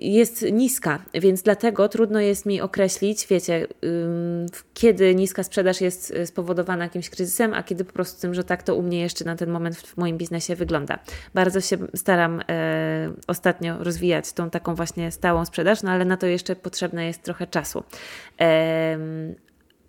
jest 0.00 0.42
niska, 0.52 1.04
więc 1.14 1.42
dlatego 1.42 1.88
trudno 1.88 2.20
jest 2.20 2.46
mi 2.46 2.60
określić, 2.60 3.26
wiecie, 3.26 3.66
kiedy 4.74 5.14
niska 5.14 5.42
sprzedaż 5.42 5.80
jest 5.80 6.10
y, 6.10 6.26
spowodowana 6.26 6.84
jakimś 6.84 7.10
kryzysem, 7.10 7.54
a 7.54 7.62
kiedy 7.62 7.84
po 7.84 7.92
prostu 7.92 8.20
tym, 8.20 8.34
że 8.34 8.44
tak 8.44 8.62
to 8.62 8.74
u 8.74 8.82
mnie 8.82 9.00
jeszcze 9.00 9.24
na 9.24 9.36
ten 9.36 9.50
moment 9.50 9.76
w 9.76 9.96
moim 9.96 10.18
biznesie 10.18 10.56
wygląda. 10.56 10.98
Bardzo 11.34 11.60
się 11.60 11.76
staram 11.94 12.40
e, 12.48 13.12
ostatnio 13.26 13.84
rozwijać 13.84 14.32
tą 14.32 14.50
taką 14.50 14.74
właśnie 14.74 15.10
stałą 15.10 15.44
sprzedaż, 15.44 15.82
no 15.82 15.90
ale 15.90 16.04
na 16.04 16.16
to 16.16 16.26
jeszcze 16.26 16.56
potrzebne 16.56 17.06
jest 17.06 17.22
trochę 17.22 17.46
czasu. 17.46 17.84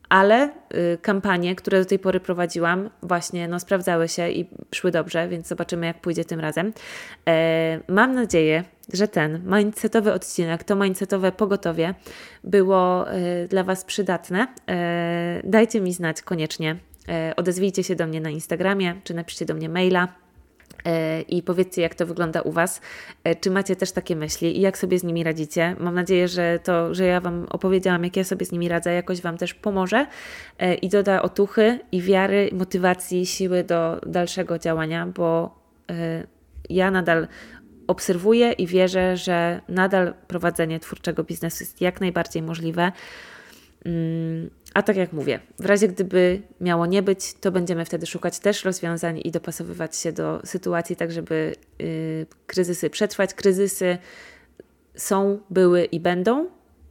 Ale 0.09 0.49
y, 0.93 0.97
kampanie, 1.01 1.55
które 1.55 1.79
do 1.79 1.85
tej 1.85 1.99
pory 1.99 2.19
prowadziłam, 2.19 2.89
właśnie 3.03 3.47
no, 3.47 3.59
sprawdzały 3.59 4.07
się 4.07 4.29
i 4.29 4.49
szły 4.75 4.91
dobrze, 4.91 5.27
więc 5.27 5.47
zobaczymy, 5.47 5.85
jak 5.85 6.01
pójdzie 6.01 6.25
tym 6.25 6.39
razem. 6.39 6.73
E, 7.27 7.79
mam 7.87 8.15
nadzieję, 8.15 8.63
że 8.93 9.07
ten 9.07 9.41
mindsetowy 9.45 10.13
odcinek, 10.13 10.63
to 10.63 10.75
mindsetowe 10.75 11.31
pogotowie 11.31 11.93
było 12.43 13.13
y, 13.13 13.47
dla 13.47 13.63
Was 13.63 13.85
przydatne. 13.85 14.47
E, 14.69 15.41
dajcie 15.43 15.81
mi 15.81 15.93
znać 15.93 16.21
koniecznie. 16.21 16.75
E, 17.09 17.33
odezwijcie 17.35 17.83
się 17.83 17.95
do 17.95 18.07
mnie 18.07 18.21
na 18.21 18.29
Instagramie, 18.29 18.95
czy 19.03 19.13
napiszcie 19.13 19.45
do 19.45 19.53
mnie 19.53 19.69
maila 19.69 20.07
i 21.27 21.43
powiedzcie, 21.43 21.81
jak 21.81 21.95
to 21.95 22.05
wygląda 22.05 22.41
u 22.41 22.51
Was. 22.51 22.81
Czy 23.41 23.51
macie 23.51 23.75
też 23.75 23.91
takie 23.91 24.15
myśli 24.15 24.57
i 24.57 24.61
jak 24.61 24.77
sobie 24.77 24.99
z 24.99 25.03
nimi 25.03 25.23
radzicie? 25.23 25.75
Mam 25.79 25.95
nadzieję, 25.95 26.27
że 26.27 26.59
to, 26.63 26.93
że 26.93 27.05
ja 27.05 27.21
Wam 27.21 27.45
opowiedziałam, 27.49 28.03
jak 28.03 28.17
ja 28.17 28.23
sobie 28.23 28.45
z 28.45 28.51
nimi 28.51 28.67
radzę, 28.67 28.93
jakoś 28.93 29.21
Wam 29.21 29.37
też 29.37 29.53
pomoże 29.53 30.07
i 30.81 30.89
doda 30.89 31.21
otuchy 31.21 31.79
i 31.91 32.01
wiary, 32.01 32.49
motywacji, 32.53 33.25
siły 33.25 33.63
do 33.63 34.01
dalszego 34.05 34.59
działania, 34.59 35.07
bo 35.07 35.59
ja 36.69 36.91
nadal 36.91 37.27
obserwuję 37.87 38.51
i 38.51 38.67
wierzę, 38.67 39.17
że 39.17 39.61
nadal 39.69 40.13
prowadzenie 40.27 40.79
twórczego 40.79 41.23
biznesu 41.23 41.63
jest 41.63 41.81
jak 41.81 42.01
najbardziej 42.01 42.41
możliwe. 42.41 42.91
Mm, 43.85 44.49
a 44.73 44.83
tak 44.83 44.97
jak 44.97 45.13
mówię, 45.13 45.39
w 45.59 45.65
razie 45.65 45.87
gdyby 45.87 46.41
miało 46.61 46.85
nie 46.85 47.03
być, 47.03 47.33
to 47.33 47.51
będziemy 47.51 47.85
wtedy 47.85 48.05
szukać 48.05 48.39
też 48.39 48.65
rozwiązań 48.65 49.21
i 49.23 49.31
dopasowywać 49.31 49.95
się 49.95 50.11
do 50.11 50.41
sytuacji, 50.45 50.95
tak 50.95 51.11
żeby 51.11 51.55
yy, 51.79 52.25
kryzysy 52.47 52.89
przetrwać. 52.89 53.33
Kryzysy 53.33 53.97
są, 54.95 55.39
były 55.49 55.85
i 55.85 55.99
będą 55.99 56.49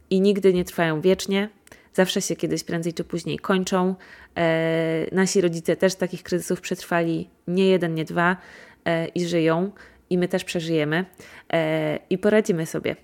i 0.09 0.21
nigdy 0.21 0.53
nie 0.53 0.65
trwają 0.65 1.01
wiecznie. 1.01 1.49
Zawsze 1.93 2.21
się 2.21 2.35
kiedyś 2.35 2.63
prędzej 2.63 2.93
czy 2.93 3.03
później 3.03 3.39
kończą. 3.39 3.95
E, 4.37 5.05
nasi 5.11 5.41
rodzice 5.41 5.75
też 5.75 5.95
takich 5.95 6.23
kryzysów 6.23 6.61
przetrwali 6.61 7.29
nie 7.47 7.67
jeden, 7.67 7.95
nie 7.95 8.05
dwa 8.05 8.37
e, 8.85 9.07
i 9.07 9.25
żyją 9.25 9.71
i 10.09 10.17
my 10.17 10.27
też 10.27 10.43
przeżyjemy 10.43 11.05
e, 11.53 11.99
i 12.09 12.17
poradzimy 12.17 12.65
sobie. 12.65 12.95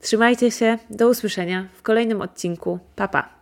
Trzymajcie 0.00 0.50
się, 0.50 0.78
do 0.90 1.08
usłyszenia 1.08 1.68
w 1.74 1.82
kolejnym 1.82 2.22
odcinku. 2.22 2.78
Papa. 2.96 3.22
Pa. 3.22 3.39